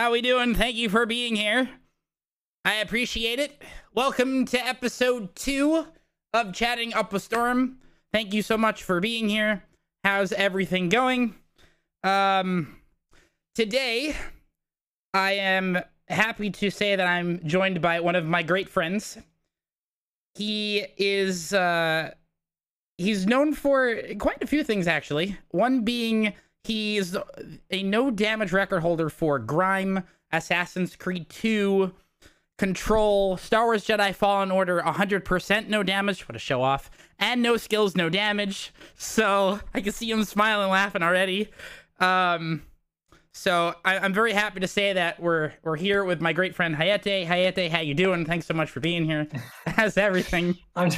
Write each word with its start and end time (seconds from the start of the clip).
How 0.00 0.12
we 0.12 0.22
doing? 0.22 0.54
Thank 0.54 0.76
you 0.76 0.88
for 0.88 1.04
being 1.04 1.36
here. 1.36 1.68
I 2.64 2.76
appreciate 2.76 3.38
it. 3.38 3.60
Welcome 3.92 4.46
to 4.46 4.66
episode 4.66 5.36
two 5.36 5.88
of 6.32 6.54
Chatting 6.54 6.94
Up 6.94 7.12
a 7.12 7.20
Storm. 7.20 7.76
Thank 8.10 8.32
you 8.32 8.40
so 8.40 8.56
much 8.56 8.82
for 8.82 8.98
being 9.00 9.28
here. 9.28 9.62
How's 10.02 10.32
everything 10.32 10.88
going? 10.88 11.34
Um, 12.02 12.78
today, 13.54 14.16
I 15.12 15.32
am 15.32 15.78
happy 16.08 16.48
to 16.48 16.70
say 16.70 16.96
that 16.96 17.06
I'm 17.06 17.46
joined 17.46 17.82
by 17.82 18.00
one 18.00 18.16
of 18.16 18.24
my 18.24 18.42
great 18.42 18.70
friends. 18.70 19.18
He 20.34 20.86
is, 20.96 21.52
uh, 21.52 22.14
he's 22.96 23.26
known 23.26 23.52
for 23.52 24.00
quite 24.18 24.42
a 24.42 24.46
few 24.46 24.64
things, 24.64 24.86
actually. 24.86 25.36
One 25.50 25.82
being 25.82 26.32
he's 26.64 27.16
a 27.70 27.82
no 27.82 28.10
damage 28.10 28.52
record 28.52 28.80
holder 28.80 29.08
for 29.08 29.38
Grime, 29.38 30.04
Assassin's 30.32 30.96
Creed 30.96 31.28
2, 31.30 31.92
Control, 32.58 33.38
Star 33.38 33.64
Wars 33.64 33.86
Jedi 33.86 34.14
Fallen 34.14 34.50
Order, 34.50 34.82
100% 34.84 35.68
no 35.68 35.82
damage. 35.82 36.28
What 36.28 36.36
a 36.36 36.38
show 36.38 36.62
off. 36.62 36.90
And 37.18 37.42
no 37.42 37.56
skills, 37.56 37.96
no 37.96 38.10
damage. 38.10 38.72
So 38.96 39.60
I 39.72 39.80
can 39.80 39.92
see 39.92 40.10
him 40.10 40.24
smiling, 40.24 40.70
laughing 40.70 41.02
already. 41.02 41.48
Um, 42.00 42.62
so 43.32 43.74
I, 43.84 44.04
am 44.04 44.12
very 44.12 44.32
happy 44.32 44.60
to 44.60 44.68
say 44.68 44.92
that 44.92 45.20
we're 45.20 45.52
we're 45.62 45.76
here 45.76 46.04
with 46.04 46.20
my 46.20 46.32
great 46.32 46.54
friend 46.54 46.74
Hayate. 46.74 47.26
Hayate, 47.26 47.70
how 47.70 47.80
you 47.80 47.94
doing? 47.94 48.24
Thanks 48.26 48.46
so 48.46 48.54
much 48.54 48.70
for 48.70 48.80
being 48.80 49.04
here. 49.04 49.26
How's 49.66 49.96
everything? 49.96 50.58
I'm 50.76 50.90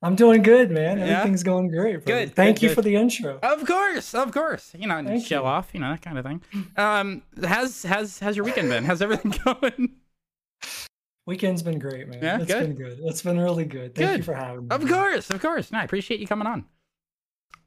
I'm 0.00 0.14
doing 0.14 0.42
good, 0.42 0.70
man. 0.70 1.00
Everything's 1.00 1.42
yeah? 1.42 1.46
going 1.46 1.68
great. 1.68 2.04
Brother. 2.04 2.26
Good. 2.26 2.34
Thank 2.36 2.56
good, 2.56 2.62
you 2.62 2.68
good. 2.68 2.74
for 2.76 2.82
the 2.82 2.94
intro. 2.94 3.40
Of 3.42 3.66
course, 3.66 4.14
of 4.14 4.30
course. 4.32 4.72
You 4.78 4.86
know, 4.86 5.02
Thank 5.02 5.26
show 5.26 5.42
you. 5.42 5.46
off, 5.46 5.70
you 5.72 5.80
know, 5.80 5.90
that 5.90 6.02
kind 6.02 6.18
of 6.18 6.24
thing. 6.24 6.40
Um, 6.76 7.22
has 7.42 7.82
how's 7.82 8.18
how's 8.18 8.36
your 8.36 8.44
weekend 8.44 8.68
been? 8.68 8.84
How's 8.84 9.02
everything 9.02 9.34
going? 9.44 9.96
Weekend's 11.26 11.62
been 11.62 11.78
great, 11.78 12.08
man. 12.08 12.20
Yeah, 12.22 12.40
it's 12.40 12.46
good. 12.46 12.68
been 12.68 12.76
good. 12.76 13.00
It's 13.02 13.22
been 13.22 13.38
really 13.38 13.64
good. 13.64 13.94
Thank 13.94 14.10
good. 14.10 14.16
you 14.18 14.22
for 14.22 14.34
having 14.34 14.68
me. 14.68 14.68
Of 14.70 14.88
course, 14.88 15.30
of 15.30 15.42
course. 15.42 15.72
No, 15.72 15.78
I 15.78 15.84
appreciate 15.84 16.20
you 16.20 16.26
coming 16.26 16.46
on. 16.46 16.64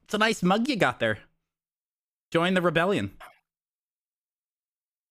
It's 0.04 0.14
a 0.14 0.18
nice 0.18 0.42
mug 0.42 0.68
you 0.68 0.76
got 0.76 1.00
there. 1.00 1.18
Join 2.32 2.54
the 2.54 2.62
rebellion. 2.62 3.12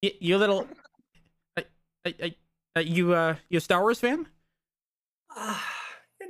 You, 0.02 0.12
you 0.20 0.38
little, 0.38 0.68
uh, 1.56 1.62
uh, 2.06 2.12
uh, 2.76 2.80
you 2.80 3.14
uh, 3.14 3.36
you 3.48 3.60
a 3.60 3.62
Star 3.62 3.82
Wars 3.82 4.00
fan? 4.00 4.28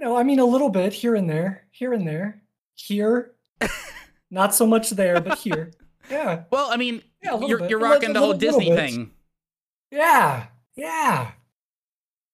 Know, 0.02 0.18
I 0.18 0.24
mean, 0.24 0.40
a 0.40 0.46
little 0.46 0.70
bit 0.70 0.94
here 0.94 1.14
and 1.14 1.30
there, 1.30 1.68
here 1.70 1.94
and 1.94 2.08
there, 2.08 2.42
here. 2.74 3.34
Not 4.32 4.56
so 4.56 4.66
much 4.66 4.90
there, 4.90 5.22
but 5.22 5.38
here. 5.38 5.72
Yeah. 6.10 6.44
Well, 6.52 6.70
I 6.70 6.76
mean, 6.76 7.04
yeah, 7.24 7.40
you're 7.40 7.70
you're 7.70 7.80
rocking 7.80 8.12
the 8.12 8.20
whole 8.20 8.34
Disney 8.34 8.76
thing. 8.76 9.12
Yeah, 9.92 10.48
yeah. 10.76 11.32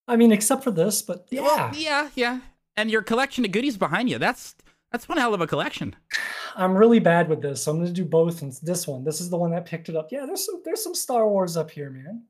I 0.07 0.15
mean, 0.15 0.31
except 0.31 0.63
for 0.63 0.71
this, 0.71 1.03
but 1.03 1.27
yeah, 1.29 1.41
well, 1.41 1.71
yeah, 1.75 2.09
yeah. 2.15 2.39
And 2.75 2.89
your 2.89 3.03
collection 3.03 3.45
of 3.45 3.51
goodies 3.51 3.77
behind 3.77 4.09
you. 4.09 4.17
That's 4.17 4.55
that's 4.91 5.07
one 5.07 5.19
hell 5.19 5.35
of 5.35 5.41
a 5.41 5.47
collection. 5.47 5.95
I'm 6.55 6.75
really 6.75 6.99
bad 6.99 7.27
with 7.27 7.41
this, 7.41 7.61
so 7.61 7.71
I'm 7.71 7.77
gonna 7.79 7.91
do 7.91 8.05
both. 8.05 8.41
And 8.41 8.51
this 8.63 8.87
one, 8.87 9.03
this 9.03 9.21
is 9.21 9.29
the 9.29 9.37
one 9.37 9.51
that 9.51 9.65
picked 9.65 9.89
it 9.89 9.95
up. 9.95 10.07
Yeah, 10.11 10.25
there's 10.25 10.45
some 10.45 10.61
there's 10.65 10.83
some 10.83 10.95
Star 10.95 11.27
Wars 11.27 11.55
up 11.55 11.69
here, 11.69 11.91
man. 11.91 12.23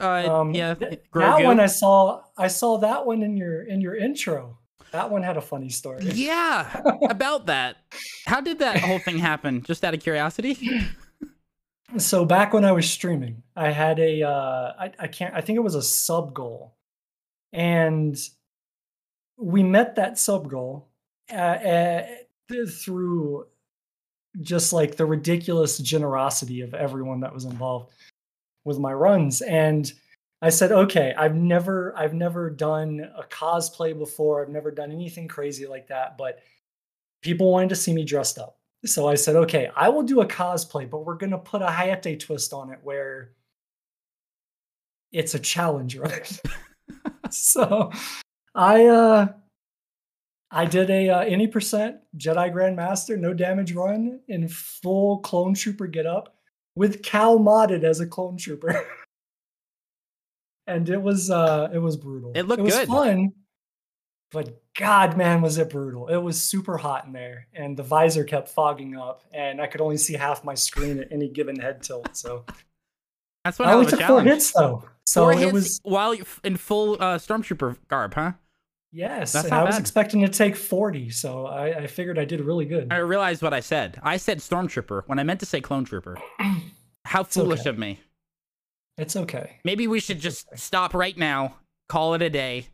Uh, 0.00 0.40
um, 0.40 0.54
yeah. 0.54 0.74
that 0.74 1.44
one 1.44 1.60
I 1.60 1.66
saw 1.66 2.22
I 2.36 2.48
saw 2.48 2.78
that 2.78 3.06
one 3.06 3.22
in 3.22 3.36
your 3.36 3.62
in 3.62 3.80
your 3.80 3.94
intro. 3.96 4.58
That 4.92 5.10
one 5.10 5.22
had 5.22 5.36
a 5.36 5.40
funny 5.40 5.70
story. 5.70 6.04
Yeah, 6.04 6.82
about 7.10 7.46
that. 7.46 7.76
How 8.26 8.40
did 8.40 8.58
that 8.58 8.78
whole 8.80 8.98
thing 8.98 9.18
happen? 9.18 9.62
Just 9.62 9.84
out 9.84 9.94
of 9.94 10.00
curiosity. 10.00 10.58
So 11.98 12.24
back 12.24 12.54
when 12.54 12.64
I 12.64 12.72
was 12.72 12.88
streaming, 12.88 13.42
I 13.54 13.70
had 13.70 13.98
a 13.98 14.22
uh, 14.22 14.72
I, 14.78 14.92
I 14.98 15.06
can't 15.08 15.34
I 15.34 15.42
think 15.42 15.58
it 15.58 15.62
was 15.62 15.74
a 15.74 15.82
sub 15.82 16.32
goal, 16.32 16.74
and 17.52 18.16
we 19.36 19.62
met 19.62 19.96
that 19.96 20.18
sub 20.18 20.48
goal 20.48 20.88
uh, 21.30 21.36
uh, 21.36 22.06
through 22.66 23.46
just 24.40 24.72
like 24.72 24.96
the 24.96 25.04
ridiculous 25.04 25.76
generosity 25.78 26.62
of 26.62 26.72
everyone 26.72 27.20
that 27.20 27.34
was 27.34 27.44
involved 27.44 27.92
with 28.64 28.78
my 28.78 28.92
runs. 28.92 29.42
And 29.42 29.92
i 30.44 30.48
said 30.48 30.72
okay 30.72 31.14
i've 31.16 31.36
never 31.36 31.96
i've 31.96 32.14
never 32.14 32.50
done 32.50 33.08
a 33.16 33.22
cosplay 33.22 33.96
before. 33.96 34.42
I've 34.42 34.50
never 34.50 34.70
done 34.72 34.90
anything 34.90 35.28
crazy 35.28 35.66
like 35.66 35.86
that 35.86 36.18
but 36.18 36.40
people 37.22 37.50
wanted 37.52 37.68
to 37.68 37.76
see 37.76 37.92
me 37.92 38.04
dressed 38.04 38.38
up. 38.38 38.58
So 38.84 39.08
i 39.08 39.14
said 39.14 39.36
okay 39.36 39.70
i 39.76 39.88
will 39.88 40.02
do 40.02 40.20
a 40.20 40.26
cosplay 40.26 40.90
but 40.90 41.06
we're 41.06 41.16
going 41.16 41.30
to 41.30 41.38
put 41.38 41.62
a 41.62 41.66
hayate 41.66 42.18
twist 42.18 42.52
on 42.52 42.72
it 42.72 42.80
where 42.82 43.32
it's 45.12 45.34
a 45.34 45.38
challenge 45.38 45.96
right? 46.06 46.40
So 47.30 47.90
i 48.54 48.86
uh 48.86 49.28
I 50.54 50.66
did 50.66 50.90
a 50.90 51.08
uh, 51.08 51.20
any 51.20 51.46
percent 51.46 51.96
Jedi 52.18 52.52
Grandmaster, 52.52 53.18
no 53.18 53.32
damage 53.32 53.72
run 53.72 54.20
in 54.28 54.48
full 54.48 55.20
clone 55.20 55.54
trooper 55.54 55.86
get 55.86 56.04
up 56.04 56.36
with 56.74 57.02
Cal 57.02 57.38
modded 57.38 57.84
as 57.84 58.00
a 58.00 58.06
clone 58.06 58.36
trooper. 58.36 58.86
and 60.66 60.88
it 60.88 61.00
was 61.00 61.30
uh 61.30 61.68
it 61.72 61.78
was 61.78 61.96
brutal. 61.96 62.32
It 62.34 62.46
looked 62.46 62.60
it 62.60 62.64
was 62.64 62.74
good. 62.74 62.88
fun, 62.88 63.32
but 64.30 64.62
God, 64.74 65.16
man, 65.16 65.42
was 65.42 65.58
it 65.58 65.70
brutal! 65.70 66.08
It 66.08 66.16
was 66.16 66.40
super 66.40 66.78
hot 66.78 67.04
in 67.06 67.12
there, 67.12 67.48
and 67.54 67.76
the 67.76 67.82
visor 67.82 68.24
kept 68.24 68.48
fogging 68.48 68.96
up, 68.96 69.22
and 69.32 69.60
I 69.60 69.66
could 69.66 69.80
only 69.80 69.98
see 69.98 70.14
half 70.14 70.44
my 70.44 70.54
screen 70.54 71.00
at 71.00 71.08
any 71.10 71.28
given 71.28 71.58
head 71.58 71.82
tilt. 71.82 72.16
So 72.16 72.44
that's 73.44 73.58
what 73.58 73.68
I 73.68 73.74
only 73.74 73.86
took 73.86 74.00
challenge. 74.00 74.26
four 74.26 74.32
hits 74.32 74.52
though. 74.52 74.84
So 75.04 75.24
four 75.24 75.32
it 75.32 75.38
hits 75.38 75.52
was 75.52 75.80
while 75.82 76.16
in 76.44 76.56
full 76.56 76.94
uh, 76.94 77.18
stormtrooper 77.18 77.76
garb, 77.88 78.14
huh? 78.14 78.32
Yes, 78.92 79.32
That's 79.32 79.46
and 79.46 79.54
I 79.54 79.64
was 79.64 79.76
bad. 79.76 79.80
expecting 79.80 80.20
to 80.20 80.28
take 80.28 80.54
40, 80.54 81.08
so 81.10 81.46
I, 81.46 81.78
I, 81.78 81.86
figured 81.86 82.18
I 82.18 82.26
did 82.26 82.42
really 82.42 82.66
good. 82.66 82.92
I 82.92 82.98
realized 82.98 83.40
what 83.40 83.54
I 83.54 83.60
said. 83.60 83.98
I 84.02 84.18
said 84.18 84.38
Stormtrooper 84.38 85.04
when 85.06 85.18
I 85.18 85.22
meant 85.22 85.40
to 85.40 85.46
say 85.46 85.62
Clone 85.62 85.86
Trooper. 85.86 86.18
How 87.06 87.24
foolish 87.24 87.60
okay. 87.60 87.70
of 87.70 87.78
me. 87.78 88.00
It's 88.98 89.16
okay. 89.16 89.60
Maybe 89.64 89.86
we 89.86 89.98
should 89.98 90.20
just 90.20 90.46
stop 90.58 90.92
right 90.92 91.16
now, 91.16 91.56
call 91.88 92.12
it 92.12 92.20
a 92.20 92.28
day. 92.28 92.66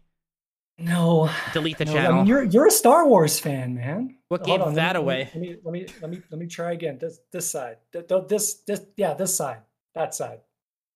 No. 0.77 1.31
Delete 1.53 1.79
the 1.79 1.85
no, 1.85 1.93
channel. 1.93 2.13
I 2.13 2.17
mean, 2.17 2.27
you're 2.27 2.43
you're 2.45 2.67
a 2.67 2.73
Star 2.73 3.07
Wars 3.07 3.39
fan, 3.39 3.75
man. 3.75 4.17
What 4.29 4.45
gave 4.45 4.61
on, 4.61 4.75
that 4.75 4.95
let 4.95 4.95
me, 4.95 5.01
away? 5.01 5.31
Let 5.33 5.41
me, 5.41 5.57
let 5.65 5.73
me 5.73 5.87
let 6.03 6.11
me 6.11 6.23
let 6.31 6.41
me 6.41 6.47
try 6.47 6.73
again. 6.73 6.99
This 7.01 7.21
this 7.33 7.51
side. 7.51 7.77
This 7.93 8.55
this 8.67 8.83
yeah, 8.97 9.15
this 9.15 9.35
side. 9.35 9.59
That 9.95 10.15
side. 10.15 10.41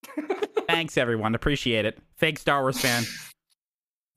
Thanks 0.69 0.97
everyone. 0.97 1.35
Appreciate 1.35 1.85
it. 1.85 1.99
Fake 2.17 2.39
Star 2.39 2.61
Wars 2.63 2.81
fan 2.81 3.05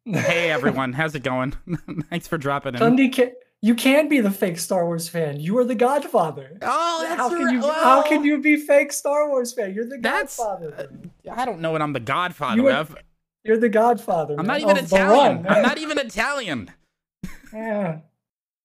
hey 0.06 0.52
everyone, 0.52 0.94
how's 0.94 1.16
it 1.16 1.24
going? 1.24 1.54
Thanks 2.10 2.28
for 2.28 2.38
dropping 2.38 2.76
in. 2.76 2.80
Dundee 2.80 3.10
can, 3.10 3.32
you 3.62 3.76
can 3.76 4.08
be 4.08 4.20
the 4.20 4.32
fake 4.32 4.60
Star 4.60 4.86
Wars 4.86 5.10
fan. 5.10 5.40
You 5.40 5.58
are 5.58 5.66
the 5.66 5.76
Godfather. 5.76 6.58
Oh, 6.62 7.06
that's 7.08 7.20
how 7.20 7.30
can 7.30 7.50
you 7.52 7.62
oh. 7.64 7.84
how 7.84 8.02
can 8.04 8.24
you 8.24 8.40
be 8.40 8.58
fake 8.58 8.92
Star 8.92 9.28
Wars 9.30 9.54
fan? 9.54 9.74
You're 9.74 9.88
the 9.88 9.98
that's, 10.00 10.38
Godfather. 10.38 10.90
Uh, 11.28 11.32
I 11.32 11.46
don't 11.46 11.60
know 11.60 11.72
what 11.72 11.82
I'm 11.82 11.94
the 11.94 12.00
Godfather 12.00 12.62
you 12.62 12.68
are, 12.68 12.74
of. 12.74 12.96
You're 13.44 13.58
the 13.58 13.70
Godfather. 13.70 14.36
I'm 14.40 14.48
man, 14.48 14.62
not 14.62 14.72
even 14.72 14.86
Italian. 14.86 15.48
I'm 15.48 15.62
not 15.62 15.78
even 15.78 15.98
Italian. 16.00 16.72
yeah. 17.54 18.00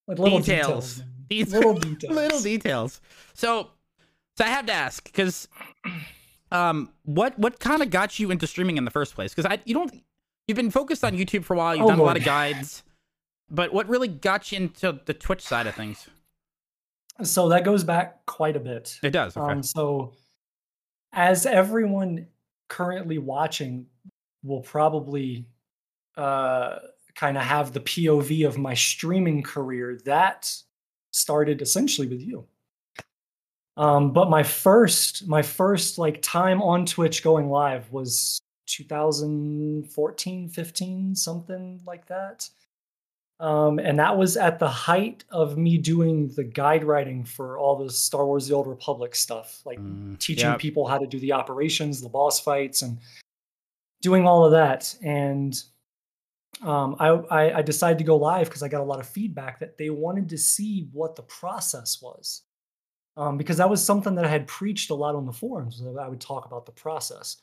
With 0.07 0.19
little 0.19 0.39
details. 0.39 0.97
details 0.97 1.05
little 1.31 1.75
details. 1.79 2.15
little 2.15 2.41
details. 2.41 3.01
So, 3.35 3.71
so 4.37 4.45
I 4.45 4.49
have 4.49 4.67
to 4.67 4.73
ask 4.73 5.05
because, 5.05 5.49
um, 6.51 6.91
what 7.05 7.39
what 7.39 7.61
kind 7.61 7.83
of 7.83 7.91
got 7.91 8.19
you 8.19 8.31
into 8.31 8.47
streaming 8.47 8.77
in 8.77 8.85
the 8.85 8.91
first 8.91 9.15
place? 9.15 9.35
Because 9.35 9.51
I 9.51 9.61
you 9.65 9.75
don't 9.75 9.95
You've 10.51 10.57
been 10.57 10.73
focused 10.73 11.05
on 11.05 11.17
YouTube 11.17 11.45
for 11.45 11.55
a 11.55 11.57
while. 11.57 11.77
You've 11.77 11.85
oh, 11.85 11.91
done 11.91 12.01
a 12.01 12.03
lot 12.03 12.17
of 12.17 12.25
guides, 12.25 12.83
but 13.49 13.73
what 13.73 13.89
really 13.89 14.09
got 14.09 14.51
you 14.51 14.57
into 14.57 14.99
the 15.05 15.15
Twitch 15.15 15.43
side 15.43 15.69
of 15.69 15.77
things? 15.77 16.09
So 17.23 17.51
that 17.51 17.63
goes 17.63 17.85
back 17.85 18.27
quite 18.27 18.57
a 18.57 18.59
bit. 18.59 18.99
It 19.01 19.11
does. 19.11 19.37
Okay. 19.37 19.53
Um, 19.53 19.63
so, 19.63 20.13
as 21.13 21.47
everyone 21.47 22.27
currently 22.67 23.19
watching 23.19 23.87
will 24.43 24.59
probably 24.59 25.47
uh, 26.17 26.81
kind 27.15 27.37
of 27.37 27.45
have 27.45 27.73
the 27.73 27.79
POV 27.79 28.45
of 28.45 28.59
my 28.59 28.75
streaming 28.75 29.45
career, 29.45 30.01
that 30.05 30.53
started 31.13 31.63
essentially 31.63 32.09
with 32.09 32.23
you. 32.23 32.45
Um, 33.77 34.13
but 34.13 34.29
my 34.29 34.43
first, 34.43 35.29
my 35.29 35.43
first 35.43 35.97
like 35.97 36.21
time 36.23 36.61
on 36.61 36.87
Twitch 36.87 37.23
going 37.23 37.51
live 37.51 37.93
was 37.93 38.41
2014, 38.71 40.49
15, 40.49 41.15
something 41.15 41.81
like 41.87 42.07
that. 42.07 42.49
Um, 43.41 43.79
and 43.79 43.99
that 43.99 44.19
was 44.19 44.37
at 44.37 44.59
the 44.59 44.69
height 44.69 45.25
of 45.31 45.57
me 45.57 45.79
doing 45.79 46.29
the 46.37 46.45
guide 46.45 46.85
writing 46.85 47.25
for 47.25 47.57
all 47.59 47.77
the 47.77 47.91
Star 47.91 48.27
Wars 48.27 48.47
The 48.47 48.55
Old 48.55 48.67
Republic 48.67 49.15
stuff, 49.15 49.63
like 49.65 49.79
mm, 49.79 50.19
teaching 50.19 50.51
yep. 50.51 50.59
people 50.59 50.87
how 50.87 50.99
to 50.99 51.07
do 51.07 51.19
the 51.19 51.33
operations, 51.33 52.03
the 52.03 52.09
boss 52.11 52.39
fights, 52.39 52.83
and 52.83 52.99
doing 54.03 54.27
all 54.27 54.45
of 54.45 54.53
that. 54.53 54.95
And 55.03 55.59
um, 56.63 56.97
I, 56.99 57.09
I, 57.09 57.59
I 57.59 57.63
decided 57.63 57.97
to 57.99 58.05
go 58.05 58.17
live 58.17 58.49
because 58.49 58.63
I 58.63 58.69
got 58.69 58.83
a 58.83 58.85
lot 58.85 59.01
of 59.01 59.09
feedback 59.09 59.61
that 59.61 59.79
they 59.79 59.89
wanted 59.89 60.29
to 60.29 60.37
see 60.39 60.91
what 60.93 61.17
the 61.17 61.23
process 61.23 62.03
was. 62.03 62.43
um, 63.17 63.37
because 63.37 63.57
that 63.59 63.69
was 63.69 63.85
something 63.85 64.15
that 64.15 64.25
I 64.25 64.29
had 64.29 64.47
preached 64.47 64.91
a 64.91 64.95
lot 64.95 65.15
on 65.15 65.27
the 65.27 65.33
forums. 65.33 65.83
I 65.99 66.09
would 66.09 66.21
talk 66.21 66.47
about 66.47 66.67
the 66.67 66.73
process. 66.73 67.37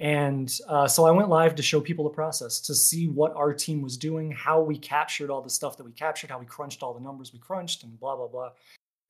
And 0.00 0.50
uh, 0.66 0.88
so 0.88 1.04
I 1.04 1.10
went 1.10 1.28
live 1.28 1.54
to 1.56 1.62
show 1.62 1.78
people 1.78 2.04
the 2.04 2.10
process 2.10 2.58
to 2.62 2.74
see 2.74 3.08
what 3.08 3.34
our 3.36 3.52
team 3.52 3.82
was 3.82 3.98
doing, 3.98 4.32
how 4.32 4.60
we 4.60 4.78
captured 4.78 5.30
all 5.30 5.42
the 5.42 5.50
stuff 5.50 5.76
that 5.76 5.84
we 5.84 5.92
captured, 5.92 6.30
how 6.30 6.38
we 6.38 6.46
crunched 6.46 6.82
all 6.82 6.94
the 6.94 7.00
numbers 7.00 7.34
we 7.34 7.38
crunched, 7.38 7.84
and 7.84 8.00
blah, 8.00 8.16
blah, 8.16 8.26
blah. 8.26 8.50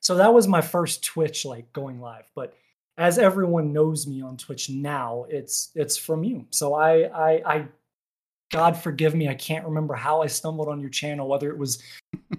So 0.01 0.17
that 0.17 0.35
was 0.35 0.49
my 0.49 0.61
first 0.61 1.05
Twitch 1.05 1.45
like 1.45 1.73
going 1.73 2.01
live. 2.01 2.29
But 2.35 2.55
as 2.99 3.19
everyone 3.19 3.73
knows 3.73 4.09
me 4.09 4.21
on 4.21 4.37
Twitch 4.37 4.69
now, 4.69 5.27
it's 5.29 5.71
it's 5.77 5.97
from 5.97 6.25
you. 6.25 6.45
So 6.51 6.75
I 6.75 7.05
I, 7.05 7.55
I 7.55 7.69
God 8.51 8.77
forgive 8.77 9.15
me, 9.15 9.29
I 9.29 9.35
can't 9.35 9.65
remember 9.65 9.95
how 9.95 10.23
I 10.23 10.27
stumbled 10.27 10.69
on 10.69 10.81
your 10.81 10.91
channel, 10.91 11.29
whether 11.29 11.51
it 11.51 11.59
was 11.59 11.81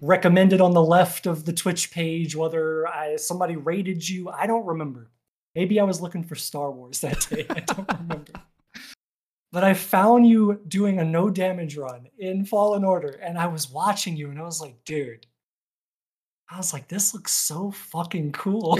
recommended 0.01 0.59
on 0.59 0.73
the 0.73 0.83
left 0.83 1.25
of 1.25 1.45
the 1.45 1.53
Twitch 1.53 1.91
page, 1.91 2.35
whether 2.35 2.85
I, 2.87 3.15
somebody 3.15 3.55
rated 3.55 4.07
you. 4.07 4.29
I 4.29 4.45
don't 4.45 4.65
remember. 4.65 5.09
Maybe 5.55 5.79
I 5.79 5.83
was 5.83 6.01
looking 6.01 6.23
for 6.23 6.35
Star 6.35 6.71
Wars 6.71 7.01
that 7.01 7.27
day. 7.29 7.45
I 7.49 7.59
don't 7.59 7.91
remember. 7.99 8.33
But 9.51 9.65
I 9.65 9.73
found 9.73 10.25
you 10.27 10.61
doing 10.67 10.99
a 10.99 11.03
no 11.03 11.29
damage 11.29 11.75
run 11.75 12.07
in 12.17 12.45
Fallen 12.45 12.85
Order, 12.85 13.19
and 13.21 13.37
I 13.37 13.47
was 13.47 13.69
watching 13.69 14.15
you, 14.15 14.29
and 14.29 14.39
I 14.39 14.43
was 14.43 14.61
like, 14.61 14.75
dude, 14.85 15.27
I 16.49 16.55
was 16.55 16.71
like, 16.71 16.87
this 16.87 17.13
looks 17.13 17.33
so 17.33 17.71
fucking 17.71 18.31
cool. 18.31 18.79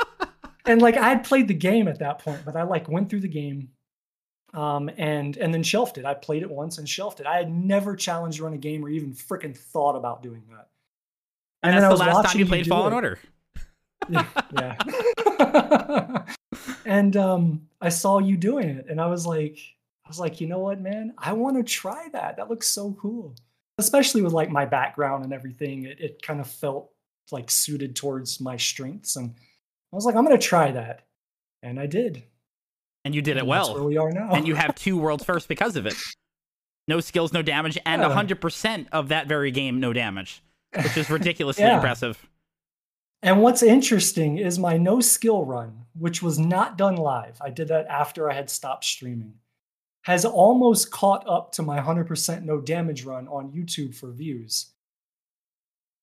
and 0.66 0.82
like 0.82 0.96
I 0.96 1.08
had 1.08 1.24
played 1.24 1.46
the 1.46 1.54
game 1.54 1.86
at 1.86 2.00
that 2.00 2.18
point, 2.18 2.44
but 2.44 2.56
I 2.56 2.64
like 2.64 2.88
went 2.88 3.10
through 3.10 3.20
the 3.20 3.28
game, 3.28 3.68
um, 4.54 4.90
and 4.96 5.36
and 5.36 5.54
then 5.54 5.62
shelved 5.62 5.98
it. 5.98 6.04
I 6.04 6.14
played 6.14 6.42
it 6.42 6.50
once 6.50 6.78
and 6.78 6.88
shelved 6.88 7.20
it. 7.20 7.26
I 7.26 7.36
had 7.36 7.52
never 7.52 7.94
challenged 7.94 8.40
run 8.40 8.54
a 8.54 8.58
game 8.58 8.84
or 8.84 8.88
even 8.88 9.12
freaking 9.12 9.56
thought 9.56 9.94
about 9.94 10.22
doing 10.22 10.42
that. 10.50 10.68
And, 11.62 11.76
and 11.76 11.84
that's 11.84 11.98
the 11.98 12.04
last 12.04 12.32
time 12.32 12.40
you 12.40 12.46
played 12.46 12.66
Fallen 12.66 12.92
it. 12.92 12.96
Order. 12.96 13.18
yeah. 14.08 14.26
yeah. 14.52 14.76
and 16.84 17.16
um, 17.16 17.68
I 17.80 17.88
saw 17.88 18.18
you 18.18 18.36
doing 18.36 18.68
it, 18.68 18.86
and 18.88 19.00
I 19.00 19.06
was 19.06 19.26
like, 19.26 19.58
I 20.04 20.08
was 20.08 20.18
like, 20.20 20.40
you 20.40 20.46
know 20.46 20.58
what, 20.58 20.80
man, 20.80 21.14
I 21.18 21.32
want 21.32 21.56
to 21.56 21.62
try 21.62 22.08
that. 22.12 22.36
That 22.36 22.50
looks 22.50 22.68
so 22.68 22.92
cool, 23.00 23.34
especially 23.78 24.22
with 24.22 24.32
like 24.32 24.50
my 24.50 24.64
background 24.64 25.24
and 25.24 25.32
everything. 25.32 25.84
It 25.84 26.00
it 26.00 26.22
kind 26.22 26.40
of 26.40 26.46
felt 26.46 26.90
like 27.30 27.50
suited 27.50 27.96
towards 27.96 28.40
my 28.40 28.56
strengths, 28.56 29.16
and 29.16 29.34
I 29.92 29.96
was 29.96 30.04
like, 30.04 30.14
I'm 30.14 30.24
gonna 30.24 30.38
try 30.38 30.72
that, 30.72 31.06
and 31.62 31.78
I 31.78 31.86
did. 31.86 32.22
And 33.04 33.14
you 33.14 33.22
did 33.22 33.36
and 33.36 33.46
it 33.46 33.48
well. 33.48 33.74
where 33.74 33.82
we 33.82 33.96
are 33.96 34.12
now. 34.12 34.30
and 34.30 34.46
you 34.46 34.54
have 34.54 34.74
two 34.74 34.96
worlds 34.98 35.24
first 35.24 35.48
because 35.48 35.76
of 35.76 35.86
it. 35.86 35.94
No 36.88 37.00
skills, 37.00 37.32
no 37.32 37.42
damage, 37.42 37.78
and 37.86 38.02
yeah. 38.02 38.08
100% 38.08 38.86
of 38.90 39.08
that 39.08 39.28
very 39.28 39.52
game, 39.52 39.78
no 39.78 39.92
damage, 39.92 40.42
which 40.74 40.96
is 40.96 41.10
ridiculously 41.10 41.64
yeah. 41.64 41.76
impressive. 41.76 42.28
And 43.22 43.40
what's 43.40 43.62
interesting 43.62 44.38
is 44.38 44.58
my 44.58 44.76
no 44.76 45.00
skill 45.00 45.44
run, 45.44 45.84
which 45.96 46.22
was 46.22 46.38
not 46.38 46.76
done 46.76 46.96
live. 46.96 47.38
I 47.40 47.50
did 47.50 47.68
that 47.68 47.86
after 47.86 48.30
I 48.30 48.34
had 48.34 48.50
stopped 48.50 48.84
streaming. 48.84 49.34
Has 50.02 50.24
almost 50.24 50.90
caught 50.90 51.24
up 51.28 51.52
to 51.52 51.62
my 51.62 51.78
100% 51.78 52.42
no 52.42 52.60
damage 52.60 53.04
run 53.04 53.28
on 53.28 53.52
YouTube 53.52 53.94
for 53.94 54.10
views. 54.10 54.72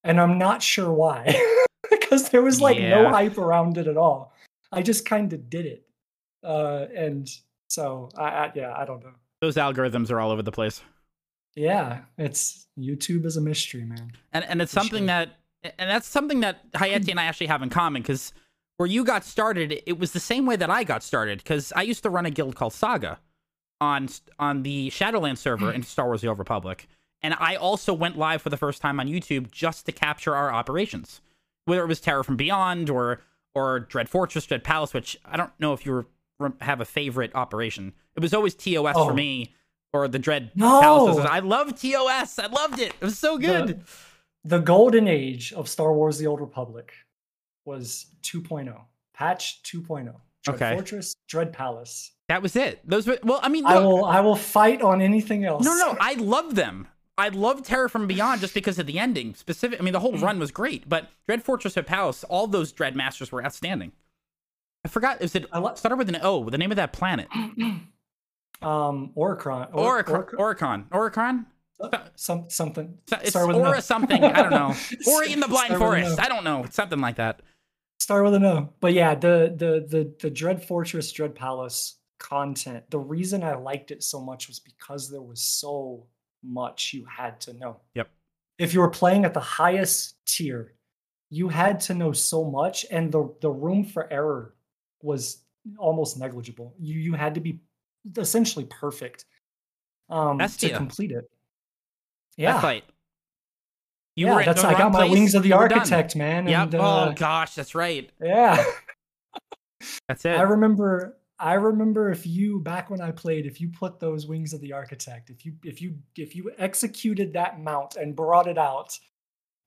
And 0.06 0.22
I'm 0.22 0.38
not 0.38 0.64
sure 0.64 0.92
why. 0.92 1.38
because 1.90 2.30
there 2.30 2.42
was 2.42 2.62
like 2.62 2.78
yeah. 2.78 3.02
no 3.02 3.10
hype 3.10 3.38
around 3.38 3.78
it 3.78 3.88
at 3.88 3.98
all. 3.98 4.34
I 4.72 4.82
just 4.82 5.06
kind 5.06 5.34
of 5.34 5.50
did 5.50 5.66
it. 5.66 5.86
Uh, 6.44 6.86
and 6.96 7.30
so 7.68 8.10
I, 8.18 8.24
I 8.24 8.52
yeah, 8.56 8.74
I 8.76 8.86
don't 8.86 9.04
know. 9.04 9.12
Those 9.42 9.56
algorithms 9.56 10.10
are 10.12 10.20
all 10.20 10.32
over 10.32 10.42
the 10.42 10.52
place. 10.52 10.82
Yeah, 11.56 12.02
it's 12.18 12.68
YouTube 12.78 13.26
is 13.26 13.36
a 13.36 13.42
mystery, 13.42 13.84
man. 13.84 14.12
And 14.32 14.46
and 14.46 14.62
it's 14.62 14.72
something 14.72 15.08
that 15.08 15.40
and 15.64 15.90
that's 15.90 16.08
something 16.08 16.40
that 16.42 16.72
Hayate 16.74 17.10
and 17.10 17.20
I 17.20 17.26
actually 17.26 17.48
have 17.48 17.62
in 17.62 17.70
common 17.70 18.02
because 18.02 18.34
where 18.78 18.88
you 18.88 19.04
got 19.04 19.26
started, 19.26 19.82
it 19.86 20.00
was 20.00 20.14
the 20.14 20.20
same 20.20 20.46
way 20.46 20.56
that 20.56 20.70
I 20.70 20.84
got 20.84 21.04
started 21.04 21.40
because 21.40 21.74
I 21.76 21.82
used 21.82 22.04
to 22.04 22.10
run 22.10 22.26
a 22.26 22.30
guild 22.30 22.56
called 22.56 22.74
Saga 22.74 23.20
on 23.82 24.10
on 24.38 24.64
the 24.64 24.90
Shadowlands 24.90 25.40
server 25.40 25.70
hmm. 25.70 25.76
in 25.76 25.84
Star 25.84 26.06
Wars: 26.06 26.22
The 26.22 26.28
Old 26.28 26.40
Republic, 26.40 26.88
and 27.22 27.36
I 27.40 27.56
also 27.56 27.94
went 27.94 28.18
live 28.18 28.42
for 28.42 28.50
the 28.50 28.58
first 28.58 28.82
time 28.82 29.00
on 29.00 29.08
YouTube 29.08 29.52
just 29.52 29.86
to 29.88 29.92
capture 29.92 30.36
our 30.36 30.52
operations, 30.52 31.22
whether 31.66 31.84
it 31.84 31.88
was 31.88 32.00
Terror 32.00 32.24
from 32.24 32.38
Beyond 32.38 32.90
or 32.90 33.22
or 33.54 33.82
Dread 33.82 34.08
Fortress, 34.08 34.46
Dread 34.46 34.64
Palace, 34.64 34.94
which 34.94 35.18
I 35.26 35.36
don't 35.36 35.52
know 35.60 35.74
if 35.74 35.86
you 35.86 36.06
were, 36.40 36.54
have 36.62 36.80
a 36.80 36.86
favorite 36.86 37.36
operation. 37.36 37.94
It 38.16 38.22
was 38.22 38.34
always 38.34 38.54
TOS 38.56 38.96
oh. 38.96 39.10
for 39.10 39.14
me 39.14 39.54
or 39.92 40.08
the 40.08 40.20
Dread 40.20 40.52
no. 40.56 40.80
Palaces. 40.80 41.26
I 41.26 41.40
love 41.40 41.80
TOS. 41.80 42.40
I 42.40 42.48
loved 42.48 42.80
it. 42.80 42.94
It 43.00 43.02
was 43.02 43.18
so 43.18 43.38
good. 43.38 43.68
The- 43.68 43.80
the 44.44 44.60
golden 44.60 45.08
age 45.08 45.54
of 45.54 45.68
Star 45.68 45.94
Wars: 45.94 46.18
The 46.18 46.28
Old 46.28 46.40
Republic 46.42 46.94
was 47.66 48.08
2.0, 48.24 48.76
patch 49.14 49.62
2.0. 49.64 50.14
Dread 50.44 50.56
okay. 50.56 50.74
Fortress, 50.74 51.16
Dread 51.28 51.52
Palace. 51.52 52.12
That 52.30 52.42
was 52.42 52.56
it. 52.56 52.80
Those 52.88 53.08
were 53.08 53.20
well. 53.24 53.40
I 53.42 53.50
mean, 53.50 53.64
look, 53.64 53.74
I 53.74 53.80
will. 53.80 54.06
I 54.06 54.20
will 54.22 54.36
fight 54.36 54.82
on 54.82 55.02
anything 55.02 55.46
else. 55.46 55.66
No, 55.66 55.76
no, 55.76 55.98
I 56.00 56.14
love 56.14 56.56
them. 56.56 56.88
I 57.18 57.28
love 57.30 57.64
Terror 57.64 57.90
from 57.90 58.08
Beyond 58.08 58.40
just 58.40 58.54
because 58.54 58.80
of 58.80 58.86
the 58.86 58.98
ending. 58.98 59.36
Specific. 59.36 59.80
I 59.80 59.84
mean, 59.84 59.92
the 59.92 60.00
whole 60.00 60.18
run 60.18 60.40
was 60.40 60.52
great, 60.52 60.88
but 60.88 61.10
Dread 61.28 61.44
Fortress 61.44 61.76
of 61.76 61.86
Palace, 61.86 62.24
all 62.24 62.48
those 62.48 62.72
Dread 62.72 62.96
Masters 62.96 63.32
were 63.32 63.44
outstanding. 63.44 63.92
I 64.86 64.88
forgot. 64.88 65.22
Is 65.22 65.36
it 65.36 65.52
lo- 65.54 65.76
started 65.76 65.98
with 65.98 66.08
an 66.08 66.20
O? 66.22 66.50
The 66.50 66.58
name 66.58 66.72
of 66.72 66.78
that 66.78 66.94
planet. 66.94 67.28
um, 67.34 67.92
Oricon. 68.62 69.70
Or- 69.74 70.02
Oricon. 70.04 70.88
Oricon. 70.90 71.46
Some 72.16 72.50
something. 72.50 72.98
It's 73.12 73.30
Start 73.30 73.48
with 73.48 73.58
or 73.58 73.76
a 73.76 73.82
something. 73.82 74.24
I 74.24 74.42
don't 74.42 74.52
know. 74.52 74.76
or 75.08 75.24
in 75.24 75.40
the 75.40 75.48
blind 75.48 75.68
Start 75.68 75.80
forest. 75.80 76.20
I 76.20 76.28
don't 76.28 76.44
know. 76.44 76.64
It's 76.64 76.76
something 76.76 77.00
like 77.00 77.16
that. 77.16 77.42
Start 78.00 78.24
with 78.26 78.34
a 78.34 78.40
no. 78.40 78.74
But 78.80 78.94
yeah, 78.94 79.16
the 79.16 79.54
the 79.56 79.86
the 79.88 80.14
the 80.20 80.30
Dread 80.30 80.64
Fortress, 80.64 81.12
Dread 81.12 81.36
Palace 81.36 81.98
content. 82.20 82.84
The 82.90 83.00
reason 83.00 83.44
I 83.44 83.56
liked 83.56 83.92
it 83.92 84.04
so 84.04 84.22
much 84.22 84.48
was 84.48 84.60
because 84.60 85.10
there 85.10 85.22
was 85.22 85.42
so 85.42 86.06
much 86.44 86.94
you 86.94 87.06
had 87.06 87.40
to 87.42 87.54
know. 87.54 87.80
Yep. 87.96 88.10
If 88.58 88.74
you 88.74 88.82
were 88.82 88.90
playing 88.90 89.26
at 89.26 89.34
the 89.34 89.40
highest 89.40 90.16
tier, 90.26 90.74
you 91.30 91.48
had 91.48 91.80
to 91.82 91.94
know 91.94 92.12
so 92.12 92.44
much, 92.44 92.86
and 92.92 93.12
the 93.12 93.34
the 93.42 93.50
room 93.50 93.86
for 93.86 94.12
error 94.12 94.56
was 95.02 95.44
almost 95.78 96.20
negligible. 96.20 96.76
You 96.80 97.00
you 97.00 97.14
had 97.14 97.36
to 97.36 97.42
be 97.42 97.62
essentially 98.18 98.66
perfect 98.66 99.26
um, 100.10 100.40
to 100.40 100.70
complete 100.70 101.12
it. 101.12 101.30
Yeah. 102.40 102.54
That 102.54 102.62
fight. 102.62 102.84
You 104.16 104.28
yeah, 104.28 104.36
were 104.36 104.44
that's 104.44 104.64
I 104.64 104.78
got 104.78 104.92
my 104.92 105.08
wings 105.08 105.36
of 105.36 105.44
the 105.44 105.54
architect, 105.54 106.16
man. 106.16 106.48
Yep. 106.48 106.62
And, 106.62 106.76
uh, 106.76 107.10
oh 107.10 107.14
gosh, 107.14 107.54
that's 107.54 107.76
right. 107.76 108.10
Yeah. 108.22 108.64
that's 110.08 110.26
it. 110.26 110.38
I 110.38 110.42
remember 110.44 111.18
I 111.38 111.54
remember 111.54 112.12
if 112.12 112.26
you 112.26 112.60
back 112.60 112.90
when 112.90 113.02
I 113.02 113.12
played, 113.12 113.46
if 113.46 113.62
you 113.62 113.70
put 113.70 114.00
those 114.00 114.26
wings 114.26 114.54
of 114.54 114.62
the 114.62 114.74
architect, 114.74 115.30
if 115.30 115.46
you 115.46 115.54
if 115.64 115.82
you 115.82 115.98
if 116.18 116.36
you 116.36 116.52
executed 116.58 117.34
that 117.34 117.62
mount 117.62 117.98
and 117.98 118.16
brought 118.16 118.48
it 118.48 118.58
out, 118.58 118.98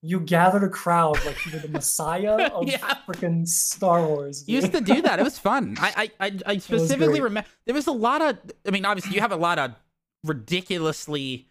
you 0.02 0.20
gathered 0.20 0.64
a 0.64 0.68
crowd 0.68 1.22
like 1.24 1.44
you 1.46 1.52
were 1.52 1.58
the 1.58 1.68
messiah 1.68 2.48
of 2.52 2.68
yeah. 2.68 2.78
freaking 3.06 3.46
Star 3.46 4.06
Wars. 4.06 4.42
Dude. 4.42 4.54
Used 4.54 4.72
to 4.72 4.80
do 4.80 5.02
that. 5.02 5.18
It 5.18 5.22
was 5.24 5.38
fun. 5.38 5.76
I 5.78 6.10
I 6.18 6.38
I 6.46 6.58
specifically 6.58 7.20
remember 7.20 7.48
there 7.66 7.74
was 7.74 7.86
a 7.86 7.92
lot 7.92 8.22
of. 8.22 8.38
I 8.66 8.70
mean, 8.70 8.84
obviously 8.86 9.14
you 9.14 9.20
have 9.20 9.32
a 9.32 9.36
lot 9.36 9.58
of 9.58 9.74
ridiculously 10.24 11.48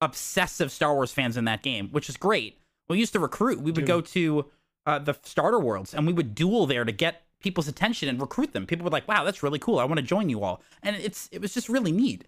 obsessive 0.00 0.70
Star 0.70 0.94
Wars 0.94 1.12
fans 1.12 1.36
in 1.36 1.44
that 1.44 1.62
game, 1.62 1.88
which 1.90 2.08
is 2.08 2.16
great. 2.16 2.58
We 2.88 2.98
used 2.98 3.12
to 3.12 3.20
recruit. 3.20 3.58
We 3.58 3.72
would 3.72 3.74
Dude. 3.74 3.86
go 3.86 4.00
to 4.00 4.46
uh, 4.86 4.98
the 4.98 5.14
starter 5.22 5.58
worlds 5.58 5.92
and 5.94 6.06
we 6.06 6.12
would 6.12 6.34
duel 6.34 6.66
there 6.66 6.84
to 6.84 6.92
get 6.92 7.24
people's 7.40 7.68
attention 7.68 8.08
and 8.08 8.20
recruit 8.20 8.52
them. 8.52 8.66
People 8.66 8.84
were 8.84 8.90
like, 8.90 9.06
"Wow, 9.06 9.24
that's 9.24 9.42
really 9.42 9.58
cool. 9.58 9.78
I 9.78 9.84
want 9.84 9.98
to 9.98 10.02
join 10.02 10.28
you 10.28 10.42
all." 10.42 10.62
And 10.82 10.96
it's 10.96 11.28
it 11.32 11.40
was 11.40 11.54
just 11.54 11.68
really 11.68 11.92
neat. 11.92 12.24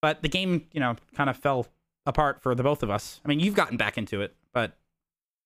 But 0.00 0.22
the 0.22 0.28
game, 0.28 0.66
you 0.72 0.80
know, 0.80 0.96
kind 1.14 1.28
of 1.28 1.36
fell 1.36 1.66
apart 2.06 2.40
for 2.40 2.54
the 2.54 2.62
both 2.62 2.82
of 2.82 2.90
us. 2.90 3.20
I 3.24 3.28
mean, 3.28 3.40
you've 3.40 3.54
gotten 3.54 3.76
back 3.76 3.98
into 3.98 4.22
it, 4.22 4.34
but 4.52 4.76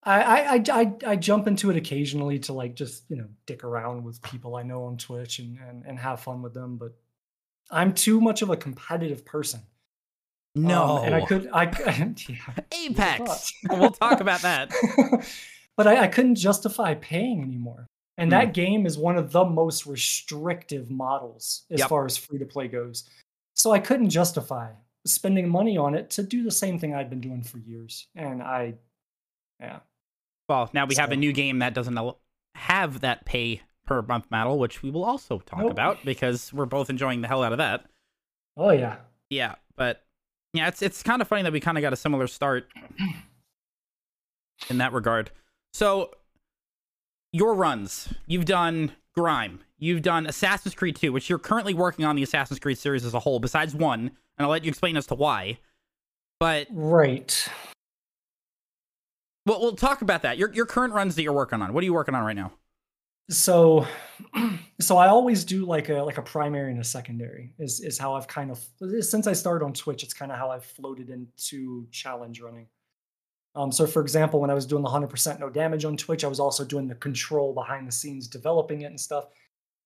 I, 0.04 0.22
I 0.22 0.64
I 0.70 0.92
I 1.06 1.16
jump 1.16 1.46
into 1.46 1.70
it 1.70 1.76
occasionally 1.76 2.38
to 2.40 2.52
like 2.52 2.74
just 2.74 3.04
you 3.08 3.16
know 3.16 3.28
dick 3.46 3.64
around 3.64 4.04
with 4.04 4.22
people 4.22 4.56
I 4.56 4.62
know 4.62 4.84
on 4.84 4.96
Twitch 4.96 5.38
and 5.38 5.58
and, 5.58 5.84
and 5.84 5.98
have 5.98 6.20
fun 6.20 6.42
with 6.42 6.54
them. 6.54 6.76
But 6.76 6.94
I'm 7.70 7.94
too 7.94 8.20
much 8.20 8.42
of 8.42 8.50
a 8.50 8.56
competitive 8.56 9.24
person. 9.24 9.62
No, 10.54 10.98
um, 10.98 11.04
and 11.04 11.14
I 11.14 11.24
could, 11.24 11.48
I 11.52 11.64
yeah, 12.28 12.36
Apex. 12.72 13.52
we'll 13.70 13.90
talk 13.90 14.20
about 14.20 14.42
that. 14.42 14.70
but 15.76 15.86
I, 15.86 16.02
I, 16.02 16.08
couldn't 16.08 16.36
justify 16.36 16.94
paying 16.94 17.42
anymore, 17.42 17.88
and 18.18 18.28
mm. 18.28 18.30
that 18.30 18.54
game 18.54 18.86
is 18.86 18.96
one 18.96 19.16
of 19.16 19.32
the 19.32 19.44
most 19.44 19.84
restrictive 19.84 20.90
models 20.90 21.64
as 21.70 21.80
yep. 21.80 21.88
far 21.88 22.04
as 22.04 22.16
free 22.16 22.38
to 22.38 22.46
play 22.46 22.68
goes. 22.68 23.04
So 23.56 23.72
I 23.72 23.80
couldn't 23.80 24.10
justify 24.10 24.70
spending 25.04 25.48
money 25.48 25.76
on 25.76 25.94
it 25.94 26.10
to 26.10 26.22
do 26.22 26.44
the 26.44 26.50
same 26.50 26.78
thing 26.78 26.94
I'd 26.94 27.10
been 27.10 27.20
doing 27.20 27.42
for 27.42 27.58
years, 27.58 28.06
and 28.14 28.40
I, 28.40 28.74
yeah. 29.60 29.80
Well, 30.48 30.70
now 30.72 30.86
we 30.86 30.94
so. 30.94 31.00
have 31.00 31.10
a 31.10 31.16
new 31.16 31.32
game 31.32 31.58
that 31.60 31.74
doesn't 31.74 31.98
have 32.54 33.00
that 33.00 33.24
pay 33.24 33.62
per 33.86 34.02
month 34.02 34.30
model, 34.30 34.58
which 34.58 34.82
we 34.82 34.90
will 34.90 35.04
also 35.04 35.40
talk 35.40 35.60
nope. 35.60 35.72
about 35.72 36.04
because 36.04 36.52
we're 36.52 36.66
both 36.66 36.90
enjoying 36.90 37.22
the 37.22 37.28
hell 37.28 37.42
out 37.42 37.52
of 37.52 37.58
that. 37.58 37.86
Oh 38.56 38.70
yeah. 38.70 38.98
Yeah, 39.30 39.56
but 39.76 40.03
yeah, 40.54 40.68
it's 40.68 40.80
it's 40.80 41.02
kind 41.02 41.20
of 41.20 41.28
funny 41.28 41.42
that 41.42 41.52
we 41.52 41.60
kind 41.60 41.76
of 41.76 41.82
got 41.82 41.92
a 41.92 41.96
similar 41.96 42.28
start 42.28 42.68
in 44.70 44.78
that 44.78 44.92
regard. 44.92 45.30
So 45.72 46.12
your 47.32 47.54
runs. 47.54 48.08
You've 48.26 48.44
done 48.44 48.92
Grime. 49.16 49.60
You've 49.78 50.02
done 50.02 50.26
Assassin's 50.26 50.74
Creed 50.74 50.94
2, 50.94 51.12
which 51.12 51.28
you're 51.28 51.40
currently 51.40 51.74
working 51.74 52.04
on 52.04 52.14
the 52.14 52.22
Assassin's 52.22 52.60
Creed 52.60 52.78
series 52.78 53.04
as 53.04 53.12
a 53.12 53.18
whole, 53.18 53.40
besides 53.40 53.74
one, 53.74 54.00
and 54.00 54.12
I'll 54.38 54.48
let 54.48 54.64
you 54.64 54.68
explain 54.68 54.96
as 54.96 55.06
to 55.08 55.16
why. 55.16 55.58
But 56.38 56.68
right. 56.70 57.48
Well, 59.46 59.60
we'll 59.60 59.76
talk 59.76 60.00
about 60.00 60.22
that. 60.22 60.38
Your 60.38 60.52
your 60.52 60.66
current 60.66 60.94
runs 60.94 61.16
that 61.16 61.24
you're 61.24 61.32
working 61.32 61.60
on. 61.60 61.72
What 61.74 61.82
are 61.82 61.84
you 61.84 61.94
working 61.94 62.14
on 62.14 62.24
right 62.24 62.36
now? 62.36 62.52
So, 63.30 63.86
so 64.80 64.96
I 64.96 65.08
always 65.08 65.44
do 65.44 65.64
like 65.64 65.88
a 65.88 66.02
like 66.02 66.18
a 66.18 66.22
primary 66.22 66.70
and 66.72 66.80
a 66.80 66.84
secondary 66.84 67.52
is 67.58 67.80
is 67.80 67.98
how 67.98 68.14
I've 68.14 68.28
kind 68.28 68.50
of 68.50 68.64
since 69.00 69.26
I 69.26 69.32
started 69.32 69.64
on 69.64 69.72
Twitch. 69.72 70.02
It's 70.02 70.14
kind 70.14 70.30
of 70.30 70.38
how 70.38 70.50
I've 70.50 70.64
floated 70.64 71.10
into 71.10 71.86
challenge 71.90 72.40
running. 72.40 72.66
Um, 73.56 73.70
so, 73.70 73.86
for 73.86 74.02
example, 74.02 74.40
when 74.40 74.50
I 74.50 74.54
was 74.54 74.66
doing 74.66 74.82
the 74.82 74.88
100% 74.88 75.38
no 75.38 75.48
damage 75.48 75.84
on 75.84 75.96
Twitch, 75.96 76.24
I 76.24 76.28
was 76.28 76.40
also 76.40 76.64
doing 76.64 76.88
the 76.88 76.96
control 76.96 77.54
behind 77.54 77.86
the 77.86 77.92
scenes, 77.92 78.26
developing 78.26 78.82
it 78.82 78.86
and 78.86 79.00
stuff. 79.00 79.26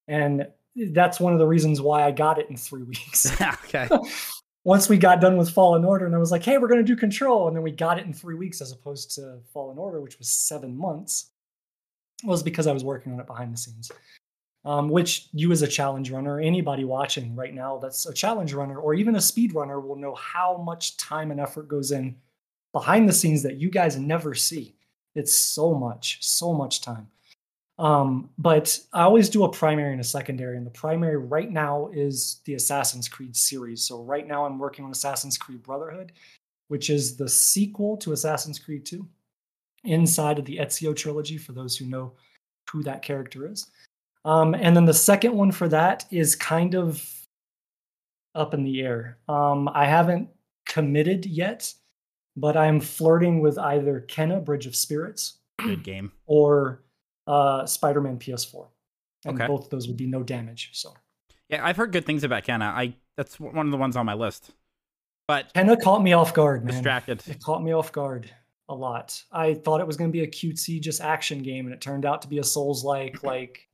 And 0.07 0.47
that's 0.93 1.21
one 1.21 1.35
of 1.35 1.39
the 1.39 1.47
reasons 1.47 1.81
why 1.81 2.05
I 2.05 2.11
got 2.11 2.39
it 2.39 2.49
in 2.49 2.57
three 2.57 2.83
weeks. 2.85 3.31
okay. 3.65 3.89
Once 4.65 4.89
we 4.89 4.99
got 4.99 5.21
done 5.21 5.37
with 5.37 5.51
Fallen 5.51 5.85
Order, 5.85 6.07
and 6.07 6.15
I 6.15 6.19
was 6.19 6.33
like, 6.33 6.45
hey, 6.45 6.59
we're 6.59 6.69
going 6.69 6.85
to 6.85 6.93
do 6.93 6.97
control. 6.97 7.47
And 7.47 7.57
then 7.57 7.63
we 7.63 7.71
got 7.71 7.99
it 7.99 8.07
in 8.07 8.13
three 8.13 8.35
weeks 8.35 8.61
as 8.61 8.73
opposed 8.73 9.15
to 9.15 9.39
Fallen 9.53 9.79
Order, 9.79 10.01
which 10.01 10.19
was 10.19 10.29
seven 10.29 10.77
months, 10.77 11.31
was 12.25 12.43
because 12.43 12.67
I 12.67 12.73
was 12.73 12.85
working 12.85 13.13
on 13.13 13.21
it 13.21 13.27
behind 13.27 13.53
the 13.53 13.59
scenes. 13.59 13.91
Um, 14.65 14.89
which 14.89 15.29
you 15.33 15.53
as 15.53 15.63
a 15.63 15.69
challenge 15.69 16.11
runner, 16.11 16.41
anybody 16.41 16.85
watching 16.85 17.35
right 17.35 17.55
now 17.55 17.79
that's 17.79 18.07
a 18.07 18.13
challenge 18.13 18.53
runner 18.53 18.79
or 18.79 18.93
even 18.93 19.17
a 19.17 19.21
speed 19.21 19.55
runner 19.55 19.81
will 19.81 19.97
know 19.97 20.15
how 20.17 20.59
much 20.59 20.97
time 20.97 21.31
and 21.31 21.41
effort 21.41 21.69
goes 21.69 21.93
in 21.93 22.17
behind 22.73 23.09
the 23.09 23.13
scenes 23.13 23.43
that 23.45 23.57
you 23.57 23.71
guys 23.71 23.97
never 23.97 24.35
see. 24.35 24.75
It's 25.15 25.35
so 25.35 25.75
much, 25.75 26.19
so 26.21 26.53
much 26.53 26.81
time. 26.81 27.09
Um, 27.79 28.31
but 28.37 28.79
I 28.93 29.03
always 29.03 29.29
do 29.29 29.45
a 29.45 29.49
primary 29.49 29.93
and 29.93 30.01
a 30.01 30.05
secondary, 30.05 30.57
and 30.57 30.67
the 30.67 30.71
primary 30.71 31.17
right 31.17 31.51
now 31.51 31.89
is 31.93 32.41
the 32.45 32.55
Assassin's 32.55 33.09
Creed 33.09 33.37
series. 33.37 33.85
So 33.85 34.03
right 34.03 34.27
now 34.27 34.45
I'm 34.45 34.59
working 34.59 34.85
on 34.85 34.91
Assassin's 34.91 35.39
Creed 35.39 35.63
Brotherhood, 35.63 36.13
which 36.67 36.91
is 36.91 37.17
the 37.17 37.29
sequel 37.29 37.97
to 37.99 38.13
Assassin's 38.13 38.59
Creed 38.59 38.85
2 38.85 39.07
inside 39.89 40.39
of 40.39 40.45
the 40.45 40.59
Ezio 40.59 40.95
trilogy 40.95 41.37
for 41.37 41.53
those 41.53 41.77
who 41.77 41.87
know 41.87 42.13
who 42.71 42.83
that 42.83 43.03
character 43.03 43.51
is. 43.51 43.67
Um, 44.25 44.55
and 44.55 44.77
then 44.77 44.85
the 44.85 44.95
second 44.95 45.35
one 45.35 45.53
for 45.53 45.69
that 45.69 46.05
is 46.11 46.37
kind 46.37 46.75
of 46.75 47.05
up 48.35 48.55
in 48.55 48.63
the 48.63 48.83
air. 48.83 49.19
Um, 49.29 49.69
I 49.73 49.87
haven't 49.87 50.29
committed 50.67 51.25
yet 51.25 51.73
but 52.41 52.57
I'm 52.57 52.81
flirting 52.81 53.41
with 53.41 53.59
either 53.59 54.05
Kena 54.09 54.45
Bridge 54.45 54.67
of 54.67 54.77
Spirits, 54.77 55.39
good 55.59 55.83
game, 55.83 56.13
or 56.27 56.85
uh, 57.27 57.67
Spider-Man 57.67 58.19
PS4, 58.19 58.67
and 59.25 59.37
okay. 59.37 59.47
both 59.47 59.65
of 59.65 59.71
those 59.71 59.89
would 59.89 59.97
be 59.97 60.07
no 60.07 60.23
damage. 60.23 60.71
So 60.73 60.95
yeah, 61.49 61.67
I've 61.67 61.77
heard 61.77 61.93
good 61.93 62.07
things 62.07 62.25
about 62.25 62.45
Kena. 62.45 62.63
I 62.63 62.95
that's 63.17 63.41
one 63.41 63.67
of 63.67 63.73
the 63.73 63.77
ones 63.77 63.97
on 63.97 64.07
my 64.07 64.15
list. 64.15 64.53
But 65.27 65.53
Kena 65.53 65.81
caught 65.81 66.03
me 66.03 66.13
off 66.13 66.33
guard, 66.33 66.65
man. 66.65 66.75
Distracted. 66.75 67.23
It 67.27 67.43
caught 67.43 67.63
me 67.63 67.73
off 67.73 67.93
guard 67.93 68.31
a 68.69 68.75
lot. 68.75 69.23
I 69.33 69.55
thought 69.55 69.81
it 69.81 69.87
was 69.87 69.97
going 69.97 70.11
to 70.11 70.13
be 70.13 70.25
a 70.25 70.27
cutesy 70.27 70.81
just 70.81 71.01
action 71.01 71.43
game, 71.43 71.67
and 71.67 71.75
it 71.75 71.81
turned 71.81 72.05
out 72.05 72.23
to 72.23 72.29
be 72.29 72.39
a 72.39 72.45
Souls 72.45 72.85
like, 72.85 73.23
like, 73.23 73.69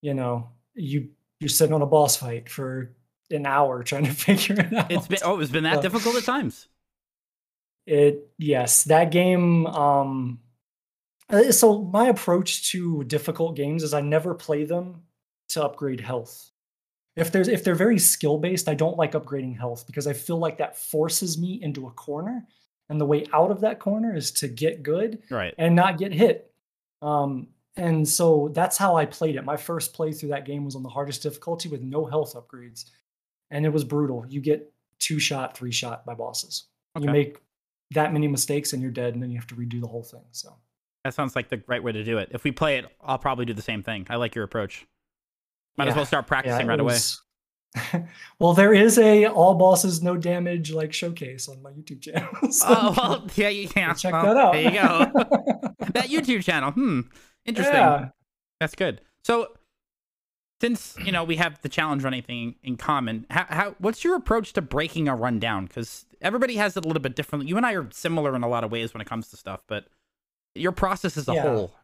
you 0.00 0.14
know, 0.14 0.50
you 0.74 1.10
you're 1.40 1.48
sitting 1.48 1.74
on 1.74 1.82
a 1.82 1.86
boss 1.86 2.16
fight 2.16 2.48
for 2.48 2.94
an 3.30 3.46
hour 3.46 3.82
trying 3.84 4.04
to 4.04 4.12
figure 4.12 4.60
it 4.60 4.72
out. 4.72 4.90
It's 4.90 5.08
been 5.08 5.18
oh, 5.24 5.40
it's 5.40 5.50
been 5.50 5.64
that 5.64 5.82
difficult 5.82 6.16
at 6.16 6.24
times. 6.24 6.68
It 7.86 8.30
yes, 8.38 8.84
that 8.84 9.10
game. 9.10 9.66
Um, 9.66 10.40
uh, 11.28 11.50
so 11.50 11.82
my 11.82 12.08
approach 12.08 12.70
to 12.70 13.04
difficult 13.04 13.56
games 13.56 13.82
is 13.82 13.94
I 13.94 14.02
never 14.02 14.34
play 14.34 14.64
them 14.64 15.02
to 15.50 15.64
upgrade 15.64 16.00
health. 16.00 16.50
If 17.16 17.32
there's 17.32 17.48
if 17.48 17.64
they're 17.64 17.74
very 17.74 17.98
skill 17.98 18.38
based, 18.38 18.68
I 18.68 18.74
don't 18.74 18.96
like 18.96 19.12
upgrading 19.12 19.58
health 19.58 19.86
because 19.86 20.06
I 20.06 20.12
feel 20.12 20.38
like 20.38 20.58
that 20.58 20.78
forces 20.78 21.38
me 21.38 21.60
into 21.62 21.86
a 21.86 21.90
corner, 21.90 22.46
and 22.92 23.00
the 23.00 23.06
way 23.06 23.26
out 23.32 23.50
of 23.50 23.62
that 23.62 23.80
corner 23.80 24.14
is 24.14 24.30
to 24.30 24.48
get 24.48 24.82
good 24.82 25.22
right. 25.30 25.54
and 25.56 25.74
not 25.74 25.96
get 25.96 26.12
hit. 26.12 26.52
Um, 27.00 27.48
and 27.74 28.06
so 28.06 28.50
that's 28.52 28.76
how 28.76 28.96
I 28.96 29.06
played 29.06 29.36
it. 29.36 29.44
My 29.46 29.56
first 29.56 29.94
play 29.94 30.12
through 30.12 30.28
that 30.28 30.44
game 30.44 30.66
was 30.66 30.76
on 30.76 30.82
the 30.82 30.90
hardest 30.90 31.22
difficulty 31.22 31.70
with 31.70 31.80
no 31.80 32.04
health 32.04 32.34
upgrades, 32.34 32.84
and 33.50 33.64
it 33.64 33.70
was 33.70 33.82
brutal. 33.82 34.26
You 34.28 34.42
get 34.42 34.70
two 34.98 35.18
shot, 35.18 35.56
three 35.56 35.72
shot 35.72 36.04
by 36.04 36.12
bosses. 36.12 36.64
Okay. 36.94 37.06
You 37.06 37.10
make 37.10 37.38
that 37.92 38.12
many 38.12 38.28
mistakes 38.28 38.74
and 38.74 38.82
you're 38.82 38.90
dead, 38.90 39.14
and 39.14 39.22
then 39.22 39.30
you 39.30 39.38
have 39.38 39.46
to 39.46 39.54
redo 39.54 39.80
the 39.80 39.88
whole 39.88 40.02
thing. 40.02 40.24
So 40.32 40.54
that 41.02 41.14
sounds 41.14 41.34
like 41.34 41.48
the 41.48 41.62
right 41.66 41.82
way 41.82 41.92
to 41.92 42.04
do 42.04 42.18
it. 42.18 42.28
If 42.32 42.44
we 42.44 42.52
play 42.52 42.76
it, 42.76 42.84
I'll 43.00 43.18
probably 43.18 43.46
do 43.46 43.54
the 43.54 43.62
same 43.62 43.82
thing. 43.82 44.06
I 44.10 44.16
like 44.16 44.34
your 44.34 44.44
approach. 44.44 44.86
Might 45.78 45.84
yeah. 45.84 45.92
as 45.92 45.96
well 45.96 46.04
start 46.04 46.26
practicing 46.26 46.66
yeah, 46.66 46.72
right 46.72 46.84
was... 46.84 47.21
well, 48.38 48.52
there 48.52 48.74
is 48.74 48.98
a 48.98 49.26
all 49.26 49.54
bosses 49.54 50.02
no 50.02 50.16
damage 50.16 50.72
like 50.72 50.92
showcase 50.92 51.48
on 51.48 51.62
my 51.62 51.70
YouTube 51.70 52.00
channel. 52.02 52.28
So 52.52 52.66
oh 52.68 52.94
well, 52.96 53.26
yeah, 53.34 53.48
you 53.48 53.68
can 53.68 53.94
check 53.94 54.12
well, 54.12 54.26
that 54.26 54.36
out. 54.36 54.52
There 54.52 54.62
you 54.62 54.70
go. 54.70 55.74
that 55.92 56.08
YouTube 56.08 56.44
channel. 56.44 56.72
Hmm, 56.72 57.00
interesting. 57.46 57.74
Yeah. 57.74 58.08
That's 58.60 58.74
good. 58.74 59.00
So, 59.24 59.48
since 60.60 60.96
you 61.04 61.12
know 61.12 61.24
we 61.24 61.36
have 61.36 61.60
the 61.62 61.68
challenge 61.68 62.04
running 62.04 62.22
thing 62.22 62.56
in 62.62 62.76
common, 62.76 63.26
how, 63.30 63.46
how 63.48 63.74
what's 63.78 64.04
your 64.04 64.16
approach 64.16 64.52
to 64.54 64.62
breaking 64.62 65.08
a 65.08 65.16
run 65.16 65.38
down? 65.38 65.66
Because 65.66 66.04
everybody 66.20 66.56
has 66.56 66.76
it 66.76 66.84
a 66.84 66.88
little 66.88 67.02
bit 67.02 67.16
differently. 67.16 67.48
You 67.48 67.56
and 67.56 67.64
I 67.64 67.72
are 67.72 67.88
similar 67.90 68.36
in 68.36 68.42
a 68.42 68.48
lot 68.48 68.64
of 68.64 68.70
ways 68.70 68.92
when 68.92 69.00
it 69.00 69.06
comes 69.06 69.28
to 69.28 69.36
stuff, 69.36 69.62
but 69.66 69.86
your 70.54 70.72
process 70.72 71.16
as 71.16 71.28
a 71.28 71.34
yeah. 71.34 71.42
whole. 71.42 71.74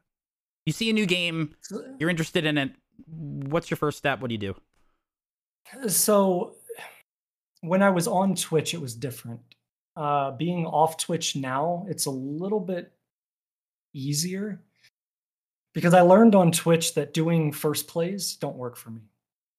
You 0.66 0.72
see 0.72 0.90
a 0.90 0.92
new 0.92 1.06
game, 1.06 1.56
you're 1.98 2.10
interested 2.10 2.44
in 2.44 2.58
it. 2.58 2.72
What's 3.06 3.70
your 3.70 3.78
first 3.78 3.96
step? 3.96 4.20
What 4.20 4.28
do 4.28 4.34
you 4.34 4.38
do? 4.38 4.54
So, 5.88 6.56
when 7.60 7.82
I 7.82 7.90
was 7.90 8.06
on 8.06 8.34
Twitch, 8.34 8.74
it 8.74 8.80
was 8.80 8.94
different. 8.94 9.40
Uh, 9.96 10.30
being 10.32 10.64
off 10.64 10.96
Twitch 10.96 11.36
now, 11.36 11.86
it's 11.88 12.06
a 12.06 12.10
little 12.10 12.60
bit 12.60 12.92
easier 13.92 14.60
because 15.74 15.94
I 15.94 16.02
learned 16.02 16.34
on 16.34 16.52
Twitch 16.52 16.94
that 16.94 17.14
doing 17.14 17.52
first 17.52 17.88
plays 17.88 18.36
don't 18.36 18.56
work 18.56 18.76
for 18.76 18.90
me 18.90 19.02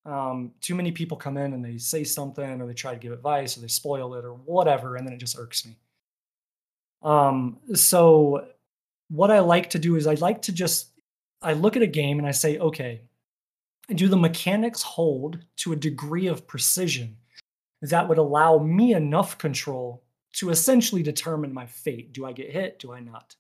um, 0.06 0.52
too 0.62 0.76
many 0.76 0.92
people 0.92 1.18
come 1.18 1.38
in 1.38 1.54
and 1.54 1.64
they 1.64 1.78
say 1.78 2.04
something 2.04 2.62
or 2.62 2.68
they 2.68 2.74
try 2.74 2.94
to 2.94 3.00
give 3.00 3.12
advice 3.12 3.58
or 3.58 3.62
they 3.62 3.68
spoil 3.68 4.16
it 4.16 4.26
or 4.26 4.34
whatever 4.34 4.96
and 4.96 5.06
then 5.06 5.14
it 5.14 5.20
just 5.20 5.38
irks 5.38 5.66
me 5.66 5.78
um, 7.02 7.58
so 7.74 8.46
what 9.10 9.32
i 9.32 9.40
like 9.40 9.70
to 9.72 9.80
do 9.80 9.96
is 9.96 10.08
i 10.08 10.14
like 10.16 10.42
to 10.42 10.52
just 10.52 10.92
i 11.42 11.54
look 11.54 11.76
at 11.76 11.82
a 11.82 11.88
game 11.88 12.20
and 12.20 12.28
i 12.28 12.32
say 12.32 12.58
okay 12.60 13.02
do 13.96 14.08
the 14.08 14.18
mechanics 14.18 14.82
hold 14.82 15.40
to 15.58 15.74
a 15.74 15.76
degree 15.76 16.28
of 16.28 16.48
precision 16.48 17.16
that 17.82 18.08
would 18.08 18.18
allow 18.18 18.58
me 18.60 18.94
enough 18.94 19.38
control 19.38 20.04
to 20.34 20.50
essentially 20.50 21.02
determine 21.02 21.54
my 21.54 21.66
fate 21.66 22.14
do 22.14 22.26
i 22.26 22.32
get 22.32 22.52
hit 22.52 22.78
do 22.80 22.94
i 22.94 23.00
not 23.00 23.36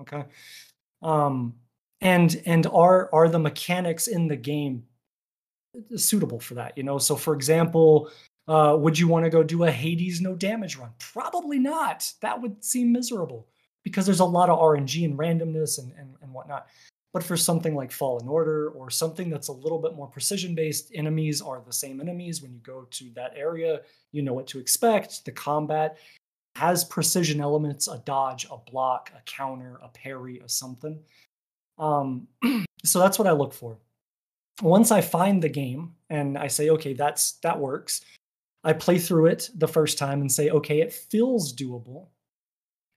okay 0.00 0.24
um 1.02 1.54
and 2.00 2.42
and 2.46 2.66
are 2.68 3.08
are 3.12 3.28
the 3.28 3.38
mechanics 3.38 4.08
in 4.08 4.28
the 4.28 4.36
game 4.36 4.84
suitable 5.96 6.40
for 6.40 6.54
that. 6.54 6.76
You 6.76 6.84
know, 6.84 6.98
so 6.98 7.16
for 7.16 7.34
example, 7.34 8.10
uh, 8.48 8.76
would 8.78 8.98
you 8.98 9.08
want 9.08 9.24
to 9.24 9.30
go 9.30 9.42
do 9.42 9.64
a 9.64 9.70
Hades 9.70 10.20
no 10.20 10.34
damage 10.34 10.76
run? 10.76 10.90
Probably 10.98 11.58
not. 11.58 12.10
That 12.20 12.40
would 12.40 12.62
seem 12.64 12.92
miserable 12.92 13.48
because 13.82 14.06
there's 14.06 14.20
a 14.20 14.24
lot 14.24 14.50
of 14.50 14.58
RNG 14.58 15.04
and 15.04 15.18
randomness 15.18 15.78
and, 15.78 15.92
and, 15.98 16.14
and 16.22 16.32
whatnot. 16.32 16.66
But 17.14 17.22
for 17.22 17.36
something 17.36 17.74
like 17.74 17.90
Fallen 17.90 18.28
Order 18.28 18.68
or 18.70 18.90
something 18.90 19.30
that's 19.30 19.48
a 19.48 19.52
little 19.52 19.78
bit 19.78 19.94
more 19.94 20.08
precision 20.08 20.54
based, 20.54 20.90
enemies 20.94 21.40
are 21.40 21.62
the 21.64 21.72
same 21.72 22.00
enemies. 22.00 22.42
When 22.42 22.52
you 22.52 22.58
go 22.58 22.86
to 22.90 23.10
that 23.14 23.32
area, 23.34 23.80
you 24.12 24.20
know 24.20 24.34
what 24.34 24.48
to 24.48 24.58
expect. 24.58 25.24
The 25.24 25.32
combat 25.32 25.96
has 26.56 26.84
precision 26.84 27.40
elements 27.40 27.88
a 27.88 28.02
dodge, 28.04 28.46
a 28.50 28.58
block, 28.70 29.10
a 29.16 29.22
counter, 29.22 29.80
a 29.82 29.88
parry, 29.88 30.40
a 30.44 30.48
something. 30.48 30.98
Um, 31.78 32.28
so 32.84 32.98
that's 32.98 33.18
what 33.18 33.28
I 33.28 33.32
look 33.32 33.54
for 33.54 33.78
once 34.62 34.90
I 34.90 35.00
find 35.00 35.42
the 35.42 35.48
game 35.48 35.94
and 36.10 36.38
I 36.38 36.46
say, 36.46 36.70
okay, 36.70 36.92
that's 36.92 37.32
that 37.42 37.58
works, 37.58 38.02
I 38.62 38.72
play 38.72 38.98
through 38.98 39.26
it 39.26 39.50
the 39.56 39.68
first 39.68 39.98
time 39.98 40.20
and 40.20 40.30
say, 40.30 40.50
okay, 40.50 40.80
it 40.80 40.92
feels 40.92 41.54
doable. 41.54 42.08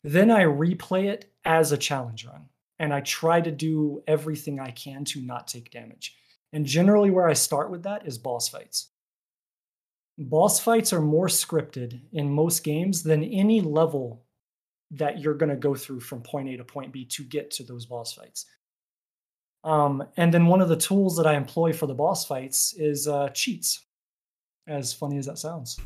Then 0.03 0.31
I 0.31 0.43
replay 0.43 1.05
it 1.05 1.31
as 1.45 1.71
a 1.71 1.77
challenge 1.77 2.25
run 2.25 2.45
and 2.79 2.93
I 2.93 3.01
try 3.01 3.41
to 3.41 3.51
do 3.51 4.03
everything 4.07 4.60
I 4.60 4.72
can 4.72 5.03
to 5.05 5.22
not 5.22 5.48
take 5.48 5.72
damage. 5.72 6.15
And 6.53 6.65
generally, 6.65 7.10
where 7.10 7.27
I 7.27 7.34
start 7.34 7.69
with 7.72 7.84
that 7.84 8.07
is 8.07 8.17
boss 8.17 8.48
fights. 8.48 8.89
Boss 10.17 10.60
fights 10.60 10.93
are 10.93 11.01
more 11.01 11.27
scripted 11.27 12.00
in 12.13 12.31
most 12.31 12.63
games 12.63 13.03
than 13.03 13.24
any 13.24 13.62
level 13.62 14.24
that 14.91 15.19
you're 15.19 15.36
going 15.36 15.50
to 15.50 15.55
go 15.55 15.75
through 15.75 16.00
from 16.00 16.22
point 16.22 16.50
A 16.50 16.57
to 16.57 16.63
point 16.63 16.91
B 16.91 17.05
to 17.05 17.24
get 17.24 17.51
to 17.51 17.63
those 17.63 17.86
boss 17.86 18.13
fights. 18.13 18.46
Um, 19.63 20.07
and 20.15 20.34
then 20.34 20.48
one 20.48 20.62
of 20.62 20.69
the 20.69 20.77
tools 20.77 21.17
that 21.17 21.27
I 21.27 21.36
employ 21.36 21.74
for 21.74 21.88
the 21.88 21.93
boss 21.93 22.25
fights 22.25 22.74
is 22.77 23.07
uh, 23.07 23.29
cheats, 23.29 23.86
as 24.65 24.93
funny 24.93 25.17
as 25.17 25.25
that 25.25 25.39
sounds. 25.39 25.79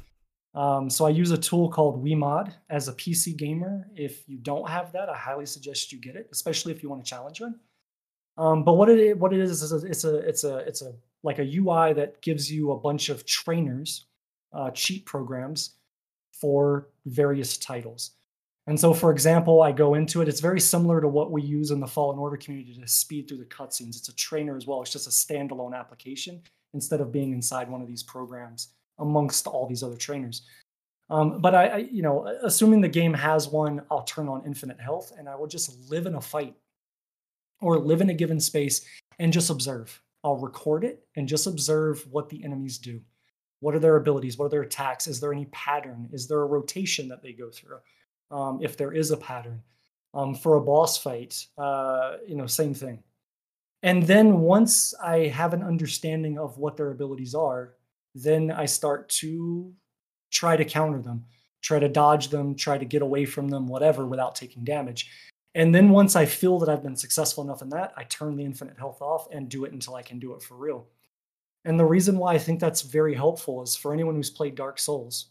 Um, 0.53 0.89
so 0.89 1.05
I 1.05 1.09
use 1.09 1.31
a 1.31 1.37
tool 1.37 1.69
called 1.69 2.03
WeMod 2.03 2.53
as 2.69 2.87
a 2.87 2.93
PC 2.93 3.37
gamer. 3.37 3.87
If 3.95 4.27
you 4.27 4.37
don't 4.37 4.69
have 4.69 4.91
that, 4.91 5.09
I 5.09 5.15
highly 5.15 5.45
suggest 5.45 5.91
you 5.91 5.99
get 5.99 6.15
it, 6.15 6.27
especially 6.31 6.73
if 6.73 6.83
you 6.83 6.89
want 6.89 7.03
to 7.03 7.09
challenge 7.09 7.39
one. 7.39 7.55
Um, 8.37 8.63
but 8.63 8.73
what 8.73 8.89
it 8.89 9.17
what 9.17 9.33
it 9.33 9.39
is 9.39 9.61
is 9.61 9.71
a, 9.71 9.85
it's 9.85 10.03
a 10.03 10.17
it's 10.17 10.43
a 10.43 10.57
it's 10.59 10.81
a 10.81 10.93
like 11.23 11.39
a 11.39 11.57
UI 11.57 11.93
that 11.93 12.21
gives 12.21 12.51
you 12.51 12.71
a 12.71 12.79
bunch 12.79 13.09
of 13.09 13.25
trainers, 13.25 14.05
uh, 14.53 14.71
cheat 14.71 15.05
programs 15.05 15.75
for 16.31 16.89
various 17.05 17.57
titles. 17.57 18.11
And 18.67 18.79
so, 18.79 18.93
for 18.93 19.11
example, 19.11 19.61
I 19.61 19.71
go 19.71 19.95
into 19.95 20.21
it. 20.21 20.27
It's 20.27 20.39
very 20.39 20.59
similar 20.59 21.01
to 21.01 21.07
what 21.07 21.31
we 21.31 21.41
use 21.41 21.71
in 21.71 21.79
the 21.79 21.87
Fallen 21.87 22.19
Order 22.19 22.37
community 22.37 22.73
to 22.79 22.87
speed 22.87 23.27
through 23.27 23.39
the 23.39 23.45
cutscenes. 23.45 23.97
It's 23.97 24.09
a 24.09 24.15
trainer 24.15 24.55
as 24.55 24.65
well. 24.67 24.81
It's 24.81 24.91
just 24.91 25.07
a 25.07 25.09
standalone 25.09 25.77
application 25.77 26.41
instead 26.73 27.01
of 27.01 27.11
being 27.11 27.33
inside 27.33 27.69
one 27.69 27.81
of 27.81 27.87
these 27.87 28.03
programs 28.03 28.69
amongst 29.01 29.47
all 29.47 29.67
these 29.67 29.83
other 29.83 29.97
trainers. 29.97 30.43
Um, 31.09 31.41
but 31.41 31.53
I, 31.53 31.65
I, 31.67 31.77
you 31.77 32.01
know, 32.01 32.25
assuming 32.43 32.79
the 32.79 32.87
game 32.87 33.13
has 33.13 33.49
one, 33.49 33.81
I'll 33.91 34.03
turn 34.03 34.29
on 34.29 34.45
infinite 34.45 34.79
health 34.79 35.11
and 35.17 35.27
I 35.27 35.35
will 35.35 35.47
just 35.47 35.77
live 35.89 36.05
in 36.05 36.15
a 36.15 36.21
fight 36.21 36.55
or 37.59 37.77
live 37.77 37.99
in 37.99 38.09
a 38.09 38.13
given 38.13 38.39
space 38.39 38.85
and 39.19 39.33
just 39.33 39.49
observe. 39.49 40.01
I'll 40.23 40.37
record 40.37 40.85
it 40.85 41.05
and 41.17 41.27
just 41.27 41.47
observe 41.47 42.07
what 42.09 42.29
the 42.29 42.43
enemies 42.45 42.77
do. 42.77 43.01
What 43.59 43.75
are 43.75 43.79
their 43.79 43.97
abilities? 43.97 44.37
What 44.37 44.45
are 44.45 44.49
their 44.49 44.61
attacks? 44.61 45.07
Is 45.07 45.19
there 45.19 45.33
any 45.33 45.45
pattern? 45.45 46.09
Is 46.13 46.27
there 46.27 46.41
a 46.41 46.45
rotation 46.45 47.09
that 47.09 47.21
they 47.21 47.33
go 47.33 47.49
through? 47.49 47.79
um, 48.31 48.59
if 48.61 48.77
there 48.77 48.93
is 48.93 49.11
a 49.11 49.17
pattern. 49.17 49.61
Um, 50.13 50.35
for 50.35 50.55
a 50.55 50.61
boss 50.61 50.97
fight, 50.97 51.45
uh, 51.57 52.17
you 52.27 52.35
know, 52.35 52.45
same 52.45 52.73
thing. 52.73 53.01
And 53.83 54.03
then 54.03 54.41
once 54.41 54.93
I 55.01 55.27
have 55.27 55.53
an 55.53 55.63
understanding 55.63 56.37
of 56.37 56.57
what 56.57 56.75
their 56.75 56.91
abilities 56.91 57.33
are, 57.33 57.75
then 58.15 58.51
I 58.51 58.65
start 58.65 59.09
to 59.09 59.73
try 60.31 60.57
to 60.57 60.65
counter 60.65 61.01
them, 61.01 61.25
try 61.61 61.79
to 61.79 61.89
dodge 61.89 62.29
them, 62.29 62.55
try 62.55 62.77
to 62.77 62.85
get 62.85 63.01
away 63.01 63.25
from 63.25 63.49
them, 63.49 63.67
whatever, 63.67 64.05
without 64.05 64.35
taking 64.35 64.63
damage. 64.63 65.09
And 65.53 65.75
then 65.75 65.89
once 65.89 66.15
I 66.15 66.25
feel 66.25 66.59
that 66.59 66.69
I've 66.69 66.83
been 66.83 66.95
successful 66.95 67.43
enough 67.43 67.61
in 67.61 67.69
that, 67.69 67.93
I 67.97 68.03
turn 68.05 68.35
the 68.35 68.45
infinite 68.45 68.77
health 68.77 69.01
off 69.01 69.27
and 69.31 69.49
do 69.49 69.65
it 69.65 69.73
until 69.73 69.95
I 69.95 70.01
can 70.01 70.19
do 70.19 70.33
it 70.33 70.41
for 70.41 70.55
real. 70.55 70.87
And 71.65 71.79
the 71.79 71.85
reason 71.85 72.17
why 72.17 72.33
I 72.33 72.37
think 72.37 72.59
that's 72.59 72.81
very 72.81 73.13
helpful 73.13 73.61
is 73.61 73.75
for 73.75 73.93
anyone 73.93 74.15
who's 74.15 74.29
played 74.29 74.55
Dark 74.55 74.79
Souls, 74.79 75.27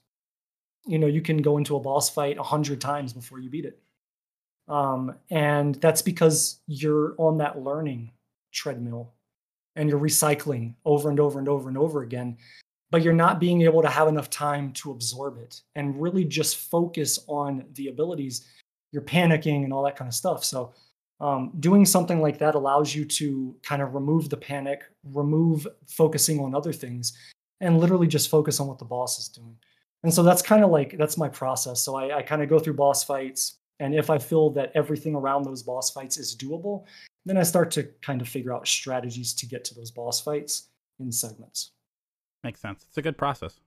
you 0.87 0.99
know 0.99 1.07
you 1.07 1.21
can 1.21 1.39
go 1.39 1.59
into 1.59 1.77
a 1.77 1.81
boss 1.81 2.11
fight 2.11 2.39
a 2.39 2.43
hundred 2.43 2.81
times 2.81 3.13
before 3.13 3.39
you 3.39 3.51
beat 3.51 3.65
it 3.65 3.79
um, 4.69 5.15
and 5.31 5.75
that's 5.77 6.03
because 6.03 6.61
you're 6.67 7.15
on 7.19 7.39
that 7.39 7.61
learning 7.63 8.13
treadmill 8.53 9.13
and 9.77 9.89
you're 9.89 10.01
recycling 10.01 10.75
over 10.85 11.11
and 11.11 11.21
over 11.21 11.39
and 11.39 11.49
over 11.49 11.69
and 11.69 11.79
over 11.79 12.03
again 12.03 12.37
but 12.91 13.03
you're 13.03 13.13
not 13.13 13.41
being 13.41 13.63
able 13.63 13.83
to 13.83 13.89
have 13.89 14.09
enough 14.09 14.31
time 14.31 14.73
to 14.73 14.91
absorb 14.91 15.39
it 15.39 15.63
and 15.75 16.01
really 16.01 16.25
just 16.25 16.57
focus 16.57 17.19
on 17.29 17.65
the 17.75 17.89
abilities 17.89 18.47
you're 18.93 19.03
panicking 19.03 19.65
and 19.65 19.73
all 19.73 19.83
that 19.83 19.97
kind 19.97 20.09
of 20.09 20.15
stuff 20.15 20.45
so 20.45 20.73
um, 21.21 21.53
doing 21.61 21.85
something 21.85 22.23
like 22.23 22.39
that 22.39 22.55
allows 22.55 22.95
you 22.95 23.05
to 23.05 23.55
kind 23.63 23.83
of 23.83 23.95
remove 23.95 24.29
the 24.29 24.37
panic 24.37 24.83
remove 25.13 25.67
focusing 25.87 26.41
on 26.41 26.55
other 26.55 26.73
things 26.73 27.13
and 27.61 27.79
literally 27.79 28.07
just 28.07 28.31
focus 28.31 28.59
on 28.59 28.67
what 28.67 28.79
the 28.79 28.85
boss 28.85 29.19
is 29.19 29.29
doing 29.29 29.57
and 30.03 30.13
so 30.13 30.23
that's 30.23 30.43
kind 30.43 30.65
of 30.65 30.71
like 30.71 30.97
that's 30.97 31.19
my 31.19 31.29
process. 31.29 31.81
So 31.81 31.95
I, 31.97 32.19
I 32.19 32.23
kind 32.23 32.43
of 32.43 32.49
go 32.49 32.59
through 32.59 32.75
boss 32.75 33.05
fights, 33.05 33.59
and 33.81 33.95
if 33.95 34.11
I 34.11 34.19
feel 34.19 34.51
that 34.51 34.73
everything 34.75 35.15
around 35.15 35.45
those 35.45 35.63
boss 35.63 35.91
fights 35.91 36.17
is 36.19 36.37
doable, 36.37 36.85
then 37.27 37.37
I 37.37 37.43
start 37.43 37.71
to 37.73 37.85
kind 38.01 38.21
of 38.21 38.29
figure 38.29 38.55
out 38.55 38.67
strategies 38.67 39.35
to 39.35 39.47
get 39.47 39.65
to 39.65 39.75
those 39.75 39.91
boss 39.91 40.21
fights 40.21 40.69
in 40.99 41.13
segments. 41.13 41.73
Makes 42.43 42.61
sense. 42.61 42.85
It's 42.89 42.97
a 42.99 43.03
good 43.03 43.19
process, 43.19 43.61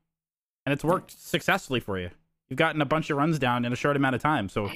and 0.65 0.73
it's 0.73 0.83
worked 0.83 1.12
successfully 1.12 1.79
for 1.79 1.99
you. 1.99 2.09
You've 2.49 2.57
gotten 2.57 2.81
a 2.81 2.86
bunch 2.86 3.09
of 3.09 3.17
runs 3.17 3.39
down 3.39 3.65
in 3.65 3.73
a 3.73 3.75
short 3.75 3.95
amount 3.95 4.15
of 4.15 4.21
time. 4.21 4.49
So 4.49 4.69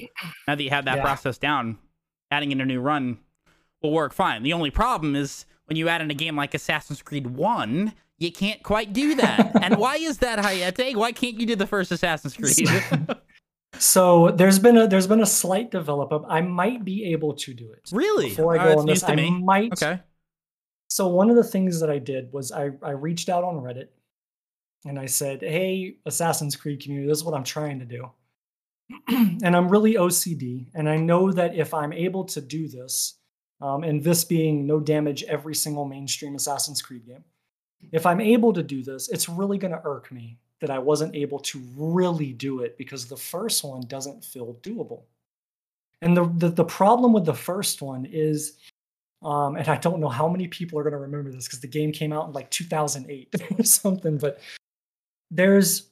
now 0.46 0.54
that 0.54 0.62
you 0.62 0.70
have 0.70 0.84
that 0.86 0.96
yeah. 0.96 1.02
process 1.02 1.38
down, 1.38 1.78
adding 2.30 2.52
in 2.52 2.60
a 2.60 2.66
new 2.66 2.80
run 2.80 3.18
will 3.82 3.92
work 3.92 4.12
fine. 4.12 4.42
The 4.42 4.52
only 4.52 4.70
problem 4.70 5.14
is 5.14 5.46
when 5.66 5.76
you 5.76 5.88
add 5.88 6.00
in 6.00 6.10
a 6.10 6.14
game 6.14 6.36
like 6.36 6.54
Assassin's 6.54 7.02
Creed 7.02 7.26
One 7.26 7.92
you 8.18 8.32
can't 8.32 8.62
quite 8.62 8.92
do 8.92 9.14
that. 9.14 9.52
and 9.62 9.76
why 9.76 9.96
is 9.96 10.18
that, 10.18 10.38
Hayate? 10.38 10.96
Why 10.96 11.12
can't 11.12 11.38
you 11.38 11.46
do 11.46 11.56
the 11.56 11.66
first 11.66 11.90
Assassin's 11.92 12.36
Creed? 12.36 12.68
so 13.78 14.30
there's 14.32 14.58
been 14.58 14.76
a 14.76 14.86
there's 14.88 15.06
been 15.06 15.20
a 15.20 15.26
slight 15.26 15.70
develop 15.70 16.12
up. 16.12 16.24
I 16.28 16.40
might 16.40 16.84
be 16.84 17.12
able 17.12 17.34
to 17.34 17.54
do 17.54 17.72
it. 17.72 17.88
Really? 17.92 18.30
Before 18.30 18.58
I 18.58 18.64
go 18.64 18.72
uh, 18.72 18.80
on 18.80 18.86
this, 18.86 19.02
I 19.04 19.14
me. 19.14 19.30
might. 19.30 19.72
Okay. 19.72 20.00
So 20.88 21.08
one 21.08 21.30
of 21.30 21.36
the 21.36 21.44
things 21.44 21.80
that 21.80 21.90
I 21.90 21.98
did 21.98 22.32
was 22.32 22.50
I 22.52 22.70
I 22.82 22.90
reached 22.90 23.28
out 23.28 23.44
on 23.44 23.56
Reddit 23.56 23.88
and 24.84 24.98
I 24.98 25.06
said, 25.06 25.42
"Hey, 25.42 25.96
Assassin's 26.06 26.56
Creed 26.56 26.80
community, 26.80 27.08
this 27.08 27.18
is 27.18 27.24
what 27.24 27.34
I'm 27.34 27.44
trying 27.44 27.78
to 27.78 27.84
do." 27.84 28.10
and 29.08 29.54
I'm 29.54 29.68
really 29.68 29.94
OCD, 29.94 30.66
and 30.74 30.88
I 30.88 30.96
know 30.96 31.30
that 31.32 31.54
if 31.54 31.74
I'm 31.74 31.92
able 31.92 32.24
to 32.24 32.40
do 32.40 32.68
this, 32.68 33.18
um, 33.60 33.84
and 33.84 34.02
this 34.02 34.24
being 34.24 34.66
no 34.66 34.80
damage 34.80 35.24
every 35.24 35.54
single 35.54 35.84
mainstream 35.84 36.34
Assassin's 36.34 36.80
Creed 36.80 37.06
game, 37.06 37.24
if 37.92 38.06
I'm 38.06 38.20
able 38.20 38.52
to 38.52 38.62
do 38.62 38.82
this, 38.82 39.08
it's 39.10 39.28
really 39.28 39.58
going 39.58 39.72
to 39.72 39.82
irk 39.84 40.10
me 40.10 40.38
that 40.60 40.70
I 40.70 40.78
wasn't 40.78 41.14
able 41.14 41.38
to 41.40 41.62
really 41.76 42.32
do 42.32 42.60
it 42.60 42.76
because 42.78 43.06
the 43.06 43.16
first 43.16 43.62
one 43.62 43.82
doesn't 43.82 44.24
feel 44.24 44.54
doable. 44.62 45.02
And 46.02 46.16
the, 46.16 46.26
the, 46.36 46.48
the 46.48 46.64
problem 46.64 47.12
with 47.12 47.24
the 47.24 47.34
first 47.34 47.82
one 47.82 48.06
is, 48.10 48.58
um, 49.22 49.56
and 49.56 49.68
I 49.68 49.76
don't 49.76 50.00
know 50.00 50.08
how 50.08 50.28
many 50.28 50.46
people 50.46 50.78
are 50.78 50.82
going 50.82 50.92
to 50.92 50.98
remember 50.98 51.30
this 51.30 51.46
because 51.46 51.60
the 51.60 51.66
game 51.66 51.92
came 51.92 52.12
out 52.12 52.28
in 52.28 52.32
like 52.32 52.50
2008 52.50 53.34
or 53.58 53.64
something, 53.64 54.18
but 54.18 54.40
there's 55.30 55.90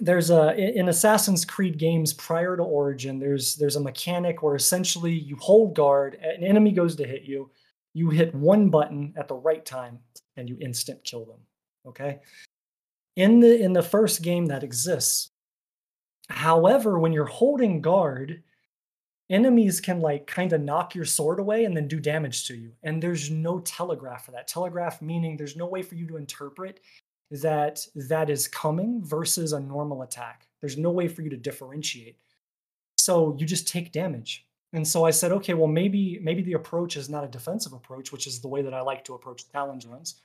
there's 0.00 0.30
a 0.30 0.54
in 0.56 0.88
Assassin's 0.88 1.44
Creed 1.44 1.78
games 1.78 2.12
prior 2.12 2.56
to 2.56 2.62
Origin, 2.62 3.18
there's 3.18 3.56
there's 3.56 3.76
a 3.76 3.80
mechanic 3.80 4.42
where 4.42 4.56
essentially 4.56 5.12
you 5.12 5.36
hold 5.36 5.74
guard, 5.74 6.18
an 6.22 6.44
enemy 6.44 6.72
goes 6.72 6.96
to 6.96 7.06
hit 7.06 7.22
you, 7.22 7.50
you 7.94 8.10
hit 8.10 8.34
one 8.34 8.68
button 8.70 9.14
at 9.16 9.28
the 9.28 9.34
right 9.34 9.64
time 9.64 9.98
and 10.36 10.48
you 10.48 10.56
instant 10.60 11.02
kill 11.04 11.24
them. 11.24 11.40
Okay. 11.86 12.20
In 13.16 13.40
the 13.40 13.60
in 13.60 13.72
the 13.72 13.82
first 13.82 14.22
game 14.22 14.46
that 14.46 14.64
exists. 14.64 15.30
However, 16.28 16.98
when 16.98 17.12
you're 17.12 17.26
holding 17.26 17.80
guard, 17.80 18.42
enemies 19.30 19.80
can 19.80 20.00
like 20.00 20.26
kind 20.26 20.52
of 20.52 20.60
knock 20.60 20.94
your 20.94 21.04
sword 21.04 21.40
away 21.40 21.64
and 21.64 21.76
then 21.76 21.88
do 21.88 21.98
damage 21.98 22.46
to 22.46 22.54
you. 22.54 22.72
And 22.82 23.02
there's 23.02 23.30
no 23.30 23.60
telegraph 23.60 24.24
for 24.24 24.32
that. 24.32 24.48
Telegraph 24.48 25.00
meaning 25.00 25.36
there's 25.36 25.56
no 25.56 25.66
way 25.66 25.82
for 25.82 25.94
you 25.94 26.06
to 26.08 26.16
interpret 26.16 26.80
that 27.30 27.86
that 28.08 28.30
is 28.30 28.46
coming 28.48 29.02
versus 29.02 29.52
a 29.52 29.60
normal 29.60 30.02
attack. 30.02 30.46
There's 30.60 30.78
no 30.78 30.90
way 30.90 31.08
for 31.08 31.22
you 31.22 31.30
to 31.30 31.36
differentiate. 31.36 32.18
So 32.98 33.36
you 33.38 33.46
just 33.46 33.66
take 33.66 33.92
damage. 33.92 34.46
And 34.72 34.86
so 34.86 35.04
I 35.04 35.10
said, 35.10 35.32
okay, 35.32 35.54
well 35.54 35.68
maybe 35.68 36.18
maybe 36.22 36.42
the 36.42 36.54
approach 36.54 36.96
is 36.96 37.08
not 37.08 37.24
a 37.24 37.28
defensive 37.28 37.72
approach, 37.72 38.12
which 38.12 38.26
is 38.26 38.40
the 38.40 38.48
way 38.48 38.62
that 38.62 38.74
I 38.74 38.80
like 38.80 39.04
to 39.04 39.14
approach 39.14 39.50
challenge 39.52 39.86
runs, 39.86 40.20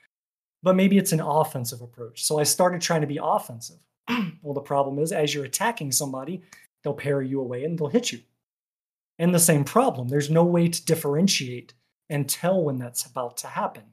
but 0.61 0.75
maybe 0.75 0.97
it's 0.97 1.11
an 1.11 1.21
offensive 1.21 1.81
approach. 1.81 2.25
So 2.25 2.39
I 2.39 2.43
started 2.43 2.81
trying 2.81 3.01
to 3.01 3.07
be 3.07 3.19
offensive. 3.21 3.79
well, 4.41 4.53
the 4.53 4.61
problem 4.61 4.99
is 4.99 5.11
as 5.11 5.33
you're 5.33 5.45
attacking 5.45 5.91
somebody, 5.91 6.41
they'll 6.83 6.93
parry 6.93 7.27
you 7.27 7.39
away 7.39 7.63
and 7.63 7.77
they'll 7.77 7.87
hit 7.87 8.11
you. 8.11 8.19
And 9.19 9.35
the 9.35 9.39
same 9.39 9.63
problem. 9.63 10.07
There's 10.07 10.29
no 10.29 10.43
way 10.43 10.69
to 10.69 10.85
differentiate 10.85 11.73
and 12.09 12.27
tell 12.27 12.63
when 12.63 12.79
that's 12.79 13.05
about 13.05 13.37
to 13.37 13.47
happen. 13.47 13.83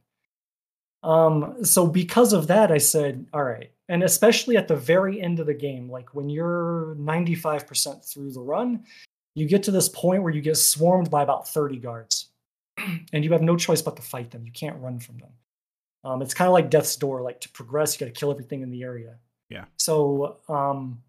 Um, 1.03 1.65
so 1.65 1.87
because 1.87 2.33
of 2.33 2.47
that, 2.47 2.73
I 2.73 2.79
said, 2.79 3.27
all 3.33 3.45
right. 3.45 3.71
And 3.89 4.03
especially 4.03 4.57
at 4.57 4.69
the 4.69 4.77
very 4.77 5.21
end 5.21 5.39
of 5.39 5.47
the 5.47 5.55
game, 5.55 5.91
like 5.91 6.15
when 6.15 6.29
you're 6.29 6.97
95% 6.99 8.11
through 8.11 8.33
the 8.33 8.41
run, 8.41 8.85
you 9.37 9.47
get 9.47 9.63
to 9.65 9.71
this 9.71 9.89
point 9.89 10.23
where 10.23 10.33
you 10.33 10.41
get 10.41 10.57
swarmed 10.57 11.11
by 11.11 11.23
about 11.23 11.49
30 11.49 11.77
guards 11.77 12.31
and 13.13 13.25
you 13.25 13.31
have 13.31 13.43
no 13.43 13.57
choice 13.57 13.83
but 13.83 13.95
to 13.95 14.03
fight 14.03 14.33
them 14.33 14.45
you 14.45 14.51
can't 14.51 14.81
run 14.83 14.99
from 14.99 15.19
them 15.19 15.31
um, 16.03 16.23
it's 16.23 16.35
kind 16.35 16.49
of 16.49 16.55
like 16.55 16.71
death's 16.71 16.97
door 16.97 17.23
like 17.23 17.41
to 17.41 17.49
progress 17.51 17.95
you 17.95 18.05
got 18.05 18.13
to 18.13 18.19
kill 18.19 18.33
everything 18.33 18.63
in 18.63 18.71
the 18.71 18.83
area 18.83 19.15
yeah 19.51 19.67
so 19.77 20.39
um, 20.49 21.01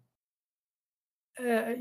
uh, 1.40 1.74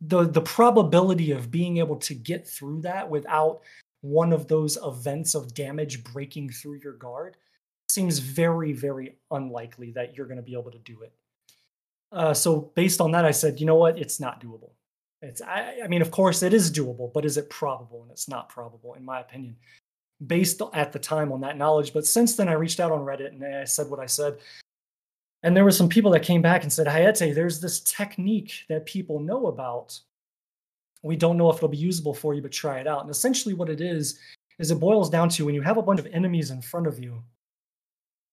the 0.00 0.24
the 0.24 0.40
probability 0.40 1.32
of 1.32 1.50
being 1.50 1.78
able 1.78 1.96
to 1.96 2.14
get 2.14 2.46
through 2.46 2.80
that 2.82 3.08
without 3.08 3.60
one 4.00 4.32
of 4.32 4.48
those 4.48 4.76
events 4.84 5.34
of 5.34 5.54
damage 5.54 6.02
breaking 6.04 6.50
through 6.50 6.80
your 6.82 6.94
guard 6.94 7.36
seems 7.88 8.18
very 8.18 8.72
very 8.72 9.16
unlikely 9.30 9.90
that 9.92 10.16
you're 10.16 10.26
going 10.26 10.36
to 10.36 10.42
be 10.42 10.54
able 10.54 10.70
to 10.70 10.78
do 10.78 11.02
it 11.02 11.12
uh, 12.12 12.34
so 12.34 12.72
based 12.74 13.00
on 13.00 13.10
that 13.12 13.24
i 13.24 13.30
said 13.30 13.60
you 13.60 13.66
know 13.66 13.76
what 13.76 13.98
it's 13.98 14.20
not 14.20 14.42
doable 14.42 14.72
it's 15.22 15.40
I, 15.40 15.78
I 15.84 15.88
mean, 15.88 16.02
of 16.02 16.10
course, 16.10 16.42
it 16.42 16.52
is 16.52 16.70
doable, 16.70 17.12
but 17.12 17.24
is 17.24 17.36
it 17.36 17.48
probable? 17.48 18.02
And 18.02 18.10
it's 18.10 18.28
not 18.28 18.48
probable, 18.48 18.94
in 18.94 19.04
my 19.04 19.20
opinion, 19.20 19.56
based 20.26 20.60
at 20.74 20.92
the 20.92 20.98
time 20.98 21.30
on 21.30 21.40
that 21.42 21.56
knowledge. 21.56 21.92
But 21.92 22.06
since 22.06 22.34
then, 22.34 22.48
I 22.48 22.54
reached 22.54 22.80
out 22.80 22.90
on 22.90 23.00
Reddit 23.00 23.28
and 23.28 23.44
I 23.44 23.64
said 23.64 23.88
what 23.88 24.00
I 24.00 24.06
said. 24.06 24.38
And 25.42 25.56
there 25.56 25.64
were 25.64 25.72
some 25.72 25.88
people 25.88 26.10
that 26.12 26.22
came 26.22 26.42
back 26.42 26.62
and 26.62 26.72
said, 26.72 26.86
Hayate, 26.86 27.34
there's 27.34 27.60
this 27.60 27.80
technique 27.80 28.52
that 28.68 28.86
people 28.86 29.18
know 29.18 29.46
about. 29.46 29.98
We 31.02 31.16
don't 31.16 31.36
know 31.36 31.50
if 31.50 31.56
it'll 31.56 31.68
be 31.68 31.76
usable 31.76 32.14
for 32.14 32.32
you, 32.32 32.42
but 32.42 32.52
try 32.52 32.78
it 32.78 32.86
out. 32.86 33.02
And 33.02 33.10
essentially, 33.10 33.54
what 33.54 33.68
it 33.68 33.80
is, 33.80 34.20
is 34.58 34.70
it 34.70 34.78
boils 34.78 35.10
down 35.10 35.28
to 35.30 35.44
when 35.44 35.54
you 35.54 35.62
have 35.62 35.78
a 35.78 35.82
bunch 35.82 35.98
of 35.98 36.06
enemies 36.06 36.50
in 36.50 36.62
front 36.62 36.86
of 36.86 36.98
you, 37.00 37.22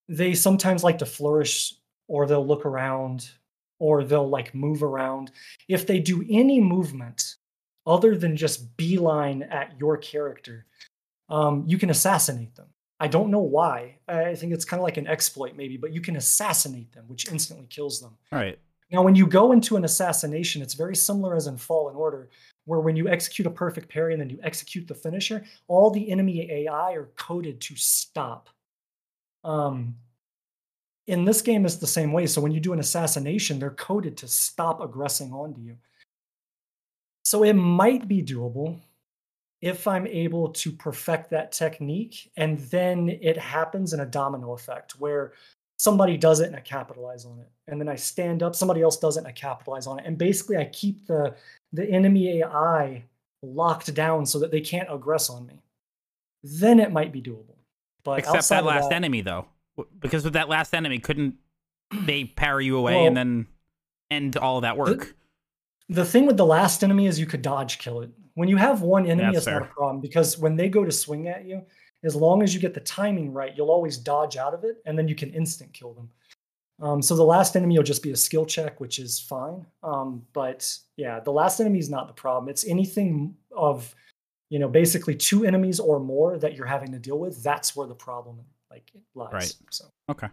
they 0.07 0.33
sometimes 0.33 0.83
like 0.83 0.99
to 0.99 1.05
flourish 1.05 1.75
or 2.07 2.25
they'll 2.25 2.45
look 2.45 2.65
around 2.65 3.29
or 3.79 4.03
they'll 4.03 4.29
like 4.29 4.53
move 4.53 4.83
around. 4.83 5.31
If 5.67 5.87
they 5.87 5.99
do 5.99 6.25
any 6.29 6.59
movement 6.59 7.35
other 7.87 8.15
than 8.15 8.35
just 8.35 8.75
beeline 8.77 9.43
at 9.43 9.73
your 9.79 9.97
character, 9.97 10.65
um, 11.29 11.63
you 11.65 11.77
can 11.77 11.89
assassinate 11.89 12.55
them. 12.55 12.67
I 12.99 13.07
don't 13.07 13.31
know 13.31 13.39
why. 13.39 13.97
I 14.07 14.35
think 14.35 14.53
it's 14.53 14.65
kind 14.65 14.79
of 14.79 14.83
like 14.83 14.97
an 14.97 15.07
exploit, 15.07 15.55
maybe, 15.55 15.77
but 15.77 15.93
you 15.93 16.01
can 16.01 16.17
assassinate 16.17 16.91
them, 16.91 17.05
which 17.07 17.31
instantly 17.31 17.65
kills 17.69 18.01
them. 18.01 18.17
All 18.31 18.39
right. 18.39 18.59
Now, 18.91 19.03
when 19.03 19.15
you 19.15 19.27
go 19.27 19.51
into 19.51 19.77
an 19.77 19.85
assassination, 19.85 20.61
it's 20.61 20.73
very 20.73 20.95
similar 20.95 21.35
as 21.35 21.47
in 21.47 21.57
Fallen 21.57 21.95
Order, 21.95 22.29
where 22.65 22.79
when 22.79 22.95
you 22.95 23.07
execute 23.07 23.45
a 23.45 23.51
perfect 23.51 23.89
parry 23.89 24.13
and 24.13 24.21
then 24.21 24.29
you 24.29 24.39
execute 24.43 24.87
the 24.87 24.95
finisher, 24.95 25.45
all 25.67 25.91
the 25.91 26.11
enemy 26.11 26.51
AI 26.51 26.93
are 26.93 27.09
coded 27.15 27.61
to 27.61 27.75
stop. 27.75 28.49
Um, 29.43 29.95
in 31.07 31.23
this 31.23 31.41
game, 31.41 31.65
it's 31.65 31.75
the 31.75 31.87
same 31.87 32.11
way. 32.11 32.25
So 32.25 32.41
when 32.41 32.51
you 32.51 32.59
do 32.59 32.73
an 32.73 32.79
assassination, 32.79 33.59
they're 33.59 33.71
coded 33.71 34.17
to 34.17 34.27
stop 34.27 34.81
aggressing 34.81 35.31
onto 35.31 35.61
you. 35.61 35.77
So 37.23 37.43
it 37.43 37.53
might 37.53 38.07
be 38.07 38.23
doable 38.23 38.79
if 39.61 39.87
I'm 39.87 40.07
able 40.07 40.49
to 40.49 40.71
perfect 40.71 41.29
that 41.31 41.51
technique, 41.51 42.31
and 42.37 42.59
then 42.59 43.09
it 43.21 43.37
happens 43.37 43.93
in 43.93 43.99
a 43.99 44.05
domino 44.05 44.53
effect 44.53 44.99
where 44.99 45.33
somebody 45.77 46.17
does 46.17 46.41
it 46.41 46.47
and 46.47 46.55
I 46.55 46.59
capitalize 46.59 47.25
on 47.25 47.39
it. 47.39 47.49
And 47.67 47.79
then 47.79 47.87
I 47.87 47.95
stand 47.95 48.43
up, 48.43 48.55
somebody 48.55 48.81
else 48.81 48.97
does 48.97 49.17
it 49.17 49.21
and 49.21 49.27
I 49.27 49.31
capitalize 49.31 49.87
on 49.87 49.99
it. 49.99 50.05
And 50.05 50.17
basically 50.17 50.57
I 50.57 50.65
keep 50.65 51.07
the 51.07 51.35
the 51.73 51.89
enemy 51.89 52.41
AI 52.41 53.03
locked 53.41 53.93
down 53.93 54.25
so 54.25 54.39
that 54.39 54.51
they 54.51 54.61
can't 54.61 54.89
aggress 54.89 55.29
on 55.29 55.47
me. 55.47 55.61
Then 56.43 56.79
it 56.79 56.91
might 56.91 57.11
be 57.11 57.21
doable. 57.21 57.55
But 58.03 58.19
except 58.19 58.49
that 58.49 58.65
last 58.65 58.89
that, 58.89 58.95
enemy 58.95 59.21
though. 59.21 59.47
Because 59.99 60.23
with 60.23 60.33
that 60.33 60.49
last 60.49 60.73
enemy, 60.73 60.99
couldn't 60.99 61.35
they 61.91 62.25
parry 62.25 62.65
you 62.65 62.77
away 62.77 62.95
well, 62.95 63.07
and 63.07 63.15
then 63.15 63.47
end 64.11 64.35
all 64.35 64.61
that 64.61 64.77
work? 64.77 65.15
The, 65.89 66.05
thing 66.05 66.25
with 66.25 66.37
the 66.37 66.45
last 66.45 66.83
enemy 66.83 67.07
is 67.07 67.19
you 67.19 67.25
could 67.25 67.41
dodge 67.41 67.79
kill 67.79 68.01
it. 68.01 68.11
When 68.35 68.47
you 68.47 68.57
have 68.57 68.81
one 68.81 69.05
enemy, 69.05 69.35
it's 69.35 69.47
not 69.47 69.63
a 69.63 69.65
problem 69.65 69.99
because 70.01 70.37
when 70.37 70.55
they 70.55 70.69
go 70.69 70.85
to 70.85 70.91
swing 70.91 71.27
at 71.27 71.45
you, 71.45 71.63
as 72.03 72.15
long 72.15 72.41
as 72.43 72.53
you 72.53 72.59
get 72.59 72.73
the 72.73 72.79
timing 72.79 73.33
right, 73.33 73.53
you'll 73.55 73.71
always 73.71 73.97
dodge 73.97 74.37
out 74.37 74.53
of 74.53 74.63
it, 74.63 74.77
and 74.85 74.97
then 74.97 75.07
you 75.07 75.15
can 75.15 75.33
instant 75.33 75.73
kill 75.73 75.93
them. 75.93 76.09
Um, 76.81 77.01
so 77.01 77.15
the 77.15 77.23
last 77.23 77.57
enemy 77.57 77.77
will 77.77 77.83
just 77.83 78.03
be 78.03 78.11
a 78.11 78.15
skill 78.15 78.45
check, 78.45 78.79
which 78.79 78.99
is 78.99 79.19
fine. 79.19 79.65
Um, 79.83 80.25
but 80.31 80.77
yeah, 80.95 81.19
the 81.19 81.31
last 81.31 81.59
enemy 81.59 81.79
is 81.79 81.89
not 81.89 82.07
the 82.07 82.13
problem. 82.13 82.49
It's 82.49 82.65
anything 82.65 83.35
of, 83.51 83.93
you 84.49 84.59
know, 84.59 84.69
basically 84.69 85.15
two 85.15 85.43
enemies 85.43 85.79
or 85.79 85.99
more 85.99 86.37
that 86.37 86.55
you're 86.55 86.65
having 86.65 86.91
to 86.93 86.99
deal 86.99 87.19
with. 87.19 87.43
That's 87.43 87.75
where 87.75 87.87
the 87.87 87.95
problem 87.95 88.39
like 88.71 88.91
lies. 89.15 89.33
Right. 89.33 89.55
So 89.71 89.85
okay, 90.09 90.27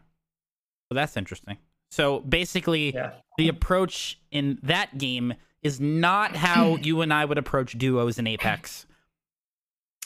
well 0.90 0.94
that's 0.94 1.16
interesting. 1.16 1.58
So 1.90 2.20
basically, 2.20 2.94
yeah. 2.94 3.12
the 3.38 3.48
approach 3.48 4.18
in 4.30 4.58
that 4.62 4.98
game 4.98 5.34
is 5.62 5.80
not 5.80 6.36
how 6.36 6.76
you 6.82 7.00
and 7.00 7.12
I 7.12 7.24
would 7.24 7.38
approach 7.38 7.78
duos 7.78 8.18
in 8.18 8.26
Apex. 8.26 8.86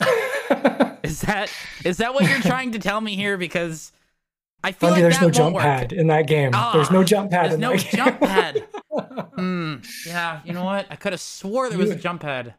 Is 1.02 1.22
that 1.22 1.50
is 1.84 1.96
that 1.96 2.14
what 2.14 2.28
you're 2.28 2.40
trying 2.40 2.72
to 2.72 2.78
tell 2.78 3.00
me 3.00 3.16
here? 3.16 3.36
Because 3.36 3.90
I 4.62 4.72
feel 4.72 4.90
like 4.90 5.00
there's 5.00 5.20
no 5.20 5.30
jump 5.30 5.54
work. 5.54 5.62
pad 5.62 5.92
in 5.92 6.08
that 6.08 6.26
game. 6.26 6.50
Oh, 6.54 6.72
there's 6.74 6.90
no 6.90 7.02
jump 7.02 7.30
pad. 7.30 7.50
There's 7.50 7.60
no 7.60 7.76
jump 7.76 8.20
pad. 8.20 8.66
mm, 8.92 10.06
yeah, 10.06 10.40
you 10.44 10.52
know 10.52 10.64
what? 10.64 10.86
I 10.90 10.96
could 10.96 11.12
have 11.12 11.20
swore 11.20 11.70
there 11.70 11.78
was 11.78 11.90
a 11.90 11.96
jump 11.96 12.22
pad. 12.22 12.54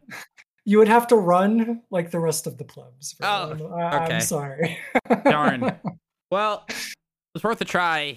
You 0.66 0.80
would 0.80 0.88
have 0.88 1.08
to 1.08 1.16
run 1.16 1.82
like 1.92 2.12
the 2.12 2.20
rest 2.20 2.48
of 2.48 2.58
the 2.58 2.64
plebs. 2.64 3.16
Oh, 3.22 3.52
okay. 3.52 4.16
I'm 4.16 4.22
sorry. 4.22 4.78
Darn. 5.24 5.80
Well, 6.32 6.64
it 6.70 6.96
was 7.34 7.44
worth 7.44 7.60
a 7.60 7.66
try. 7.66 8.16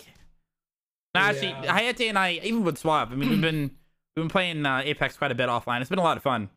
No, 1.14 1.20
actually, 1.20 1.48
yeah. 1.48 1.78
Hayate 1.78 2.08
and 2.08 2.18
I, 2.18 2.40
even 2.42 2.64
with 2.64 2.78
Swap, 2.78 3.10
I 3.12 3.14
mean, 3.14 3.28
we've 3.28 3.40
been 3.40 3.70
we've 4.16 4.24
been 4.24 4.28
playing 4.28 4.66
uh, 4.66 4.82
Apex 4.84 5.16
quite 5.16 5.30
a 5.30 5.34
bit 5.34 5.48
offline. 5.48 5.80
It's 5.80 5.90
been 5.90 5.98
a 5.98 6.02
lot 6.02 6.16
of 6.16 6.22
fun. 6.22 6.50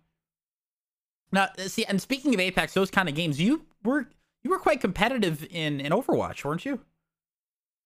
Now, 1.31 1.49
see, 1.57 1.85
and 1.85 2.01
speaking 2.01 2.33
of 2.33 2.39
Apex, 2.39 2.73
those 2.73 2.89
kind 2.89 3.09
of 3.09 3.15
games, 3.15 3.39
you 3.39 3.65
were 3.83 4.07
you 4.43 4.49
were 4.49 4.59
quite 4.59 4.81
competitive 4.81 5.45
in 5.51 5.79
in 5.79 5.91
Overwatch, 5.91 6.43
weren't 6.43 6.65
you? 6.65 6.79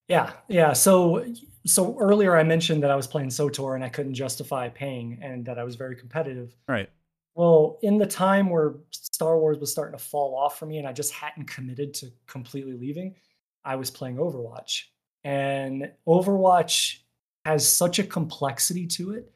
Yeah, 0.07 0.31
yeah. 0.47 0.73
So 0.73 1.25
so 1.65 1.97
earlier 1.99 2.35
I 2.37 2.43
mentioned 2.43 2.83
that 2.83 2.91
I 2.91 2.95
was 2.95 3.07
playing 3.07 3.29
SWTOR 3.29 3.75
and 3.75 3.83
I 3.83 3.89
couldn't 3.89 4.13
justify 4.13 4.69
paying, 4.69 5.19
and 5.21 5.45
that 5.45 5.59
I 5.59 5.63
was 5.63 5.75
very 5.75 5.95
competitive. 5.95 6.55
Right. 6.67 6.89
Well, 7.33 7.79
in 7.81 7.97
the 7.97 8.05
time 8.05 8.49
where 8.49 8.75
Star 8.91 9.39
Wars 9.39 9.57
was 9.57 9.71
starting 9.71 9.97
to 9.97 10.03
fall 10.03 10.35
off 10.35 10.59
for 10.59 10.65
me, 10.65 10.79
and 10.79 10.87
I 10.87 10.91
just 10.91 11.13
hadn't 11.13 11.45
committed 11.45 11.93
to 11.95 12.11
completely 12.27 12.73
leaving, 12.73 13.15
I 13.63 13.75
was 13.77 13.89
playing 13.89 14.17
Overwatch, 14.17 14.83
and 15.23 15.91
Overwatch 16.07 16.99
has 17.45 17.67
such 17.69 17.99
a 17.99 18.03
complexity 18.03 18.87
to 18.87 19.13
it 19.13 19.31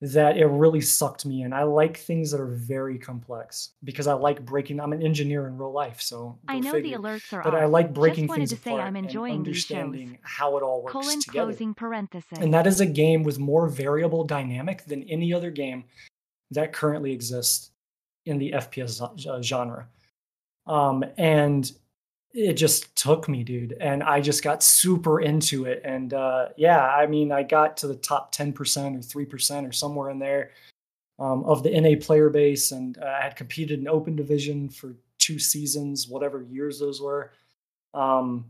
that 0.00 0.36
it 0.36 0.44
really 0.46 0.82
sucked 0.82 1.24
me 1.24 1.42
in. 1.42 1.52
I 1.54 1.62
like 1.62 1.96
things 1.96 2.30
that 2.30 2.40
are 2.40 2.46
very 2.54 2.98
complex 2.98 3.70
because 3.84 4.06
I 4.06 4.12
like 4.12 4.44
breaking. 4.44 4.78
I'm 4.78 4.92
an 4.92 5.02
engineer 5.02 5.46
in 5.46 5.56
real 5.56 5.72
life, 5.72 6.02
so 6.02 6.38
I 6.46 6.60
know 6.60 6.72
figure. 6.72 6.98
the 6.98 7.02
alerts 7.02 7.32
are. 7.32 7.42
But 7.42 7.54
off. 7.54 7.62
I 7.62 7.64
like 7.64 7.94
breaking 7.94 8.26
Just 8.26 8.36
things 8.36 8.50
to 8.50 8.56
say 8.56 8.72
apart 8.72 8.86
I'm 8.86 8.96
enjoying 8.96 9.36
and 9.36 9.46
understanding 9.46 10.08
these 10.08 10.10
shows. 10.10 10.18
how 10.22 10.58
it 10.58 10.62
all 10.62 10.82
works 10.82 10.92
Colon 10.92 11.20
together. 11.20 11.46
closing 11.46 11.74
parenthesis. 11.74 12.38
And 12.38 12.52
that 12.52 12.66
is 12.66 12.80
a 12.80 12.86
game 12.86 13.22
with 13.22 13.38
more 13.38 13.66
variable 13.66 14.24
dynamic 14.24 14.84
than 14.84 15.04
any 15.04 15.32
other 15.32 15.50
game 15.50 15.84
that 16.50 16.74
currently 16.74 17.12
exists 17.12 17.70
in 18.26 18.36
the 18.36 18.52
FPS 18.52 19.00
uh, 19.26 19.40
genre. 19.40 19.88
Um, 20.66 21.04
and 21.16 21.70
it 22.34 22.54
just 22.54 22.94
took 22.96 23.28
me, 23.28 23.44
dude. 23.44 23.76
And 23.80 24.02
I 24.02 24.20
just 24.20 24.42
got 24.42 24.62
super 24.62 25.20
into 25.20 25.66
it. 25.66 25.80
And 25.84 26.12
uh, 26.12 26.48
yeah, 26.56 26.84
I 26.84 27.06
mean, 27.06 27.30
I 27.30 27.44
got 27.44 27.76
to 27.78 27.86
the 27.86 27.94
top 27.94 28.34
10% 28.34 28.56
or 28.56 29.24
3% 29.24 29.68
or 29.68 29.72
somewhere 29.72 30.10
in 30.10 30.18
there 30.18 30.50
um, 31.20 31.44
of 31.44 31.62
the 31.62 31.80
NA 31.80 31.94
player 32.00 32.28
base. 32.30 32.72
And 32.72 32.98
uh, 32.98 33.06
I 33.20 33.22
had 33.22 33.36
competed 33.36 33.78
in 33.78 33.86
open 33.86 34.16
division 34.16 34.68
for 34.68 34.96
two 35.18 35.38
seasons, 35.38 36.08
whatever 36.08 36.42
years 36.42 36.80
those 36.80 37.00
were. 37.00 37.32
Um, 37.94 38.46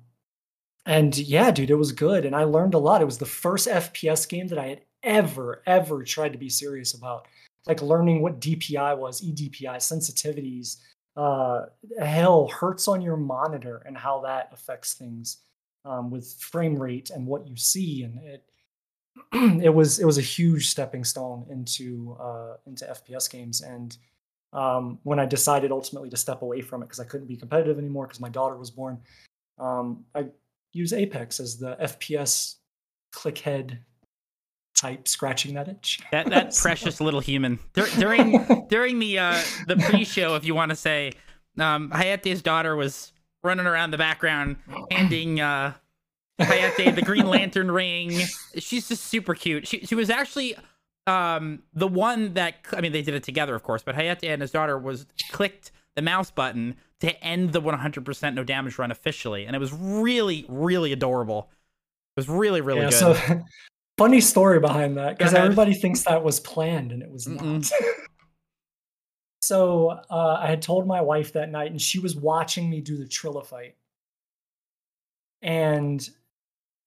and 0.86 1.16
yeah, 1.18 1.50
dude, 1.50 1.70
it 1.70 1.74
was 1.74 1.92
good. 1.92 2.24
And 2.24 2.34
I 2.34 2.44
learned 2.44 2.72
a 2.72 2.78
lot. 2.78 3.02
It 3.02 3.06
was 3.06 3.18
the 3.18 3.26
first 3.26 3.68
FPS 3.68 4.26
game 4.26 4.48
that 4.48 4.58
I 4.58 4.68
had 4.68 4.80
ever, 5.02 5.62
ever 5.66 6.02
tried 6.04 6.32
to 6.32 6.38
be 6.38 6.48
serious 6.48 6.94
about. 6.94 7.26
Like 7.66 7.82
learning 7.82 8.22
what 8.22 8.40
DPI 8.40 8.96
was, 8.96 9.22
EDPI, 9.22 9.76
sensitivities, 9.76 10.78
uh, 11.16 11.66
hell 12.00 12.48
hurts 12.48 12.88
on 12.88 13.00
your 13.00 13.16
monitor 13.16 13.82
and 13.86 13.96
how 13.96 14.20
that 14.20 14.50
affects 14.52 14.94
things 14.94 15.38
um, 15.84 16.10
with 16.10 16.34
frame 16.40 16.76
rate 16.76 17.10
and 17.10 17.26
what 17.26 17.46
you 17.46 17.56
see 17.56 18.02
and 18.02 18.18
it 18.18 18.44
it 19.62 19.72
was 19.72 20.00
it 20.00 20.04
was 20.04 20.18
a 20.18 20.22
huge 20.22 20.68
stepping 20.68 21.04
stone 21.04 21.46
into 21.48 22.16
uh, 22.20 22.56
into 22.66 22.84
FPS 22.84 23.30
games. 23.30 23.60
And 23.60 23.96
um, 24.52 24.98
when 25.04 25.20
I 25.20 25.26
decided 25.26 25.70
ultimately 25.70 26.10
to 26.10 26.16
step 26.16 26.42
away 26.42 26.60
from 26.60 26.82
it 26.82 26.86
because 26.86 26.98
I 26.98 27.04
couldn't 27.04 27.28
be 27.28 27.36
competitive 27.36 27.78
anymore 27.78 28.06
because 28.06 28.20
my 28.20 28.28
daughter 28.28 28.56
was 28.56 28.70
born 28.70 28.98
um, 29.58 30.04
I 30.14 30.26
use 30.72 30.92
Apex 30.92 31.40
as 31.40 31.58
the 31.58 31.76
FPS 31.76 32.56
clickhead 33.12 33.78
type 34.84 35.08
scratching 35.08 35.54
that 35.54 35.68
itch. 35.68 36.00
That 36.12 36.26
that 36.26 36.54
precious 36.62 37.00
little 37.00 37.20
human. 37.20 37.58
Dur- 37.72 37.88
during 37.98 38.66
during 38.68 38.98
the 38.98 39.18
uh, 39.18 39.40
the 39.66 39.76
pre-show, 39.76 40.36
if 40.36 40.44
you 40.44 40.54
want 40.54 40.70
to 40.70 40.76
say, 40.76 41.12
um, 41.58 41.90
Hayate's 41.90 42.42
daughter 42.42 42.76
was 42.76 43.12
running 43.42 43.66
around 43.66 43.90
the 43.90 43.98
background 43.98 44.56
handing 44.90 45.40
uh, 45.40 45.74
Hayate 46.40 46.94
the 46.94 47.02
Green 47.02 47.26
Lantern 47.26 47.70
ring. 47.70 48.10
She's 48.58 48.88
just 48.88 49.04
super 49.04 49.34
cute. 49.34 49.66
She 49.66 49.80
she 49.80 49.94
was 49.94 50.10
actually 50.10 50.56
um, 51.06 51.62
the 51.72 51.88
one 51.88 52.34
that 52.34 52.56
I 52.72 52.80
mean 52.80 52.92
they 52.92 53.02
did 53.02 53.14
it 53.14 53.22
together, 53.22 53.54
of 53.54 53.62
course, 53.62 53.82
but 53.82 53.94
Hayate 53.94 54.24
and 54.24 54.42
his 54.42 54.50
daughter 54.50 54.78
was 54.78 55.06
clicked 55.30 55.72
the 55.96 56.02
mouse 56.02 56.30
button 56.30 56.74
to 57.00 57.24
end 57.24 57.52
the 57.52 57.60
100% 57.60 58.34
no 58.34 58.44
damage 58.44 58.78
run 58.78 58.90
officially, 58.90 59.46
and 59.46 59.56
it 59.56 59.58
was 59.58 59.72
really 59.72 60.44
really 60.48 60.92
adorable. 60.92 61.50
It 62.16 62.20
was 62.20 62.28
really 62.28 62.60
really 62.60 62.82
yeah, 62.82 62.90
good. 62.90 63.16
So 63.16 63.44
funny 63.96 64.20
story 64.20 64.60
behind 64.60 64.96
that 64.96 65.18
because 65.18 65.34
everybody 65.34 65.74
thinks 65.74 66.02
that 66.02 66.22
was 66.22 66.40
planned 66.40 66.92
and 66.92 67.02
it 67.02 67.10
was 67.10 67.26
Mm-mm. 67.26 67.70
not. 67.70 67.70
so 69.42 70.00
uh, 70.10 70.38
I 70.40 70.46
had 70.46 70.62
told 70.62 70.86
my 70.86 71.00
wife 71.00 71.32
that 71.34 71.50
night, 71.50 71.70
and 71.70 71.80
she 71.80 71.98
was 71.98 72.16
watching 72.16 72.68
me 72.68 72.80
do 72.80 72.96
the 72.96 73.04
Trilla 73.04 73.44
fight, 73.44 73.76
and 75.42 76.08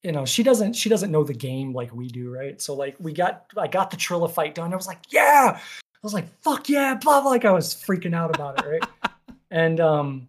you 0.03 0.11
know 0.11 0.25
she 0.25 0.43
doesn't 0.43 0.73
she 0.73 0.89
doesn't 0.89 1.11
know 1.11 1.23
the 1.23 1.33
game 1.33 1.73
like 1.73 1.93
we 1.93 2.07
do, 2.07 2.33
right? 2.33 2.61
So 2.61 2.73
like 2.73 2.95
we 2.99 3.13
got 3.13 3.45
I 3.57 3.67
got 3.67 3.91
the 3.91 3.97
Trilla 3.97 4.29
fight 4.29 4.55
done. 4.55 4.73
I 4.73 4.77
was 4.77 4.87
like, 4.87 5.01
yeah. 5.09 5.59
I 5.59 5.99
was 6.03 6.13
like, 6.13 6.27
fuck 6.41 6.69
yeah, 6.69 6.95
blah 6.95 7.21
blah. 7.21 7.31
Like 7.31 7.45
I 7.45 7.51
was 7.51 7.73
freaking 7.73 8.15
out 8.15 8.35
about 8.35 8.59
it, 8.59 8.69
right? 8.69 9.11
and 9.51 9.79
um, 9.79 10.27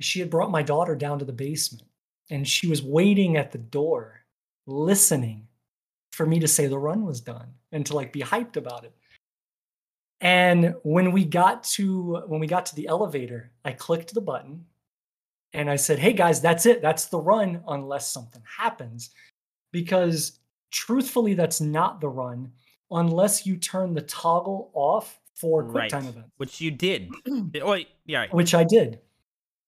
she 0.00 0.20
had 0.20 0.30
brought 0.30 0.50
my 0.50 0.62
daughter 0.62 0.94
down 0.94 1.18
to 1.18 1.24
the 1.24 1.32
basement, 1.32 1.88
and 2.30 2.46
she 2.46 2.68
was 2.68 2.82
waiting 2.82 3.36
at 3.36 3.50
the 3.50 3.58
door, 3.58 4.24
listening 4.66 5.48
for 6.16 6.24
me 6.24 6.38
to 6.40 6.48
say 6.48 6.66
the 6.66 6.78
run 6.78 7.04
was 7.04 7.20
done 7.20 7.52
and 7.72 7.84
to 7.84 7.94
like 7.94 8.10
be 8.10 8.20
hyped 8.20 8.56
about 8.56 8.84
it. 8.84 8.94
And 10.22 10.74
when 10.82 11.12
we 11.12 11.26
got 11.26 11.62
to 11.74 12.22
when 12.26 12.40
we 12.40 12.46
got 12.46 12.64
to 12.66 12.74
the 12.74 12.86
elevator, 12.86 13.52
I 13.66 13.72
clicked 13.72 14.14
the 14.14 14.22
button 14.22 14.64
and 15.52 15.68
I 15.68 15.76
said, 15.76 15.98
"Hey 15.98 16.14
guys, 16.14 16.40
that's 16.40 16.64
it. 16.64 16.80
That's 16.80 17.06
the 17.06 17.20
run 17.20 17.62
unless 17.68 18.10
something 18.10 18.42
happens." 18.58 19.10
Because 19.72 20.40
truthfully 20.70 21.34
that's 21.34 21.60
not 21.60 22.00
the 22.00 22.08
run 22.08 22.50
unless 22.90 23.44
you 23.44 23.58
turn 23.58 23.92
the 23.92 24.00
toggle 24.00 24.70
off 24.72 25.20
for 25.34 25.64
quick 25.64 25.74
right. 25.74 25.90
time 25.90 26.06
events. 26.06 26.30
Which 26.38 26.62
you 26.62 26.70
did. 26.70 27.10
oh, 27.62 27.78
yeah. 28.06 28.20
right. 28.20 28.32
which 28.32 28.54
I 28.54 28.64
did. 28.64 29.00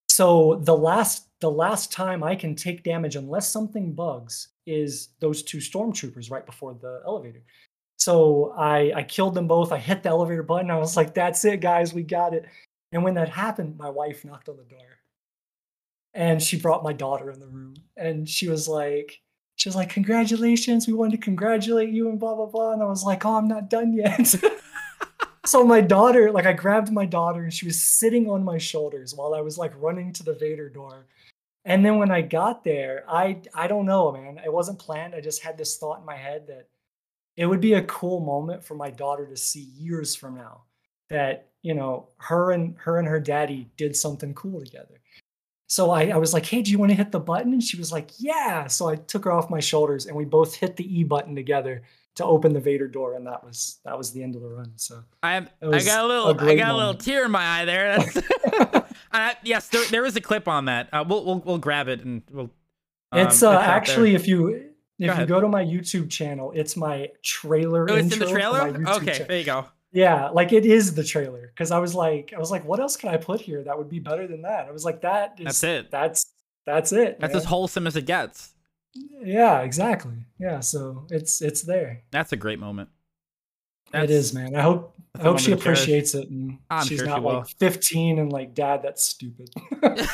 So 0.09 0.59
the 0.63 0.77
last 0.77 1.29
the 1.41 1.51
last 1.51 1.93
time 1.93 2.25
I 2.25 2.37
can 2.37 2.55
take 2.55 2.85
damage 2.85 3.17
unless 3.17 3.51
something 3.51 3.93
bugs 3.93 4.49
is 4.69 5.09
those 5.21 5.43
two 5.43 5.59
stormtroopers 5.59 6.31
right 6.31 6.45
before 6.45 6.75
the 6.75 7.03
elevator. 7.07 7.43
So 7.99 8.55
I 8.57 8.93
I 8.95 9.03
killed 9.03 9.35
them 9.35 9.49
both. 9.49 9.73
I 9.73 9.79
hit 9.79 10.03
the 10.03 10.11
elevator 10.11 10.43
button. 10.43 10.71
I 10.71 10.79
was 10.79 10.97
like, 10.97 11.15
"That's 11.15 11.45
it, 11.45 11.61
guys, 11.61 11.95
we 11.95 12.03
got 12.03 12.35
it." 12.35 12.45
And 12.93 13.03
when 13.05 13.15
that 13.15 13.29
happened, 13.29 13.77
my 13.77 13.91
wife 13.91 14.25
knocked 14.25 14.49
on 14.49 14.57
the 14.57 14.65
door, 14.65 15.01
and 16.15 16.43
she 16.43 16.59
brought 16.59 16.85
my 16.85 16.93
daughter 16.93 17.31
in 17.31 17.41
the 17.41 17.47
room, 17.47 17.75
and 17.97 18.29
she 18.29 18.49
was 18.49 18.69
like, 18.69 19.21
"She 19.57 19.69
was 19.69 19.77
like, 19.77 19.91
congratulations, 19.91 20.87
we 20.87 20.95
wanted 20.95 21.17
to 21.19 21.25
congratulate 21.25 21.91
you," 21.91 22.09
and 22.09 22.21
blah 22.21 22.35
blah 22.35 22.47
blah. 22.47 22.73
And 22.73 22.83
I 22.83 22.87
was 22.87 23.05
like, 23.05 23.25
"Oh, 23.27 23.37
I'm 23.37 23.49
not 23.49 23.71
done 23.71 23.93
yet." 23.93 24.35
so 25.47 25.65
my 25.65 25.81
daughter, 25.81 26.31
like 26.31 26.47
I 26.47 26.53
grabbed 26.53 26.93
my 26.93 27.07
daughter 27.07 27.43
and 27.43 27.53
she 27.53 27.67
was 27.67 27.81
sitting 27.81 28.29
on 28.29 28.45
my 28.45 28.59
shoulders 28.59 29.15
while 29.15 29.35
I 29.35 29.41
was 29.41 29.59
like 29.59 29.73
running 29.81 30.13
to 30.15 30.23
the 30.23 30.35
Vader 30.35 30.69
door. 30.69 31.07
And 31.65 31.85
then 31.85 31.99
when 31.99 32.11
I 32.11 32.23
got 32.23 32.65
there, 32.65 33.05
I 33.09 33.41
I 33.55 33.67
don't 33.67 33.87
know, 33.87 34.13
man. 34.13 34.41
It 34.45 34.53
wasn't 34.53 34.79
planned. 34.79 35.15
I 35.15 35.21
just 35.21 35.43
had 35.43 35.59
this 35.59 35.77
thought 35.77 36.01
in 36.01 36.07
my 36.07 36.17
head 36.17 36.47
that 36.49 36.69
it 37.37 37.47
would 37.47 37.61
be 37.61 37.75
a 37.75 37.83
cool 37.83 38.21
moment 38.21 38.65
for 38.65 38.75
my 38.75 38.91
daughter 38.91 39.27
to 39.27 39.37
see 39.37 39.69
years 39.77 40.15
from 40.15 40.37
now 40.37 40.63
that, 41.09 41.49
you 41.63 41.75
know, 41.75 42.09
her 42.19 42.53
and 42.53 42.77
her 42.79 42.99
and 42.99 43.07
her 43.07 43.21
daddy 43.21 43.71
did 43.77 43.95
something 43.97 44.35
cool 44.35 44.61
together. 44.65 45.01
So 45.69 45.91
I, 45.91 46.07
I 46.09 46.17
was 46.17 46.33
like, 46.33 46.47
hey, 46.47 46.63
do 46.63 46.71
you 46.71 46.79
want 46.79 46.91
to 46.91 46.97
hit 46.97 47.13
the 47.13 47.21
button? 47.21 47.53
And 47.53 47.63
she 47.63 47.77
was 47.77 47.93
like, 47.93 48.11
yeah. 48.19 48.67
So 48.67 48.89
I 48.89 48.97
took 48.97 49.25
her 49.25 49.33
off 49.33 49.51
my 49.51 49.61
shoulders 49.61 50.07
and 50.07 50.17
we 50.17 50.25
both 50.25 50.55
hit 50.55 50.77
the 50.77 50.99
E 50.99 51.05
button 51.05 51.37
together 51.37 51.83
to 52.19 52.25
open 52.25 52.53
the 52.53 52.61
Vader 52.61 52.89
door, 52.89 53.15
and 53.15 53.27
that 53.27 53.45
was 53.45 53.79
that 53.85 53.97
was 53.97 54.13
the 54.13 54.23
end 54.23 54.35
of 54.35 54.43
the 54.43 54.49
run. 54.49 54.73
So 54.77 55.03
I 55.23 55.37
I 55.37 55.41
got 55.41 55.63
a 55.63 56.05
a 56.05 56.07
little 56.07 56.29
I 56.29 56.33
great 56.35 56.59
got 56.59 56.71
a 56.71 56.75
little 56.75 56.89
moment. 56.89 57.01
tear 57.01 57.25
in 57.25 57.31
my 57.31 57.61
eye 57.61 57.65
there. 57.65 57.99
Yes, 59.43 59.69
there, 59.69 59.85
there 59.87 60.05
is 60.05 60.17
a 60.17 60.21
clip 60.21 60.49
on 60.49 60.67
that. 60.67 60.89
Uh, 60.93 61.05
we'll 61.09 61.25
we'll 61.25 61.39
we'll 61.39 61.59
grab 61.59 61.89
it 61.89 62.05
and 62.05 62.23
we'll. 62.31 62.51
um, 63.13 63.27
it's 63.27 63.43
uh, 63.43 63.59
actually 63.59 64.15
if 64.15 64.29
you 64.29 64.49
if 64.49 64.65
you 64.99 65.11
ahead. 65.11 65.29
go 65.29 65.41
to 65.41 65.49
my 65.49 65.65
YouTube 65.65 66.11
channel, 66.11 66.53
it's 66.55 66.77
my 66.77 67.09
trailer. 67.23 67.91
Oh, 67.91 67.95
it's 67.95 68.13
in 68.13 68.19
the 68.19 68.27
trailer. 68.27 68.69
Okay, 68.69 69.13
channel. 69.13 69.27
there 69.29 69.39
you 69.39 69.45
go. 69.45 69.65
Yeah, 69.93 70.29
like 70.29 70.53
it 70.53 70.67
is 70.67 70.95
the 70.95 71.05
trailer 71.05 71.53
because 71.55 71.71
I 71.71 71.79
was 71.79 71.95
like, 71.95 72.33
I 72.37 72.39
was 72.39 72.51
like, 72.51 72.65
what 72.65 72.81
else 72.81 72.97
can 72.97 73.09
I 73.09 73.17
put 73.17 73.41
here 73.41 73.63
that 73.65 73.79
would 73.79 73.89
be 73.89 74.01
better 74.01 74.27
than 74.27 74.43
that? 74.43 74.67
I 74.67 74.71
was 74.71 74.85
like, 74.85 75.01
that 75.03 75.37
is 75.39 75.45
That's 75.45 75.65
it. 75.65 75.91
That's 75.91 76.27
that's 76.67 76.93
it. 76.93 77.19
That's 77.21 77.33
man. 77.33 77.41
as 77.41 77.45
wholesome 77.47 77.87
as 77.87 77.97
it 77.97 78.07
gets. 78.07 78.55
Yeah, 78.95 79.61
exactly. 79.61 80.15
Yeah, 80.39 80.61
so 80.61 81.07
it's 81.11 81.43
it's 81.43 81.63
there. 81.63 82.03
That's 82.11 82.33
a 82.33 82.37
great 82.37 82.59
moment. 82.59 82.89
it 83.93 84.11
is, 84.11 84.33
man. 84.35 84.55
I 84.57 84.63
hope 84.63 84.95
I 85.19 85.23
hope 85.23 85.39
she 85.39 85.53
appreciates 85.53 86.15
it 86.15 86.29
and 86.31 86.59
I'm 86.71 86.87
she's 86.87 86.99
sure 86.99 87.07
not 87.07 87.23
will. 87.23 87.39
like 87.39 87.49
15 87.59 88.19
and 88.19 88.33
like, 88.33 88.55
dad, 88.55 88.83
that's 88.83 89.03
stupid. 89.03 89.51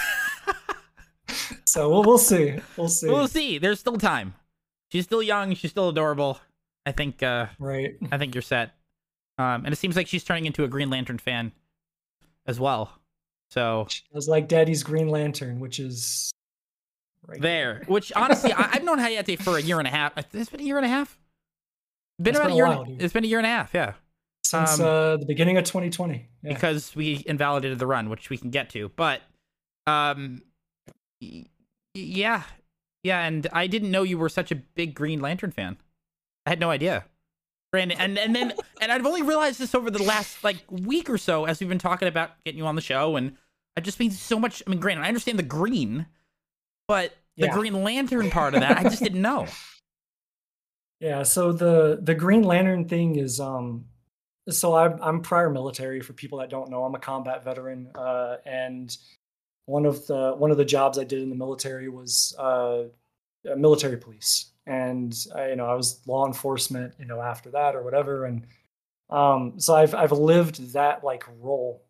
so 1.65 1.91
we'll 1.91 2.03
we'll 2.05 2.19
see. 2.19 2.57
We'll 2.77 2.89
see. 2.89 3.09
we'll 3.09 3.29
see. 3.29 3.59
There's 3.59 3.81
still 3.81 3.97
time. 3.97 4.35
She's 4.91 5.05
still 5.05 5.23
young. 5.23 5.55
She's 5.55 5.71
still 5.71 5.89
adorable. 5.89 6.39
I 6.87 6.93
think. 6.93 7.23
uh 7.23 7.47
Right. 7.59 7.97
I 8.13 8.19
think 8.19 8.35
you're 8.35 8.43
set. 8.43 8.75
Um, 9.39 9.65
and 9.65 9.73
it 9.73 9.77
seems 9.77 9.97
like 9.97 10.07
she's 10.07 10.23
turning 10.23 10.47
into 10.47 10.63
a 10.65 10.69
Green 10.69 10.91
Lantern 10.91 11.19
fan 11.19 11.53
as 12.47 12.61
well. 12.61 12.93
So 13.51 13.87
I 13.91 14.15
was 14.15 14.29
like 14.29 14.49
Daddy's 14.49 14.83
Green 14.83 15.09
Lantern, 15.09 15.59
which 15.61 15.81
is 15.81 16.31
right 17.27 17.41
there. 17.41 17.83
Which 17.87 18.13
honestly, 18.15 18.53
I, 18.53 18.71
I've 18.75 18.85
known 18.85 18.99
Hayate 18.99 19.41
for 19.43 19.57
a 19.59 19.61
year 19.63 19.79
and 19.79 19.87
a 19.89 19.91
half. 19.91 20.13
It's 20.33 20.51
been 20.51 20.61
a 20.61 20.65
year 20.65 20.77
and 20.77 20.87
a 20.87 20.89
half. 20.89 21.19
Been 22.21 22.29
It's 22.35 22.39
about 22.39 22.49
been 22.49 22.53
a 22.53 22.55
a 22.55 22.57
year. 22.57 22.67
while, 22.67 22.97
it's 23.01 23.13
been 23.13 23.25
a 23.25 23.27
year 23.29 23.39
and 23.39 23.47
a 23.47 23.51
half. 23.51 23.71
Yeah. 23.75 23.93
since 24.45 24.79
um, 24.79 24.87
uh, 24.87 25.17
the 25.17 25.27
beginning 25.27 25.57
of 25.57 25.65
2020. 25.65 26.29
Yeah. 26.43 26.53
because 26.53 26.95
we 26.95 27.23
invalidated 27.27 27.79
the 27.79 27.87
run, 27.87 28.09
which 28.11 28.31
we 28.31 28.37
can 28.37 28.51
get 28.51 28.71
to. 28.71 28.91
But 28.95 29.23
um, 29.87 30.43
y- 31.21 31.47
yeah, 31.95 32.43
yeah, 33.03 33.25
and 33.27 33.47
I 33.53 33.67
didn't 33.67 33.91
know 33.91 34.03
you 34.03 34.19
were 34.19 34.29
such 34.29 34.51
a 34.53 34.55
big 34.55 34.95
Green 34.95 35.21
Lantern 35.21 35.51
fan. 35.51 35.77
I 36.47 36.51
had 36.51 36.61
no 36.61 36.71
idea. 36.71 37.05
Brandon, 37.73 37.99
and 37.99 38.19
and 38.19 38.35
then 38.37 38.53
and 38.81 38.93
I've 38.93 39.05
only 39.07 39.23
realized 39.23 39.59
this 39.59 39.75
over 39.75 39.91
the 39.91 40.03
last 40.03 40.45
like 40.45 40.59
week 40.71 41.11
or 41.11 41.19
so 41.19 41.45
as 41.47 41.59
we've 41.61 41.69
been 41.69 41.79
talking 41.79 42.07
about 42.09 42.31
getting 42.45 42.59
you 42.59 42.67
on 42.67 42.77
the 42.77 42.81
show, 42.81 43.17
and 43.17 43.37
I've 43.77 43.83
just 43.85 43.99
been 43.99 44.11
so 44.13 44.39
much. 44.39 44.63
I 44.67 44.71
mean, 44.71 44.79
granted, 44.79 45.03
I 45.05 45.09
understand 45.09 45.39
the 45.39 45.43
green, 45.45 46.07
but 46.88 47.14
the 47.38 47.47
Yeah. 47.47 47.53
Green 47.53 47.83
Lantern 47.83 48.31
part 48.31 48.55
of 48.55 48.61
that, 48.61 48.79
I 48.79 48.85
just 48.85 49.03
didn't 49.03 49.23
know. 49.23 49.47
Yeah, 51.01 51.23
so 51.23 51.53
the 51.53 51.99
the 52.03 52.14
Green 52.14 52.42
Lantern 52.42 52.88
thing 52.88 53.16
is 53.16 53.40
um 53.40 53.87
so 54.49 54.75
I'm 54.75 55.01
I'm 55.03 55.20
prior 55.23 55.51
military 55.51 56.01
for 56.01 56.12
people 56.12 56.38
that 56.38 56.51
don't 56.51 56.70
know. 56.70 56.85
I'm 56.85 56.94
a 56.94 56.99
combat 56.99 57.44
veteran 57.44 57.90
uh 57.94 58.37
and 58.47 58.97
one 59.66 59.87
of 59.87 60.07
the 60.07 60.35
one 60.37 60.51
of 60.51 60.57
the 60.59 60.64
jobs 60.64 60.99
I 60.99 61.05
did 61.05 61.23
in 61.23 61.31
the 61.31 61.37
military 61.37 61.88
was 61.88 62.35
uh 62.38 62.85
uh, 63.51 63.57
military 63.57 63.99
police. 63.99 64.53
And 64.66 65.14
I, 65.35 65.51
you 65.51 65.57
know, 65.57 65.66
I 65.66 65.75
was 65.75 66.01
law 66.07 66.27
enforcement, 66.27 66.94
you 66.99 67.07
know, 67.07 67.20
after 67.20 67.51
that 67.53 67.77
or 67.77 67.83
whatever 67.83 68.25
and 68.27 68.47
um 69.11 69.61
so 69.61 69.75
I've 69.75 69.94
I've 69.94 70.12
lived 70.12 70.73
that 70.75 71.05
like 71.05 71.25
role 71.40 71.85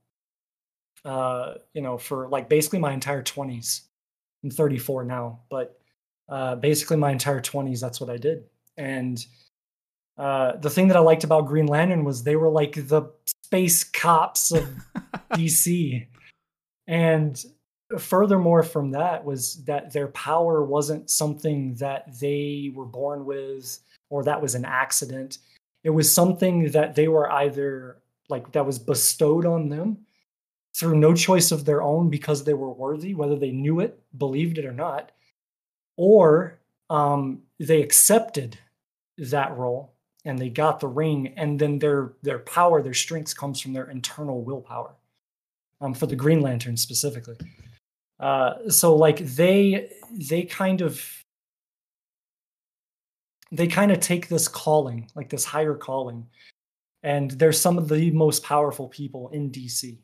uh 1.04 1.54
you 1.74 1.82
know 1.82 1.98
for 1.98 2.28
like 2.28 2.48
basically 2.48 2.78
my 2.78 2.92
entire 2.92 3.22
20s. 3.22 3.82
I'm 4.44 4.50
34 4.50 5.04
now, 5.04 5.40
but 5.50 5.78
uh 6.28 6.56
basically 6.56 6.96
my 6.96 7.10
entire 7.10 7.40
20s 7.40 7.80
that's 7.80 8.00
what 8.00 8.10
I 8.10 8.16
did. 8.16 8.44
And 8.76 9.24
uh, 10.16 10.56
the 10.56 10.70
thing 10.70 10.88
that 10.88 10.96
I 10.96 11.00
liked 11.00 11.24
about 11.24 11.46
Green 11.46 11.66
Lantern 11.66 12.04
was 12.04 12.22
they 12.22 12.36
were 12.36 12.50
like 12.50 12.74
the 12.74 13.10
space 13.44 13.82
cops 13.82 14.52
of 14.52 14.68
DC. 15.32 16.06
And 16.86 17.44
furthermore, 17.98 18.62
from 18.62 18.92
that, 18.92 19.24
was 19.24 19.64
that 19.64 19.92
their 19.92 20.08
power 20.08 20.64
wasn't 20.64 21.10
something 21.10 21.74
that 21.76 22.20
they 22.20 22.72
were 22.74 22.84
born 22.84 23.24
with 23.24 23.78
or 24.10 24.22
that 24.24 24.40
was 24.40 24.54
an 24.54 24.64
accident. 24.64 25.38
It 25.82 25.90
was 25.90 26.12
something 26.12 26.70
that 26.70 26.94
they 26.94 27.08
were 27.08 27.30
either 27.30 27.98
like 28.28 28.52
that 28.52 28.64
was 28.64 28.78
bestowed 28.78 29.44
on 29.44 29.68
them 29.68 29.98
through 30.76 30.96
no 30.96 31.14
choice 31.14 31.52
of 31.52 31.64
their 31.64 31.82
own 31.82 32.10
because 32.10 32.44
they 32.44 32.54
were 32.54 32.72
worthy, 32.72 33.14
whether 33.14 33.36
they 33.36 33.52
knew 33.52 33.80
it, 33.80 34.00
believed 34.18 34.58
it 34.58 34.66
or 34.66 34.72
not, 34.72 35.12
or 35.96 36.58
um, 36.90 37.42
they 37.60 37.82
accepted 37.82 38.58
that 39.16 39.56
role 39.56 39.94
and 40.24 40.38
they 40.38 40.48
got 40.48 40.80
the 40.80 40.88
ring 40.88 41.34
and 41.36 41.58
then 41.58 41.78
their 41.78 42.14
their 42.22 42.40
power 42.40 42.82
their 42.82 42.94
strength 42.94 43.36
comes 43.36 43.60
from 43.60 43.72
their 43.72 43.90
internal 43.90 44.42
willpower 44.42 44.94
um, 45.80 45.94
for 45.94 46.06
the 46.06 46.16
green 46.16 46.40
lantern 46.40 46.76
specifically. 46.76 47.36
Uh, 48.18 48.68
so 48.68 48.96
like 48.96 49.18
they 49.18 49.90
they 50.10 50.42
kind 50.42 50.80
of 50.80 51.24
they 53.52 53.66
kind 53.66 53.92
of 53.92 54.00
take 54.00 54.28
this 54.28 54.48
calling 54.48 55.08
like 55.14 55.28
this 55.28 55.44
higher 55.44 55.74
calling 55.74 56.26
and 57.02 57.32
they're 57.32 57.52
some 57.52 57.76
of 57.76 57.88
the 57.88 58.10
most 58.10 58.42
powerful 58.42 58.88
people 58.88 59.28
in 59.28 59.50
dc 59.50 59.98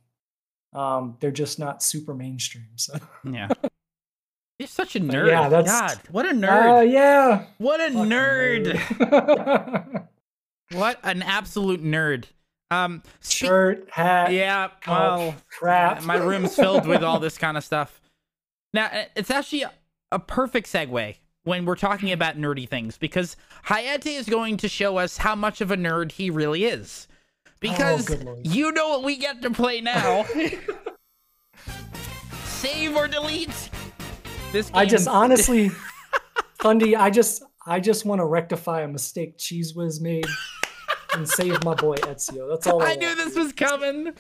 um, 0.73 1.17
they're 1.21 1.31
just 1.31 1.59
not 1.59 1.83
super 1.83 2.15
mainstream 2.15 2.67
so 2.77 2.95
Yeah. 3.25 3.49
You're 4.59 4.67
such 4.67 4.95
a 4.95 5.01
nerd. 5.01 5.29
yeah, 5.29 5.49
that's- 5.49 5.67
God, 5.97 6.01
what 6.11 6.27
a 6.27 6.31
uh, 6.31 6.33
nerd. 6.33 6.93
yeah 6.93 7.45
what 7.59 7.81
a 7.81 7.85
nerd. 7.95 8.67
nerd. 8.99 10.07
What 10.73 11.01
an 11.03 11.23
absolute 11.23 11.83
nerd. 11.83 12.27
Um, 12.71 13.03
shirt 13.21 13.89
hat 13.91 14.33
yeah, 14.33 14.69
well, 14.87 15.35
crap 15.51 16.05
my 16.05 16.15
room's 16.15 16.55
filled 16.55 16.87
with 16.87 17.03
all 17.03 17.19
this 17.27 17.37
kind 17.37 17.57
of 17.57 17.65
stuff. 17.65 18.01
Now, 18.73 18.85
uh, 18.87 19.05
it's 19.17 19.33
actually 19.33 19.63
a, 19.63 19.73
a 20.13 20.21
perfect 20.21 20.69
segue 20.73 21.17
when 21.43 21.65
we're 21.65 21.75
talking 21.75 22.13
about 22.13 22.37
nerdy 22.39 22.69
things 22.69 22.97
because 22.97 23.35
Hayate 23.67 24.17
is 24.17 24.29
going 24.29 24.57
to 24.59 24.69
show 24.69 24.99
us 24.99 25.17
how 25.17 25.35
much 25.35 25.61
of 25.61 25.73
a 25.73 25.77
nerd 25.77 26.13
he 26.13 26.31
really 26.31 26.65
is. 26.65 27.09
Because 27.61 28.11
Oh, 28.11 28.37
you 28.43 28.73
know 28.73 28.89
what 28.89 29.05
we 29.05 29.17
get 29.17 29.43
to 29.43 29.51
play 29.51 29.81
now. 29.81 30.25
Save 32.45 32.97
or 32.97 33.07
delete. 33.09 33.71
This 34.53 34.69
game. 34.71 34.77
I 34.77 34.85
just 34.87 35.07
honestly, 35.09 35.71
Fundy, 36.61 36.97
I 36.97 37.11
just 37.11 37.43
I 37.67 37.81
just 37.81 38.05
want 38.05 38.21
to 38.21 38.25
rectify 38.25 38.83
a 38.83 38.89
mistake 38.89 39.39
Cheese 39.39 39.75
Whiz 39.75 40.01
made 40.01 40.27
and 41.15 41.29
save 41.29 41.63
my 41.65 41.75
boy 41.75 41.97
Ezio. 41.97 42.49
That's 42.51 42.67
all 42.67 42.83
I, 42.83 42.93
I 42.93 42.95
knew 42.97 43.15
this 43.15 43.37
was 43.37 43.53
coming. 43.53 44.13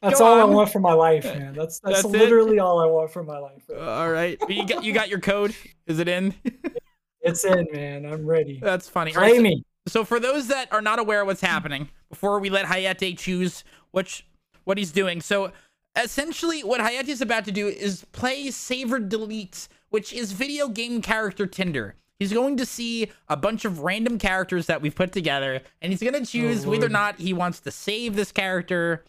That's 0.00 0.18
Go 0.18 0.26
all 0.26 0.40
I 0.40 0.44
want 0.44 0.70
for 0.70 0.80
my 0.80 0.92
life, 0.92 1.24
man. 1.24 1.52
That's 1.54 1.80
that's, 1.84 2.02
That's 2.02 2.14
it? 2.14 2.18
literally 2.18 2.58
all 2.58 2.80
I 2.80 2.86
want 2.86 3.10
for 3.12 3.22
my 3.22 3.38
life. 3.38 3.62
All 3.76 4.10
right, 4.10 4.38
you 4.48 4.66
got 4.66 4.84
you 4.84 4.92
got 4.92 5.08
your 5.08 5.20
code. 5.20 5.54
Is 5.86 5.98
it 5.98 6.08
in? 6.08 6.34
It's 7.20 7.44
in, 7.44 7.66
man. 7.72 8.04
I'm 8.06 8.26
ready. 8.26 8.58
That's 8.62 8.88
funny. 8.88 9.12
Right, 9.12 9.28
Play 9.30 9.36
so- 9.36 9.42
me. 9.42 9.64
So 9.86 10.04
for 10.04 10.20
those 10.20 10.48
that 10.48 10.72
are 10.72 10.82
not 10.82 10.98
aware 10.98 11.22
of 11.22 11.26
what's 11.26 11.40
happening, 11.40 11.88
before 12.08 12.38
we 12.38 12.50
let 12.50 12.66
Hayate 12.66 13.18
choose 13.18 13.64
which 13.90 14.26
what 14.64 14.78
he's 14.78 14.92
doing, 14.92 15.20
so 15.20 15.52
essentially 15.96 16.62
what 16.62 16.80
Hayate 16.80 17.08
is 17.08 17.20
about 17.20 17.44
to 17.46 17.52
do 17.52 17.66
is 17.66 18.04
play 18.12 18.50
Save 18.50 18.92
or 18.92 18.98
Delete, 19.00 19.68
which 19.90 20.12
is 20.12 20.32
video 20.32 20.68
game 20.68 21.02
character 21.02 21.46
Tinder. 21.46 21.96
He's 22.18 22.32
going 22.32 22.56
to 22.58 22.66
see 22.66 23.10
a 23.28 23.36
bunch 23.36 23.64
of 23.64 23.80
random 23.80 24.18
characters 24.18 24.66
that 24.66 24.80
we've 24.80 24.94
put 24.94 25.12
together, 25.12 25.60
and 25.80 25.92
he's 25.92 26.00
going 26.00 26.14
to 26.14 26.24
choose 26.24 26.64
whether 26.64 26.86
or 26.86 26.90
not 26.90 27.18
he 27.18 27.32
wants 27.32 27.58
to 27.60 27.72
save 27.72 28.14
this 28.14 28.30
character 28.30 29.04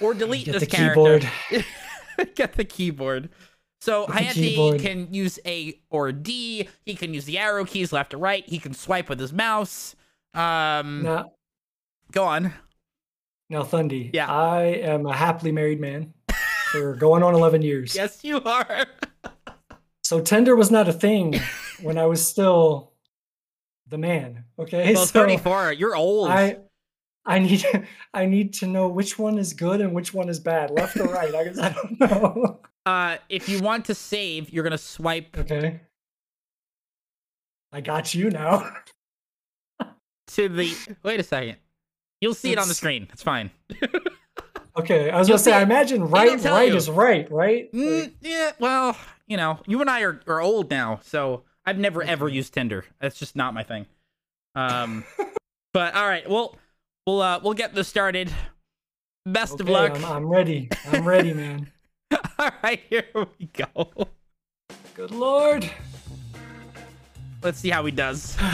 or 0.00 0.14
delete 0.14 0.46
Get 0.46 0.52
this 0.52 0.62
the 0.62 0.66
character. 0.68 1.28
keyboard. 1.50 2.34
Get 2.34 2.54
the 2.54 2.64
keyboard. 2.64 3.28
So 3.82 4.06
the 4.06 4.12
Hayate 4.12 4.32
keyboard. 4.34 4.80
can 4.80 5.12
use 5.12 5.40
A 5.44 5.74
or 5.90 6.12
D. 6.12 6.68
He 6.86 6.94
can 6.94 7.12
use 7.12 7.24
the 7.24 7.36
arrow 7.36 7.64
keys 7.64 7.92
left 7.92 8.14
or 8.14 8.18
right. 8.18 8.48
He 8.48 8.60
can 8.60 8.74
swipe 8.74 9.08
with 9.08 9.18
his 9.18 9.32
mouse. 9.32 9.96
Um, 10.34 11.02
Now, 11.02 11.32
go 12.12 12.22
on. 12.22 12.52
now, 13.50 13.64
Thundy. 13.64 14.10
Yeah. 14.12 14.32
I 14.32 14.62
am 14.66 15.04
a 15.06 15.12
happily 15.12 15.50
married 15.50 15.80
man 15.80 16.14
for 16.70 16.94
going 16.94 17.24
on 17.24 17.34
11 17.34 17.62
years. 17.62 17.96
Yes, 17.96 18.22
you 18.22 18.40
are. 18.44 18.86
So 20.04 20.20
Tinder 20.20 20.54
was 20.54 20.70
not 20.70 20.88
a 20.88 20.92
thing 20.92 21.40
when 21.80 21.96
I 21.98 22.06
was 22.06 22.24
still 22.26 22.92
the 23.88 23.96
man. 23.98 24.44
Okay. 24.58 24.92
well, 24.94 25.06
so 25.06 25.20
34. 25.20 25.72
You're 25.72 25.96
old. 25.96 26.28
I 26.30 26.58
I 27.24 27.38
need 27.40 27.64
I 28.14 28.26
need 28.26 28.52
to 28.54 28.66
know 28.66 28.88
which 28.88 29.18
one 29.18 29.38
is 29.38 29.52
good 29.54 29.80
and 29.80 29.92
which 29.94 30.12
one 30.12 30.28
is 30.28 30.38
bad, 30.38 30.70
left 30.70 30.96
or 30.98 31.04
right. 31.06 31.34
I 31.34 31.44
guess 31.44 31.58
I 31.58 31.70
don't 31.70 32.00
know. 32.00 32.60
Uh, 32.84 33.16
if 33.28 33.48
you 33.48 33.60
want 33.60 33.84
to 33.86 33.94
save, 33.94 34.50
you're 34.50 34.64
gonna 34.64 34.78
swipe 34.78 35.36
Okay. 35.38 35.80
I 37.72 37.80
got 37.80 38.14
you 38.14 38.30
now. 38.30 38.70
to 40.28 40.48
the. 40.48 40.74
Wait 41.02 41.20
a 41.20 41.22
second. 41.22 41.56
You'll 42.20 42.34
see 42.34 42.52
it 42.52 42.58
on 42.58 42.68
the 42.68 42.74
screen. 42.74 43.08
It's 43.12 43.22
fine. 43.22 43.50
Okay, 44.74 45.10
I 45.10 45.18
was 45.18 45.28
You'll 45.28 45.34
gonna 45.36 45.44
say, 45.44 45.52
I 45.52 45.62
imagine 45.62 46.08
right, 46.08 46.42
right 46.44 46.70
you. 46.70 46.76
is 46.76 46.88
right, 46.88 47.30
right? 47.30 47.70
Mm, 47.72 48.00
Like, 48.02 48.14
yeah. 48.22 48.52
Well, 48.58 48.96
you 49.26 49.36
know, 49.36 49.60
you 49.66 49.80
and 49.82 49.90
I 49.90 50.00
are, 50.00 50.20
are 50.26 50.40
old 50.40 50.70
now, 50.70 51.00
so 51.02 51.42
I've 51.66 51.78
never 51.78 52.02
ever 52.02 52.26
used 52.26 52.54
Tinder. 52.54 52.86
That's 52.98 53.18
just 53.18 53.36
not 53.36 53.52
my 53.52 53.64
thing. 53.64 53.84
Um, 54.54 55.04
but 55.74 55.94
all 55.94 56.06
right. 56.08 56.28
Well, 56.28 56.56
we'll 57.06 57.20
uh, 57.20 57.40
we'll 57.42 57.52
get 57.52 57.74
this 57.74 57.86
started. 57.86 58.32
Best 59.26 59.60
of 59.60 59.68
luck. 59.68 59.92
I'm, 59.96 60.04
I'm 60.04 60.26
ready. 60.26 60.70
I'm 60.86 61.06
ready, 61.06 61.34
man. 61.34 61.70
all 62.38 62.50
right, 62.62 62.80
here 62.88 63.04
we 63.14 63.46
go. 63.46 63.90
Good 64.94 65.10
lord. 65.10 65.68
Let's 67.42 67.58
see 67.58 67.70
how 67.70 67.84
he 67.84 67.92
does. 67.92 68.36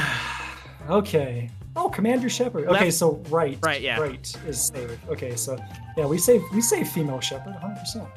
Okay. 0.88 1.51
Oh, 1.77 1.90
Commander 1.90 2.31
Shepard. 2.31 2.64
Okay, 2.64 2.85
Left- 2.87 2.97
so 2.97 3.23
right. 3.29 3.59
Right, 3.62 3.83
yeah. 3.83 4.01
Right 4.01 4.35
is 4.47 4.68
saved. 4.68 4.99
Okay, 5.11 5.37
so 5.37 5.59
yeah, 5.99 6.07
we 6.07 6.16
save 6.16 6.40
we 6.55 6.62
save 6.62 6.88
female 6.88 7.21
Shepard 7.21 7.53
100. 7.53 7.79
percent 7.79 8.09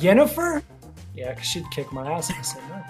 Yennefer. 0.00 0.64
Yeah, 1.14 1.32
'cause 1.34 1.44
she'd 1.44 1.70
kick 1.70 1.92
my 1.92 2.10
ass 2.10 2.30
if 2.30 2.36
I 2.36 2.42
said 2.42 2.62
no. 2.68 2.82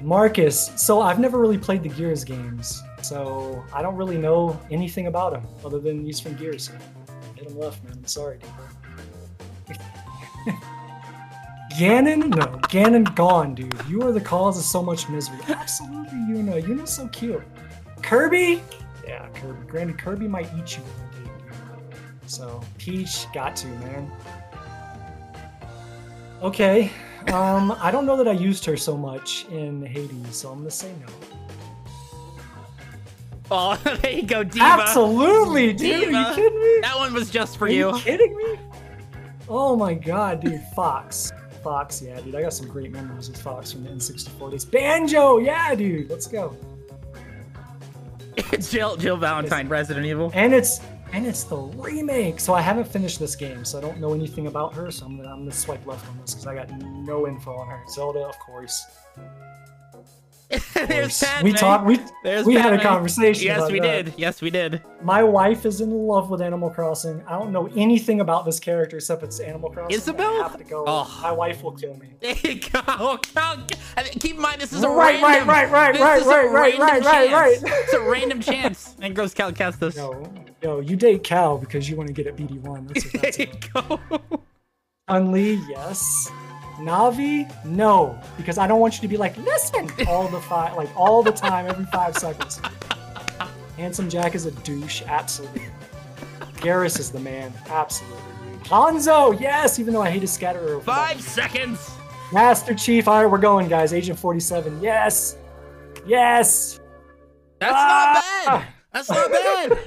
Marcus. 0.00 0.72
So 0.76 1.02
I've 1.02 1.18
never 1.18 1.38
really 1.38 1.58
played 1.58 1.82
the 1.82 1.90
Gears 1.90 2.24
games, 2.24 2.82
so 3.02 3.62
I 3.72 3.82
don't 3.82 3.96
really 3.96 4.16
know 4.18 4.58
anything 4.70 5.08
about 5.08 5.34
him 5.34 5.42
other 5.62 5.78
than 5.78 6.02
he's 6.04 6.18
from 6.18 6.34
Gears. 6.36 6.70
Hit 7.36 7.50
him 7.50 7.58
left, 7.58 7.84
man. 7.84 7.98
I'm 7.98 8.06
sorry, 8.06 8.38
dude. 8.38 8.50
Ganon? 11.78 12.28
No, 12.28 12.46
Ganon 12.68 13.14
gone, 13.14 13.54
dude. 13.54 13.74
You 13.88 14.02
are 14.02 14.12
the 14.12 14.20
cause 14.20 14.58
of 14.58 14.64
so 14.64 14.82
much 14.82 15.08
misery. 15.08 15.38
Absolutely, 15.48 16.18
Yuna. 16.18 16.62
Yuna's 16.62 16.90
so 16.90 17.08
cute. 17.08 17.42
Kirby? 18.02 18.62
Yeah, 19.06 19.26
Kirby. 19.34 19.66
Granted, 19.66 19.98
Kirby 19.98 20.28
might 20.28 20.46
eat 20.56 20.76
you 20.76 20.82
one 20.82 21.24
day, 21.24 21.30
dude. 22.20 22.30
So, 22.30 22.60
Peach, 22.78 23.26
got 23.32 23.56
to, 23.56 23.66
man. 23.68 24.10
Okay. 26.42 26.90
Um, 27.32 27.72
I 27.80 27.90
don't 27.90 28.04
know 28.04 28.16
that 28.16 28.26
I 28.28 28.32
used 28.32 28.64
her 28.66 28.76
so 28.76 28.96
much 28.96 29.46
in 29.50 29.84
Hades, 29.86 30.36
so 30.36 30.50
I'm 30.50 30.58
gonna 30.58 30.70
say 30.70 30.92
no. 31.00 31.06
Oh, 33.50 33.76
there 34.02 34.12
you 34.12 34.22
go, 34.22 34.42
Diva. 34.42 34.64
Absolutely, 34.64 35.72
dude. 35.72 36.04
Are 36.04 36.06
Diva. 36.06 36.18
you 36.18 36.34
kidding 36.34 36.60
me? 36.60 36.78
That 36.82 36.96
one 36.96 37.14
was 37.14 37.30
just 37.30 37.58
for 37.58 37.66
Are 37.66 37.70
you 37.70 37.94
you. 37.94 37.98
kidding 38.00 38.36
me? 38.36 38.58
Oh 39.54 39.76
my 39.76 39.92
god, 39.92 40.40
dude. 40.40 40.62
Fox. 40.74 41.30
Fox, 41.62 42.00
yeah, 42.00 42.18
dude. 42.22 42.34
I 42.34 42.40
got 42.40 42.54
some 42.54 42.68
great 42.68 42.90
memories 42.90 43.28
with 43.28 43.38
Fox 43.38 43.70
from 43.70 43.84
the 43.84 43.90
N64 43.90 44.50
days. 44.50 44.64
Banjo, 44.64 45.36
yeah, 45.40 45.74
dude. 45.74 46.08
Let's 46.08 46.26
go. 46.26 46.56
Jill 48.60 48.96
Jill 48.96 49.18
Valentine, 49.18 49.68
Resident 49.68 50.06
Evil. 50.06 50.30
And 50.32 50.54
it's 50.54 50.80
and 51.12 51.26
it's 51.26 51.44
the 51.44 51.56
remake. 51.56 52.40
So 52.40 52.54
I 52.54 52.62
haven't 52.62 52.88
finished 52.88 53.18
this 53.18 53.36
game, 53.36 53.62
so 53.66 53.76
I 53.76 53.82
don't 53.82 54.00
know 54.00 54.14
anything 54.14 54.46
about 54.46 54.72
her. 54.72 54.90
So 54.90 55.04
I'm 55.04 55.18
gonna 55.18 55.28
I'm 55.28 55.40
gonna 55.40 55.52
swipe 55.52 55.86
left 55.86 56.08
on 56.08 56.18
this 56.22 56.32
because 56.32 56.46
I 56.46 56.54
got 56.54 56.70
no 56.80 57.28
info 57.28 57.54
on 57.54 57.68
her. 57.68 57.82
Zelda, 57.90 58.20
of 58.20 58.38
course. 58.38 58.86
There's. 60.74 61.24
We 61.42 61.52
talked. 61.52 61.86
We 61.86 61.98
There's 62.22 62.44
we 62.46 62.54
had 62.54 62.72
a 62.72 62.80
conversation. 62.82 63.46
Yes, 63.46 63.70
we 63.70 63.80
that. 63.80 64.04
did. 64.04 64.14
Yes, 64.16 64.40
we 64.42 64.50
did. 64.50 64.82
My 65.02 65.22
wife 65.22 65.64
is 65.64 65.80
in 65.80 65.90
love 65.90 66.30
with 66.30 66.42
Animal 66.42 66.70
Crossing. 66.70 67.22
I 67.26 67.38
don't 67.38 67.52
know 67.52 67.68
anything 67.74 68.20
about 68.20 68.44
this 68.44 68.60
character 68.60 68.96
except 68.96 69.22
it's 69.22 69.40
Animal 69.40 69.70
Crossing. 69.70 69.96
Isabelle? 69.96 70.40
I 70.40 70.48
have 70.48 70.58
to 70.58 70.64
go. 70.64 70.84
Oh. 70.86 71.18
My 71.22 71.32
wife 71.32 71.62
will 71.62 71.72
kill 71.72 71.96
me. 71.96 72.08
There 72.20 72.36
you 72.44 72.60
oh, 72.74 73.18
I 73.36 73.56
mean, 74.02 74.12
Keep 74.20 74.36
in 74.36 74.40
mind, 74.42 74.60
this 74.60 74.72
is 74.72 74.82
a 74.82 74.88
Right, 74.88 75.20
right, 75.20 75.46
random. 75.46 75.48
right, 75.48 75.70
right, 75.70 75.98
right, 75.98 76.24
right, 76.24 76.50
right, 76.50 76.78
random 76.78 76.80
right, 76.80 77.02
right, 77.04 77.60
chance. 77.60 77.62
right. 77.62 77.72
It's 77.84 77.92
a 77.94 78.00
random 78.00 78.40
chance. 78.40 78.96
And 79.00 79.16
goes 79.16 79.34
Cal 79.34 79.52
Kestis. 79.52 79.96
Yo, 79.96 80.32
yo, 80.62 80.80
you 80.80 80.96
date 80.96 81.24
Cal 81.24 81.58
because 81.58 81.88
you 81.88 81.96
want 81.96 82.08
to 82.08 82.12
get 82.12 82.26
at 82.26 82.36
BD1. 82.36 82.88
That's 82.88 83.12
what 83.12 83.22
that's 83.22 83.38
about. 83.40 84.08
go. 84.10 84.40
Unli, 85.08 85.60
yes. 85.68 86.30
Navi, 86.82 87.50
no, 87.64 88.18
because 88.36 88.58
I 88.58 88.66
don't 88.66 88.80
want 88.80 88.94
you 88.96 89.00
to 89.02 89.08
be 89.08 89.16
like, 89.16 89.36
listen, 89.38 89.88
all 90.08 90.28
the 90.28 90.40
five, 90.40 90.76
like 90.76 90.88
all 90.96 91.22
the 91.22 91.30
time, 91.32 91.66
every 91.66 91.84
five 91.86 92.16
seconds. 92.16 92.60
Handsome 93.76 94.08
Jack 94.10 94.34
is 94.34 94.46
a 94.46 94.50
douche, 94.50 95.02
absolutely. 95.06 95.62
Garrus 96.56 96.98
is 96.98 97.10
the 97.10 97.20
man, 97.20 97.52
absolutely. 97.68 98.20
dude. 98.52 98.60
Hanzo, 98.64 99.38
yes, 99.40 99.78
even 99.78 99.94
though 99.94 100.02
I 100.02 100.10
hate 100.10 100.22
his 100.22 100.32
scatter 100.32 100.58
arrow. 100.68 100.80
Five 100.80 101.20
seconds. 101.20 101.90
Master 102.32 102.74
Chief, 102.74 103.06
all 103.08 103.22
right, 103.22 103.30
we're 103.30 103.38
going, 103.38 103.68
guys. 103.68 103.92
Agent 103.92 104.18
47, 104.18 104.80
yes, 104.82 105.36
yes. 106.06 106.80
That's 107.60 107.72
Ah! 107.76 108.22
not 108.46 108.60
bad. 108.60 108.68
That's 108.92 109.08
not 109.10 109.30
bad. 109.30 109.78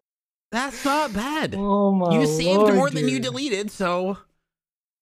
That's 0.52 0.84
not 0.84 1.12
bad. 1.12 1.54
Oh 1.56 1.92
my 1.92 2.18
you 2.18 2.26
saved 2.26 2.58
lord, 2.60 2.74
more 2.74 2.90
than 2.90 3.08
you 3.08 3.20
deleted, 3.20 3.70
so 3.70 4.18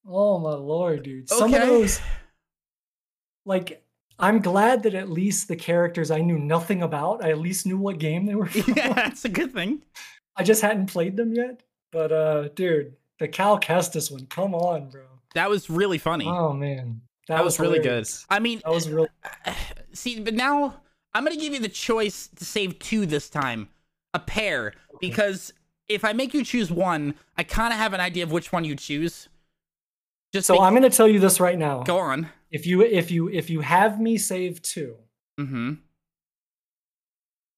Oh 0.08 0.38
my 0.38 0.54
lord, 0.54 1.02
dude. 1.02 1.28
Some 1.28 1.52
of 1.52 1.60
those 1.60 2.00
like 3.44 3.84
I'm 4.18 4.40
glad 4.40 4.82
that 4.82 4.94
at 4.94 5.10
least 5.10 5.48
the 5.48 5.56
characters 5.56 6.10
I 6.10 6.20
knew 6.20 6.38
nothing 6.38 6.82
about, 6.82 7.22
I 7.24 7.30
at 7.30 7.38
least 7.38 7.66
knew 7.66 7.78
what 7.78 7.98
game 7.98 8.26
they 8.26 8.34
were 8.34 8.46
from. 8.46 8.74
yeah, 8.74 8.92
that's 8.92 9.24
a 9.24 9.28
good 9.28 9.52
thing. 9.52 9.82
I 10.36 10.42
just 10.42 10.62
hadn't 10.62 10.86
played 10.86 11.16
them 11.16 11.34
yet. 11.34 11.62
But 11.92 12.12
uh 12.12 12.48
dude, 12.48 12.94
the 13.18 13.28
Cal 13.28 13.60
Kestis 13.60 14.10
one, 14.10 14.26
come 14.26 14.54
on, 14.54 14.88
bro. 14.90 15.04
That 15.34 15.50
was 15.50 15.68
really 15.68 15.98
funny. 15.98 16.26
Oh 16.26 16.52
man. 16.52 17.02
that, 17.28 17.44
was, 17.44 17.60
really 17.60 17.80
good. 17.80 18.08
I 18.30 18.38
mean, 18.38 18.62
That 18.64 18.72
was 18.72 18.88
really 18.88 19.08
see, 19.92 20.20
but 20.20 20.34
now 20.34 20.80
I'm 21.12 21.24
gonna 21.24 21.36
give 21.36 21.52
you 21.52 21.60
the 21.60 21.68
choice 21.68 22.28
to 22.36 22.44
save 22.44 22.78
two 22.78 23.04
this 23.04 23.28
time, 23.28 23.68
a 24.14 24.18
pair, 24.18 24.72
because 25.00 25.52
if 25.88 26.04
I 26.04 26.12
make 26.12 26.34
you 26.34 26.44
choose 26.44 26.70
one, 26.70 27.14
I 27.36 27.42
kind 27.44 27.72
of 27.72 27.78
have 27.78 27.92
an 27.92 28.00
idea 28.00 28.22
of 28.22 28.32
which 28.32 28.52
one 28.52 28.64
you 28.64 28.74
choose. 28.74 29.28
Just 30.32 30.46
So 30.46 30.60
I'm 30.60 30.74
gonna 30.74 30.90
tell 30.90 31.08
you 31.08 31.18
this 31.18 31.40
right 31.40 31.58
now. 31.58 31.82
go 31.82 31.98
on. 31.98 32.28
If 32.50 32.66
you 32.66 32.82
if 32.82 33.10
you 33.10 33.28
if 33.28 33.50
you 33.50 33.60
have 33.60 34.00
me 34.00 34.18
save 34.18 34.60
two, 34.62 34.96
Mm-hmm. 35.40 35.74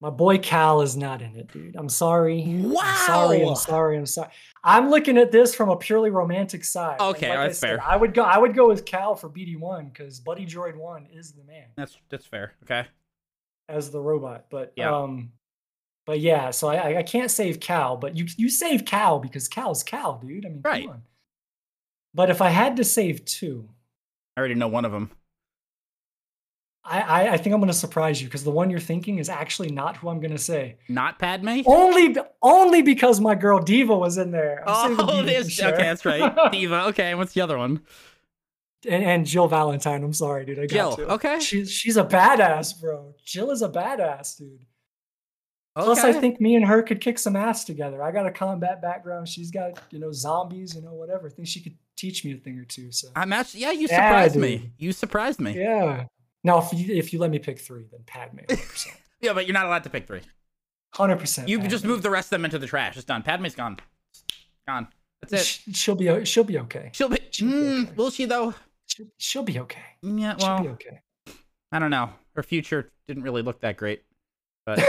my 0.01 0.11
boy 0.11 0.39
Cal 0.39 0.81
is 0.83 0.97
not 0.97 1.21
in 1.23 1.37
it, 1.37 1.53
dude. 1.53 1.77
I'm 1.77 1.89
sorry. 1.89 2.43
Wow. 2.47 2.81
I'm 2.83 2.97
sorry, 3.07 3.43
I'm 3.47 3.55
sorry, 3.57 3.99
I'm 3.99 4.07
sorry. 4.07 4.29
I'm 4.65 4.91
looking 4.91 5.19
at 5.19 5.31
this 5.33 5.55
from 5.55 5.69
a 5.69 5.77
purely 5.77 6.11
romantic 6.11 6.65
side. 6.65 7.01
Okay, 7.01 7.31
I 7.31 7.47
that's 7.47 7.59
said, 7.59 7.79
fair. 7.79 7.83
I 7.83 7.97
would 7.97 8.15
go 8.15 8.23
I 8.23 8.39
would 8.39 8.55
go 8.55 8.69
with 8.69 8.85
Cal 8.85 9.15
for 9.15 9.29
BD1 9.29 9.93
because 9.93 10.21
Buddy 10.21 10.47
Droid 10.47 10.77
1 10.77 11.07
is 11.13 11.33
the 11.33 11.45
man 11.45 11.67
That's 11.77 11.97
that's 12.09 12.27
fair. 12.27 12.53
Okay. 12.65 12.87
as 13.69 13.91
the 13.91 14.01
robot. 14.01 14.47
But 14.51 14.73
Yeah. 14.77 14.95
um 14.95 15.33
but 16.07 16.19
yeah, 16.21 16.51
so 16.51 16.69
I 16.69 16.99
I 16.99 17.03
can't 17.03 17.31
save 17.31 17.61
Cal, 17.61 17.97
but 17.97 18.17
you 18.17 18.27
you 18.37 18.49
save 18.49 18.85
Cal 18.85 19.19
because 19.21 19.49
Cal's 19.49 19.83
Cal, 19.83 20.19
dude. 20.19 20.45
I 20.47 20.49
mean, 20.49 20.63
Right. 20.65 20.85
come 20.85 20.93
on. 20.93 21.03
But 22.15 22.31
if 22.31 22.43
I 22.43 22.49
had 22.49 22.77
to 22.77 22.85
save 22.85 23.25
two, 23.25 23.69
I 24.37 24.41
already 24.41 24.55
know 24.55 24.69
one 24.69 24.85
of 24.85 24.93
them. 24.93 25.11
I, 26.83 27.01
I, 27.01 27.33
I 27.33 27.37
think 27.37 27.53
I'm 27.55 27.61
going 27.61 27.71
to 27.71 27.75
surprise 27.79 28.21
you 28.23 28.27
because 28.27 28.43
the 28.43 28.51
one 28.51 28.71
you're 28.71 28.81
thinking 28.81 29.19
is 29.19 29.29
actually 29.29 29.71
not 29.71 29.99
who 29.99 30.09
I'm 30.09 30.19
going 30.19 30.33
to 30.33 30.39
say. 30.39 30.79
Not 30.89 31.19
Padme. 31.19 31.61
Only 31.67 32.17
only 32.43 32.81
because 32.83 33.21
my 33.21 33.35
girl 33.35 33.61
Diva 33.61 33.97
was 33.97 34.17
in 34.19 34.31
there. 34.31 34.65
I'm 34.67 34.99
Oh, 34.99 35.23
Diva 35.23 35.49
sure. 35.51 35.69
okay. 35.75 35.83
That's 35.83 36.05
right. 36.07 36.35
Diva. 36.53 36.87
Okay, 36.87 37.11
and 37.11 37.19
what's 37.19 37.35
the 37.35 37.43
other 37.43 37.59
one? 37.59 37.83
and, 38.89 39.05
and 39.05 39.27
Jill 39.27 39.47
Valentine. 39.47 40.03
I'm 40.03 40.15
sorry, 40.15 40.47
dude. 40.47 40.59
I 40.59 40.63
got 40.63 40.71
Jill. 40.71 40.97
to. 40.97 41.13
Okay. 41.15 41.39
She's 41.41 41.71
she's 41.71 41.99
a 41.99 42.05
badass, 42.05 42.81
bro. 42.81 43.15
Jill 43.25 43.51
is 43.51 43.61
a 43.61 43.69
badass, 43.69 44.39
dude. 44.39 44.65
Plus, 45.77 46.01
I 46.01 46.13
think 46.13 46.41
me 46.41 46.57
and 46.57 46.65
her 46.65 46.83
could 46.83 47.01
kick 47.01 47.19
some 47.19 47.37
ass 47.37 47.65
together. 47.65 48.03
I 48.03 48.11
got 48.11 48.27
a 48.27 48.31
combat 48.33 48.83
background. 48.83 49.29
She's 49.29 49.51
got 49.51 49.79
you 49.91 49.99
know 49.99 50.13
zombies, 50.13 50.75
you 50.75 50.81
know 50.83 50.95
whatever. 50.95 51.27
I 51.27 51.31
think 51.31 51.47
she 51.47 51.61
could 51.61 51.77
teach 52.01 52.25
me 52.25 52.33
a 52.33 52.37
thing 52.37 52.59
or 52.59 52.65
two. 52.65 52.91
So 52.93 53.09
I'm 53.15 53.33
actually. 53.33 53.61
Yeah, 53.61 53.73
you 53.73 53.87
Yeah, 53.91 54.09
surprised 54.09 54.37
me. 54.37 54.71
You 54.79 54.93
surprised 54.93 55.41
me. 55.41 55.59
yeah, 55.59 56.05
Now, 56.43 56.59
if 56.59 56.73
you 56.73 56.95
if 56.95 57.13
you 57.13 57.19
let 57.19 57.31
me 57.31 57.39
pick 57.39 57.59
three, 57.61 57.85
then 57.91 58.01
Padme. 58.07 58.39
Yeah, 59.23 59.35
but 59.35 59.47
you're 59.47 59.53
not 59.53 59.67
allowed 59.67 59.85
to 59.85 59.91
pick 59.91 60.07
three. 60.07 60.23
Hundred 60.95 61.19
percent. 61.19 61.47
You 61.47 61.61
just 61.69 61.85
move 61.85 62.01
the 62.03 62.09
rest 62.09 62.29
of 62.29 62.31
them 62.31 62.47
into 62.47 62.59
the 62.59 62.67
trash. 62.67 62.97
It's 62.97 63.05
done. 63.05 63.23
Padme's 63.23 63.55
gone. 63.55 63.77
Gone. 64.67 64.89
That's 65.21 65.61
it. 65.69 65.77
She'll 65.77 65.95
be 65.95 66.25
she'll 66.25 66.43
be 66.45 66.59
okay. 66.61 66.89
She'll 66.95 67.11
be. 67.11 67.19
She'll 67.31 67.49
be 67.49 67.53
Mm, 67.55 67.83
okay. 67.85 67.93
Will 67.97 68.11
she 68.11 68.25
though? 68.25 68.55
She'll, 68.87 69.07
she'll 69.19 69.43
be 69.43 69.59
okay. 69.61 69.83
Yeah. 70.03 70.37
She'll 70.39 70.49
Well, 70.49 70.63
be 70.63 70.69
okay. 70.71 71.01
I 71.71 71.79
don't 71.79 71.91
know. 71.91 72.09
Her 72.35 72.43
future 72.43 72.91
didn't 73.07 73.25
really 73.25 73.43
look 73.43 73.61
that 73.61 73.77
great. 73.77 74.03
But 74.65 74.79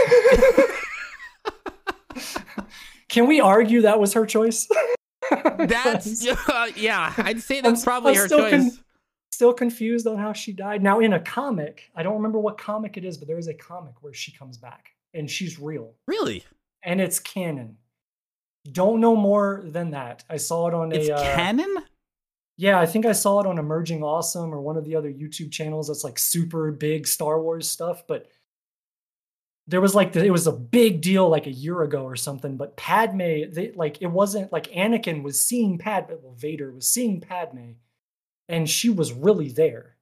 Can 3.08 3.26
we 3.26 3.40
argue 3.40 3.82
that 3.82 4.00
was 4.00 4.14
her 4.14 4.24
choice? 4.24 4.66
that's 5.58 6.26
yeah. 6.76 7.12
I'd 7.18 7.40
say 7.40 7.60
that's 7.60 7.84
probably 7.84 8.14
her 8.14 8.26
still 8.26 8.50
choice. 8.50 8.50
con- 8.50 8.84
still 9.30 9.52
confused 9.52 10.06
on 10.06 10.18
how 10.18 10.32
she 10.32 10.52
died. 10.52 10.82
Now, 10.82 11.00
in 11.00 11.14
a 11.14 11.20
comic, 11.20 11.90
I 11.94 12.02
don't 12.02 12.14
remember 12.14 12.38
what 12.38 12.58
comic 12.58 12.96
it 12.96 13.04
is, 13.04 13.16
but 13.18 13.28
there 13.28 13.38
is 13.38 13.48
a 13.48 13.54
comic 13.54 13.94
where 14.02 14.12
she 14.12 14.32
comes 14.32 14.58
back 14.58 14.90
and 15.14 15.30
she's 15.30 15.58
real 15.58 15.94
really? 16.06 16.44
and 16.82 17.00
it's 17.00 17.18
canon. 17.18 17.76
Don't 18.70 19.00
know 19.00 19.16
more 19.16 19.62
than 19.64 19.90
that. 19.90 20.24
I 20.30 20.36
saw 20.36 20.68
it 20.68 20.74
on 20.74 20.92
It's 20.92 21.08
a 21.08 21.16
uh, 21.16 21.34
canon. 21.34 21.78
Yeah, 22.56 22.78
I 22.78 22.86
think 22.86 23.06
I 23.06 23.12
saw 23.12 23.40
it 23.40 23.46
on 23.46 23.58
Emergency 23.58 24.02
Awesome 24.02 24.54
or 24.54 24.60
one 24.60 24.76
of 24.76 24.84
the 24.84 24.94
other 24.94 25.10
YouTube 25.10 25.50
channels 25.50 25.88
that's 25.88 26.04
like 26.04 26.18
super 26.18 26.70
big 26.70 27.08
Star 27.08 27.42
Wars 27.42 27.68
stuff. 27.68 28.04
But 28.06 28.28
there 29.66 29.80
was 29.80 29.94
like 29.94 30.12
the, 30.12 30.24
it 30.24 30.30
was 30.30 30.46
a 30.46 30.52
big 30.52 31.00
deal 31.00 31.28
like 31.28 31.46
a 31.46 31.52
year 31.52 31.82
ago 31.82 32.04
or 32.04 32.16
something. 32.16 32.56
But 32.56 32.76
Padme, 32.76 33.18
they 33.52 33.72
like 33.74 34.02
it 34.02 34.08
wasn't 34.08 34.52
like 34.52 34.66
Anakin 34.72 35.22
was 35.22 35.40
seeing 35.40 35.78
Padme, 35.78 36.14
well 36.22 36.34
Vader 36.34 36.72
was 36.72 36.88
seeing 36.88 37.20
Padme, 37.20 37.72
and 38.48 38.68
she 38.68 38.90
was 38.90 39.12
really 39.12 39.50
there. 39.50 39.96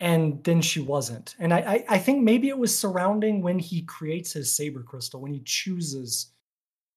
And 0.00 0.42
then 0.42 0.60
she 0.60 0.80
wasn't. 0.80 1.36
And 1.38 1.54
I, 1.54 1.58
I 1.58 1.84
I 1.90 1.98
think 1.98 2.22
maybe 2.22 2.48
it 2.48 2.58
was 2.58 2.76
surrounding 2.76 3.42
when 3.42 3.58
he 3.60 3.82
creates 3.82 4.32
his 4.32 4.54
saber 4.54 4.82
crystal, 4.82 5.20
when 5.20 5.32
he 5.32 5.42
chooses 5.44 6.32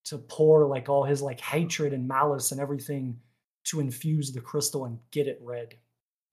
to 0.05 0.17
pour 0.17 0.65
like 0.65 0.89
all 0.89 1.03
his 1.03 1.21
like 1.21 1.39
hatred 1.39 1.93
and 1.93 2.07
malice 2.07 2.51
and 2.51 2.61
everything 2.61 3.19
to 3.65 3.79
infuse 3.79 4.31
the 4.31 4.41
crystal 4.41 4.85
and 4.85 4.99
get 5.11 5.27
it 5.27 5.39
red 5.41 5.75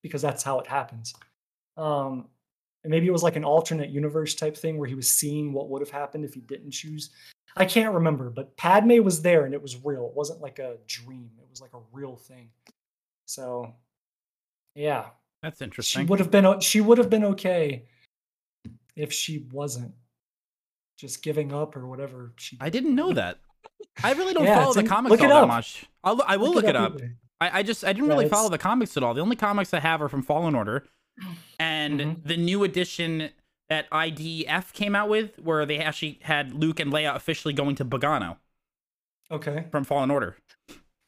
because 0.02 0.22
that's 0.22 0.42
how 0.42 0.58
it 0.60 0.66
happens 0.66 1.14
um 1.76 2.28
and 2.84 2.90
maybe 2.90 3.06
it 3.06 3.12
was 3.12 3.22
like 3.22 3.36
an 3.36 3.44
alternate 3.44 3.90
universe 3.90 4.34
type 4.34 4.56
thing 4.56 4.76
where 4.78 4.88
he 4.88 4.94
was 4.94 5.08
seeing 5.08 5.52
what 5.52 5.68
would 5.68 5.80
have 5.82 5.90
happened 5.90 6.24
if 6.24 6.34
he 6.34 6.40
didn't 6.40 6.70
choose 6.70 7.10
i 7.56 7.64
can't 7.64 7.94
remember 7.94 8.30
but 8.30 8.56
padme 8.56 9.02
was 9.02 9.22
there 9.22 9.44
and 9.44 9.54
it 9.54 9.60
was 9.62 9.84
real 9.84 10.06
it 10.06 10.14
wasn't 10.14 10.40
like 10.40 10.58
a 10.58 10.76
dream 10.86 11.30
it 11.38 11.46
was 11.50 11.60
like 11.60 11.74
a 11.74 11.80
real 11.92 12.16
thing 12.16 12.48
so 13.26 13.72
yeah 14.74 15.06
That's 15.42 15.60
interesting. 15.62 16.02
she 16.02 16.06
would 16.06 16.18
have 16.18 16.30
been 16.30 16.60
she 16.60 16.80
would 16.80 16.98
have 16.98 17.10
been 17.10 17.24
okay 17.24 17.84
if 18.96 19.12
she 19.12 19.46
wasn't 19.52 19.92
just 20.98 21.22
giving 21.22 21.52
up 21.52 21.76
or 21.76 21.86
whatever 21.86 22.32
she 22.36 22.56
I 22.60 22.70
didn't 22.70 22.94
know 22.94 23.12
that. 23.14 23.38
I 24.04 24.12
really 24.12 24.34
don't 24.34 24.44
Yeah, 24.50 24.60
follow 24.60 24.74
the 24.74 24.80
in- 24.80 24.86
comics 24.86 25.10
look 25.10 25.20
all 25.20 25.26
it 25.26 25.30
that 25.30 25.42
up. 25.42 25.48
much. 25.48 25.84
I'll, 26.04 26.22
I 26.26 26.36
will 26.36 26.52
look, 26.54 26.64
it 26.64 26.76
up. 26.76 26.94
either. 26.94 27.16
I, 27.40 27.58
I 27.58 27.62
just 27.62 27.84
I 27.84 27.92
didn't 27.92 28.08
Yeah, 28.08 28.14
really 28.16 28.28
follow 28.28 28.48
the 28.50 28.58
comics 28.58 28.96
at 28.96 29.02
all. 29.02 29.12
The 29.14 29.20
only 29.20 29.34
comics 29.36 29.72
I 29.74 29.80
have 29.80 30.00
are 30.02 30.08
from 30.08 30.22
Fallen 30.22 30.54
Order, 30.54 30.86
and 31.58 32.00
Mhm. 32.00 32.24
the 32.24 32.36
new 32.36 32.64
edition 32.64 33.30
that 33.68 33.86
IDF 33.90 34.72
came 34.72 34.94
out 34.94 35.08
with, 35.08 35.38
where 35.38 35.64
they 35.66 35.78
actually 35.78 36.18
had 36.22 36.52
Luke 36.54 36.78
and 36.80 36.92
Leia 36.92 37.14
officially 37.14 37.54
going 37.54 37.74
to 37.76 37.84
Bogano 37.84 38.36
okay 39.30 39.66
from 39.70 39.84
Fallen 39.84 40.10
Order. 40.10 40.36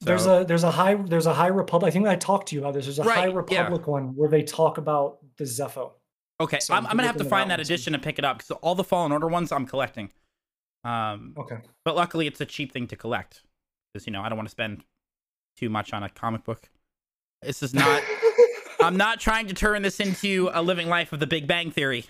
There's 0.01 0.27
a 0.27 0.45
there's 0.47 0.65
a 0.65 0.71
high 0.71 0.95
there's 0.95 1.27
a 1.27 1.35
high 1.35 1.47
republic. 1.49 1.89
I 1.89 1.93
think 1.93 2.07
I 2.07 2.17
talked 2.17 2.49
to 2.49 2.55
you 2.55 2.61
about 2.61 2.75
this. 2.75 2.85
There's 2.87 2.99
a 2.99 3.05
Right, 3.05 3.17
high 3.19 3.27
yeah. 3.29 3.33
republic 3.35 3.87
one 3.87 4.15
where 4.17 4.29
they 4.29 4.43
talk 4.43 4.77
about 4.79 5.19
the 5.37 5.45
Zeffo. 5.45 5.93
okay. 6.41 6.59
so 6.61 6.75
I'm, 6.75 6.87
I'm 6.87 6.97
gonna 6.97 7.07
have 7.07 7.17
to 7.19 7.25
find 7.25 7.51
that 7.51 7.57
too. 7.57 7.63
edition 7.63 7.95
and 7.95 8.03
pick 8.03 8.19
it 8.19 8.25
up 8.25 8.39
because 8.39 8.51
all 8.63 8.75
the 8.75 8.85
Fallen 8.85 9.13
Order 9.13 9.29
ones 9.29 9.51
I'm 9.53 9.67
collecting. 9.67 10.11
Um, 10.85 11.35
Okay. 11.39 11.59
but 11.85 11.97
luckily 11.97 12.27
it's 12.27 12.41
a 12.41 12.47
cheap 12.47 12.73
thing 12.73 12.87
to 12.89 12.97
collect 12.97 13.43
because 13.93 14.07
you 14.07 14.13
know 14.13 14.21
I 14.23 14.29
don't 14.29 14.37
want 14.37 14.47
to 14.49 14.51
spend 14.53 14.85
too 15.57 15.71
much 15.71 15.93
on 15.95 16.03
a 16.03 16.09
comic 16.11 16.45
book. 16.45 16.69
This 17.43 17.63
is 17.63 17.73
not. 17.75 18.03
I'm 18.85 18.97
not 18.97 19.21
trying 19.21 19.49
to 19.49 19.55
turn 19.55 19.83
this 19.83 20.01
into 20.01 20.51
a 20.53 20.63
living 20.63 20.89
life 20.89 21.13
of 21.13 21.21
the 21.21 21.27
Big 21.27 21.47
Bang 21.47 21.71
Theory. 21.71 22.05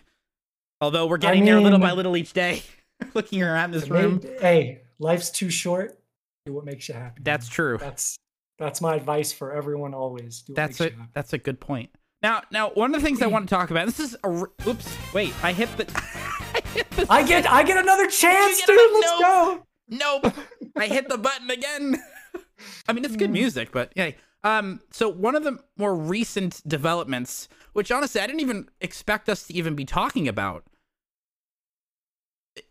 Although 0.80 1.06
we're 1.06 1.18
getting 1.18 1.44
there 1.44 1.60
little 1.60 1.78
by 1.78 1.92
little 1.92 2.16
each 2.16 2.32
day. 2.32 2.62
Looking 3.14 3.42
around 3.42 3.72
this 3.72 3.88
room. 3.88 4.20
hey, 4.40 4.82
life's 4.98 5.30
too 5.30 5.50
short. 5.50 5.98
Do 6.46 6.52
what 6.52 6.64
makes 6.64 6.88
you 6.88 6.94
happy. 6.94 7.22
That's 7.24 7.48
true. 7.48 7.78
That's 7.78 8.18
that's 8.58 8.80
my 8.80 8.94
advice 8.94 9.32
for 9.32 9.52
everyone 9.52 9.94
always. 9.94 10.42
Do 10.42 10.52
what 10.52 10.56
That's 10.56 10.80
makes 10.80 10.92
a 10.92 10.94
you 10.94 11.00
happy. 11.00 11.10
that's 11.14 11.32
a 11.32 11.38
good 11.38 11.60
point. 11.60 11.90
Now, 12.22 12.42
now 12.50 12.70
one 12.70 12.94
of 12.94 13.00
the 13.00 13.06
things 13.06 13.20
I 13.20 13.26
want 13.26 13.48
to 13.48 13.54
talk 13.54 13.70
about. 13.70 13.86
This 13.86 14.00
is 14.00 14.16
a. 14.24 14.44
Oops. 14.66 14.96
Wait. 15.12 15.34
I 15.42 15.52
hit 15.52 15.74
the. 15.76 15.90
I 15.94 16.62
hit 16.72 16.90
the. 16.90 17.06
I 17.10 17.22
get 17.22 17.50
I 17.50 17.62
get 17.62 17.78
another 17.78 18.06
chance, 18.06 18.58
get 18.58 18.66
dude. 18.66 18.78
another- 18.78 18.94
Let's 18.94 19.20
go. 19.20 19.66
Nope. 19.88 20.34
I 20.76 20.86
hit 20.86 21.08
the 21.08 21.18
button 21.18 21.50
again. 21.50 21.96
I 22.88 22.92
mean, 22.92 23.04
it's 23.04 23.16
good 23.16 23.28
hmm. 23.28 23.34
music, 23.34 23.72
but 23.72 23.92
yeah. 23.96 24.12
Um. 24.44 24.80
So 24.90 25.08
one 25.08 25.34
of 25.34 25.42
the 25.42 25.58
more 25.76 25.94
recent 25.94 26.62
developments, 26.68 27.48
which 27.72 27.90
honestly 27.90 28.20
I 28.20 28.26
didn't 28.26 28.40
even 28.40 28.68
expect 28.80 29.28
us 29.28 29.46
to 29.48 29.54
even 29.54 29.74
be 29.74 29.84
talking 29.84 30.28
about. 30.28 30.64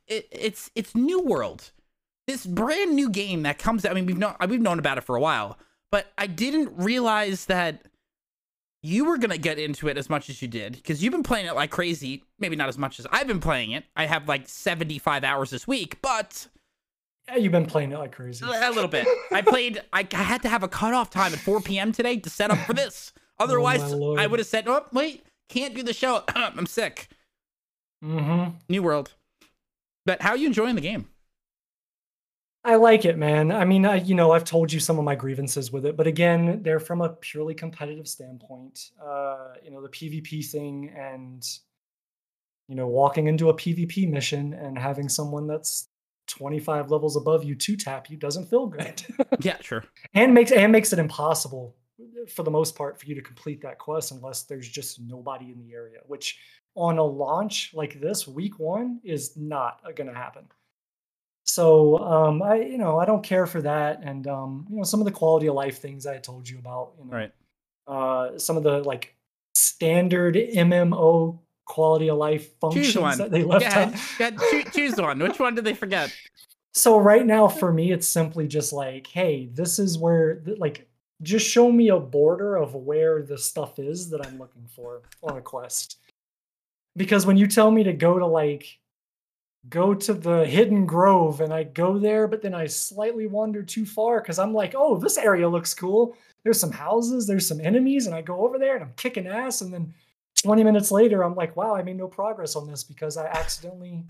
It, 0.08 0.28
it's 0.32 0.72
it's 0.76 0.96
New 0.96 1.22
World, 1.22 1.72
this 2.28 2.46
brand 2.46 2.96
new 2.96 3.10
game 3.10 3.44
that 3.44 3.58
comes. 3.58 3.86
I 3.86 3.94
mean, 3.94 4.06
we've 4.06 4.18
known 4.18 4.36
we've 4.48 4.62
known 4.62 4.80
about 4.80 4.98
it 4.98 5.04
for 5.04 5.16
a 5.16 5.20
while, 5.22 5.58
but 5.92 6.12
I 6.18 6.28
didn't 6.28 6.72
realize 6.78 7.46
that 7.46 7.84
you 8.82 9.06
were 9.06 9.18
gonna 9.18 9.38
get 9.38 9.58
into 9.58 9.88
it 9.88 9.98
as 9.98 10.10
much 10.10 10.30
as 10.30 10.42
you 10.42 10.48
did 10.48 10.74
because 10.74 11.04
you've 11.04 11.12
been 11.12 11.24
playing 11.24 11.48
it 11.48 11.56
like 11.56 11.72
crazy. 11.72 12.24
Maybe 12.38 12.56
not 12.56 12.70
as 12.70 12.78
much 12.78 13.00
as 13.00 13.08
I've 13.12 13.28
been 13.28 13.40
playing 13.40 13.72
it. 13.72 13.86
I 13.96 14.06
have 14.06 14.28
like 14.28 14.48
seventy 14.48 15.00
five 15.00 15.24
hours 15.24 15.50
this 15.50 15.68
week, 15.68 16.02
but 16.02 16.48
Yeah, 17.28 17.38
you've 17.38 17.52
been 17.52 17.66
playing 17.66 17.92
it 17.92 17.98
like 17.98 18.12
crazy. 18.12 18.46
a 18.46 18.72
little 18.72 18.90
bit. 18.90 19.08
I 19.32 19.42
played. 19.42 19.82
I, 19.94 20.08
I 20.14 20.18
had 20.18 20.42
to 20.44 20.50
have 20.50 20.64
a 20.64 20.68
cutoff 20.68 21.10
time 21.10 21.34
at 21.34 21.40
4 21.40 21.62
p.m. 21.62 21.92
today 21.92 22.18
to 22.18 22.30
set 22.30 22.52
up 22.52 22.60
for 22.60 22.74
this. 22.74 23.14
Otherwise, 23.40 23.82
I 23.82 24.28
would 24.28 24.40
have 24.40 24.48
said, 24.48 24.68
"Oh, 24.68 24.86
wait, 24.92 25.26
can't 25.50 25.74
do 25.74 25.84
the 25.84 25.94
show. 25.94 26.24
I'm 26.36 26.66
sick." 26.66 27.08
Mm-hmm. 28.04 28.58
New 28.68 28.84
World. 28.84 29.14
But 30.06 30.22
how 30.22 30.32
are 30.32 30.38
you 30.38 30.48
enjoying 30.48 30.76
the 30.76 30.82
game? 30.82 31.08
I 32.66 32.76
like 32.76 33.06
it, 33.06 33.18
man. 33.18 33.52
I 33.52 33.66
mean, 33.66 33.86
I, 33.86 33.96
you 33.96 34.16
know, 34.16 34.32
I've 34.32 34.46
told 34.46 34.72
you 34.72 34.80
some 34.80 34.98
of 34.98 35.04
my 35.04 35.16
grievances 35.16 35.72
with 35.72 35.86
it, 35.86 35.98
but 35.98 36.08
again, 36.08 36.62
they're 36.64 36.80
from 36.80 37.02
a 37.02 37.10
purely 37.10 37.54
competitive 37.54 38.08
standpoint. 38.08 38.92
Uh, 39.02 39.54
you 39.64 39.72
know, 39.72 39.82
the 39.82 39.90
PvP 39.90 40.46
thing 40.46 40.94
and 40.96 41.46
you 42.68 42.76
know, 42.76 42.88
walking 42.88 43.28
into 43.28 43.50
a 43.50 43.54
PvP 43.54 44.10
mission 44.10 44.54
and 44.54 44.78
having 44.78 45.10
someone 45.10 45.48
that's 45.48 45.90
25 46.28 46.90
levels 46.92 47.16
above 47.16 47.44
you 47.44 47.56
to 47.56 47.76
tap 47.76 48.10
you 48.10 48.18
doesn't 48.18 48.46
feel 48.50 48.68
good. 48.68 49.04
Yeah, 49.42 49.58
sure. 49.62 49.84
and 50.14 50.34
makes 50.34 50.52
and 50.52 50.72
makes 50.72 50.94
it 50.94 51.00
impossible 51.00 51.76
for 52.34 52.44
the 52.44 52.52
most 52.52 52.76
part 52.76 53.00
for 53.00 53.06
you 53.06 53.16
to 53.16 53.22
complete 53.22 53.62
that 53.62 53.78
quest 53.78 54.12
unless 54.12 54.44
there's 54.44 54.68
just 54.68 55.00
nobody 55.02 55.52
in 55.52 55.60
the 55.60 55.74
area, 55.74 56.00
which 56.08 56.40
on 56.76 56.98
a 56.98 57.04
launch 57.04 57.72
like 57.74 58.00
this 58.02 58.28
week 58.28 58.58
1 58.60 59.02
is 59.04 59.38
not 59.38 59.82
going 59.96 60.08
to 60.10 60.14
happen. 60.16 60.46
So 61.46 61.98
um, 62.00 62.42
I, 62.42 62.56
you 62.62 62.78
know, 62.78 62.98
I 63.00 63.06
don't 63.06 63.24
care 63.24 63.46
for 63.46 63.62
that, 63.62 64.00
and 64.02 64.26
um, 64.28 64.66
you 64.70 64.78
know, 64.78 64.84
some 64.84 65.02
of 65.02 65.06
the 65.06 65.12
quality 65.12 65.48
of 65.48 65.56
life 65.56 65.80
things 65.80 66.06
I 66.08 66.18
told 66.18 66.48
you 66.50 66.58
about, 66.58 66.94
you 66.98 67.06
know, 67.06 67.12
Right. 67.18 67.32
uh, 67.86 68.38
some 68.40 68.56
of 68.58 68.64
the 68.64 68.80
like 68.82 69.16
standard 69.54 70.36
MMO 70.36 71.40
quality 71.66 72.10
of 72.10 72.18
life 72.18 72.58
functions 72.60 72.88
Choose 72.88 72.98
one. 72.98 73.18
that 73.18 73.32
they 73.32 73.44
left 73.44 73.64
Yeah, 73.64 73.80
out. 73.94 73.94
yeah 74.20 74.30
choo- 74.50 74.70
choose 74.72 74.96
one. 74.98 75.20
Which 75.20 75.40
one 75.40 75.56
did 75.56 75.64
they 75.66 75.74
forget? 75.74 76.14
So 76.74 76.98
right 77.00 77.26
now, 77.26 77.48
for 77.48 77.72
me, 77.72 77.92
it's 77.92 78.08
simply 78.08 78.48
just 78.48 78.74
like, 78.74 79.08
hey, 79.08 79.48
this 79.54 79.78
is 79.80 79.98
where, 79.98 80.42
like, 80.58 80.88
just 81.22 81.48
show 81.48 81.72
me 81.72 81.90
a 81.90 82.00
border 82.00 82.56
of 82.56 82.74
where 82.76 83.22
the 83.22 83.38
stuff 83.38 83.80
is 83.80 84.10
that 84.10 84.26
I'm 84.26 84.40
looking 84.40 84.66
for 84.76 85.02
on 85.22 85.38
a 85.38 85.42
quest. 85.42 85.98
Because 86.98 87.26
when 87.26 87.38
you 87.38 87.48
tell 87.48 87.72
me 87.72 87.84
to 87.84 87.94
go 87.94 88.20
to 88.20 88.26
like, 88.26 88.80
go 89.70 89.94
to 89.94 90.14
the 90.14 90.46
hidden 90.46 90.86
grove, 90.86 91.40
and 91.42 91.54
I 91.54 91.64
go 91.64 91.98
there, 91.98 92.28
but 92.28 92.42
then 92.42 92.54
I 92.54 92.68
slightly 92.68 93.28
wander 93.28 93.64
too 93.64 93.86
far 93.86 94.20
because 94.20 94.38
I'm 94.40 94.54
like, 94.54 94.74
oh, 94.76 94.98
this 94.98 95.18
area 95.18 95.48
looks 95.48 95.74
cool. 95.74 96.18
There's 96.44 96.60
some 96.60 96.72
houses, 96.72 97.26
there's 97.26 97.48
some 97.48 97.62
enemies, 97.62 98.06
and 98.08 98.14
I 98.16 98.22
go 98.22 98.46
over 98.46 98.58
there 98.60 98.76
and 98.76 98.84
I'm 98.84 98.94
kicking 98.98 99.28
ass, 99.28 99.62
and 99.62 99.74
then 99.74 99.94
20 100.42 100.64
minutes 100.64 100.92
later, 100.92 101.24
I'm 101.24 101.36
like, 101.36 101.56
wow, 101.56 101.76
I 101.76 101.84
made 101.84 101.98
no 101.98 102.08
progress 102.08 102.56
on 102.56 102.68
this 102.68 102.84
because 102.84 103.18
I 103.18 103.26
accidentally 103.28 104.04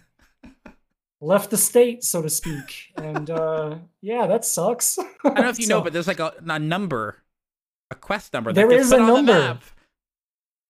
left 1.22 1.50
the 1.52 1.58
state, 1.58 2.04
so 2.04 2.22
to 2.22 2.30
speak. 2.30 2.92
And 2.98 3.30
uh, 3.30 3.76
yeah, 4.02 4.28
that 4.28 4.46
sucks. 4.46 4.98
I 5.00 5.04
don't 5.24 5.36
know 5.40 5.50
if 5.50 5.60
you 5.60 5.68
know, 5.68 5.82
but 5.82 5.94
there's 5.94 6.08
like 6.08 6.20
a, 6.20 6.34
a 6.48 6.60
number, 6.60 7.18
a 7.92 7.96
quest 7.96 8.34
number. 8.34 8.52
That 8.54 8.68
There 8.68 8.72
is 8.80 8.92
a 8.92 9.00
on 9.00 9.06
the 9.08 9.14
number. 9.14 9.34
map. 9.34 9.64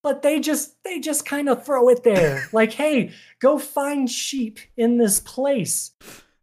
but 0.04 0.22
they 0.22 0.40
just 0.40 0.84
they 0.84 1.00
just 1.00 1.26
kind 1.26 1.48
of 1.50 1.66
throw 1.66 1.90
it 1.90 2.04
there, 2.04 2.48
like, 2.54 2.74
hey, 2.74 3.12
go 3.40 3.58
find 3.58 4.10
sheep 4.10 4.60
in 4.78 4.98
this 4.98 5.20
place, 5.20 5.92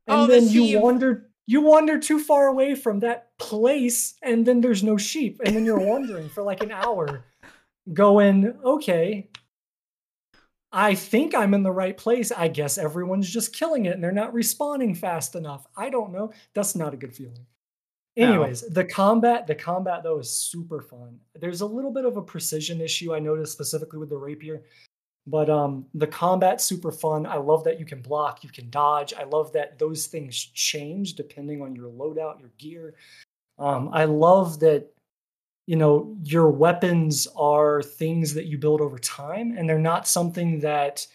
and 0.07 0.21
Oh, 0.23 0.27
the 0.27 0.41
then 0.41 0.49
you 0.49 0.81
wander. 0.81 1.27
You 1.47 1.63
wander 1.63 1.99
too 1.99 2.21
far 2.21 2.47
away 2.47 2.77
from 2.77 3.01
that 3.01 3.37
place, 3.39 4.15
and 4.23 4.47
then 4.47 4.61
there's 4.61 4.85
no 4.85 4.97
sheep, 4.97 5.41
and 5.45 5.57
then 5.57 5.65
you're 5.65 5.81
wandering 5.81 6.29
for 6.29 6.45
like 6.45 6.63
an 6.63 6.71
hour. 6.71 7.25
Going, 7.93 8.55
okay, 8.65 9.29
I 10.73 10.95
think 10.95 11.35
I'm 11.35 11.55
in 11.55 11.63
the 11.63 11.73
right 11.73 11.97
place. 11.97 12.31
I 12.31 12.49
guess 12.49 12.79
everyone's 12.79 13.29
just 13.29 13.55
killing 13.55 13.87
it 13.87 13.95
and 13.95 14.05
they're 14.05 14.13
not 14.13 14.33
responding 14.33 14.95
fast 14.95 15.35
enough. 15.35 15.67
I 15.77 15.91
don't 15.91 16.13
know. 16.13 16.33
That's 16.55 16.77
not 16.77 16.95
a 16.95 16.97
good 16.97 17.15
feeling. 17.15 17.47
No. 18.17 18.27
Anyways, 18.27 18.63
the 18.69 18.85
combat, 18.85 19.47
the 19.47 19.55
combat 19.55 20.03
though 20.03 20.19
is 20.19 20.31
super 20.37 20.81
fun. 20.81 21.19
There's 21.35 21.61
a 21.61 21.67
little 21.67 21.93
bit 21.93 22.05
of 22.05 22.17
a 22.17 22.23
precision 22.23 22.81
issue 22.81 23.15
I 23.15 23.19
noticed 23.19 23.53
specifically 23.53 23.99
with 23.99 24.11
the 24.11 24.17
rapier, 24.17 24.63
but 25.27 25.49
um 25.49 25.87
the 25.95 26.07
combat 26.07 26.61
super 26.61 26.93
fun. 26.93 27.27
I 27.27 27.37
love 27.37 27.65
that 27.65 27.79
you 27.79 27.87
can 27.87 28.03
block, 28.03 28.45
you 28.45 28.51
can 28.51 28.69
dodge. 28.71 29.15
I 29.15 29.25
love 29.25 29.53
that 29.53 29.79
those 29.79 30.07
things 30.07 30.37
change 30.37 31.15
depending 31.15 31.63
on 31.63 31.75
your 31.75 31.89
loadout, 31.91 32.41
your 32.41 32.51
gear. 32.59 32.95
Um 33.59 33.91
I 33.93 34.05
love 34.05 34.61
that 34.61 34.93
you 35.71 35.77
know 35.77 36.17
your 36.25 36.51
weapons 36.51 37.29
are 37.37 37.81
things 37.81 38.35
that 38.35 38.47
you 38.47 38.59
build 38.59 38.81
over 38.81 38.99
time 38.99 39.55
and 39.57 39.69
they're 39.69 39.79
not 39.79 40.09
something 40.09 40.59
that 40.59 41.07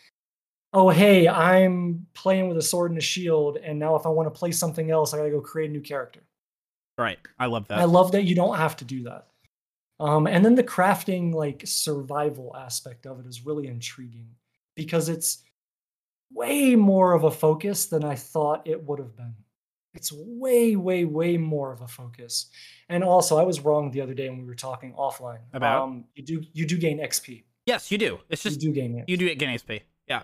oh 0.72 0.88
hey 0.90 1.28
i'm 1.28 2.08
playing 2.14 2.48
with 2.48 2.56
a 2.56 2.62
sword 2.62 2.90
and 2.90 2.98
a 2.98 3.02
shield 3.02 3.58
and 3.58 3.78
now 3.78 3.98
if 3.98 4.06
i 4.06 4.10
want 4.10 4.34
to 4.34 4.40
play 4.40 4.54
something 4.54 4.92
else 4.92 5.14
i 5.14 5.18
gotta 5.18 5.30
go 5.30 5.42
create 5.42 5.70
a 5.70 5.74
new 5.74 5.82
character 5.82 6.22
Right. 6.98 7.20
I 7.38 7.48
love 7.48 7.68
that. 7.68 7.80
i 7.80 7.84
love 7.84 8.14
that 8.14 8.24
you 8.24 8.34
don't 8.34 8.56
have 8.56 8.78
to 8.78 8.86
do 8.86 9.04
that 9.04 9.28
um, 10.00 10.26
and 10.26 10.46
then 10.46 10.56
the 10.56 10.64
crafting 10.64 11.34
like 11.34 11.64
survival 11.66 12.56
aspect 12.56 13.06
of 13.06 13.20
it 13.20 13.26
is 13.26 13.46
really 13.46 13.68
intriguing 13.68 14.30
because 14.78 15.10
it's 15.10 15.44
way 16.32 16.78
more 16.78 17.12
of 17.12 17.26
a 17.26 17.32
focus 17.32 17.88
than 17.88 18.06
i 18.06 18.16
thought 18.16 18.66
it 18.66 18.82
would 18.82 19.00
have 19.00 19.18
been 19.18 19.36
it's 19.96 20.12
way 20.12 20.76
way 20.76 21.06
way 21.06 21.38
more 21.38 21.72
of 21.72 21.82
a 21.82 21.88
focus 21.88 22.48
and 22.90 23.04
also 23.04 23.38
i 23.38 23.44
was 23.44 23.60
wrong 23.62 23.92
the 23.92 24.02
other 24.02 24.14
day 24.14 24.30
when 24.30 24.40
we 24.40 24.46
were 24.46 24.56
talking 24.56 24.94
offline 24.94 25.40
About? 25.54 25.84
um, 25.84 26.06
you 26.16 26.24
do 26.24 26.44
you 26.54 26.66
do 26.66 26.78
gain 26.78 27.00
xp 27.00 27.44
yes, 27.66 27.92
you 27.92 27.98
do. 27.98 28.20
It's 28.30 28.44
just 28.44 28.62
you 28.62 28.70
do 28.70 28.74
gain 28.80 29.00
it 29.00 29.10
you 29.10 29.18
do 29.18 29.34
getting 29.36 29.56
XP. 29.56 29.82
Yeah. 30.08 30.24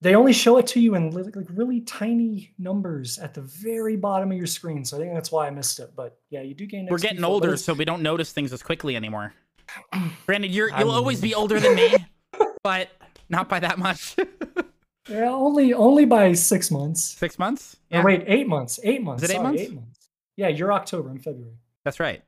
they 0.00 0.14
only 0.14 0.32
show 0.32 0.58
it 0.58 0.66
to 0.68 0.80
you 0.80 0.94
in 0.94 1.10
li- 1.10 1.24
like 1.34 1.46
really 1.50 1.80
tiny 1.80 2.54
numbers 2.58 3.18
at 3.18 3.34
the 3.34 3.42
very 3.42 3.96
bottom 3.96 4.30
of 4.30 4.38
your 4.38 4.46
screen 4.46 4.84
so 4.84 4.96
i 4.96 5.00
think 5.00 5.12
that's 5.12 5.32
why 5.32 5.48
i 5.48 5.50
missed 5.50 5.80
it 5.80 5.90
but 5.96 6.18
yeah 6.30 6.42
you 6.42 6.54
do 6.54 6.66
gain 6.66 6.86
XP. 6.86 6.90
We're 6.90 6.98
XP 6.98 7.02
getting 7.02 7.24
older, 7.24 7.56
so 7.56 7.72
we 7.74 7.84
don't 7.84 8.02
notice 8.02 8.32
things 8.32 8.52
as 8.52 8.62
quickly 8.62 8.94
anymore. 8.94 9.34
Granted, 10.26 10.50
you're 10.52 10.70
you'll 10.78 10.90
always 10.92 11.20
be 11.20 11.34
older 11.34 11.58
than 11.60 11.74
me, 11.74 11.94
but 12.62 12.88
not 13.28 13.48
by 13.48 13.60
that 13.60 13.78
much. 13.78 14.16
yeah 15.08 15.30
only 15.30 15.72
only 15.74 16.04
by 16.04 16.32
six 16.32 16.70
months 16.70 17.02
Six 17.04 17.38
months? 17.38 17.76
Or 17.90 18.04
wait, 18.04 18.24
eight 18.26 18.46
months. 18.48 18.78
Eight 18.82 19.02
months. 19.02 19.22
Is 19.22 19.30
it 19.30 19.32
eight 19.32 19.36
sorry, 19.36 19.46
months? 19.48 19.62
Eight 19.62 19.74
months. 19.74 20.08
Yeah, 20.36 20.48
you're 20.48 20.72
October 20.72 21.08
and 21.10 21.22
February, 21.22 21.56
That's 21.84 21.98
right. 22.00 22.22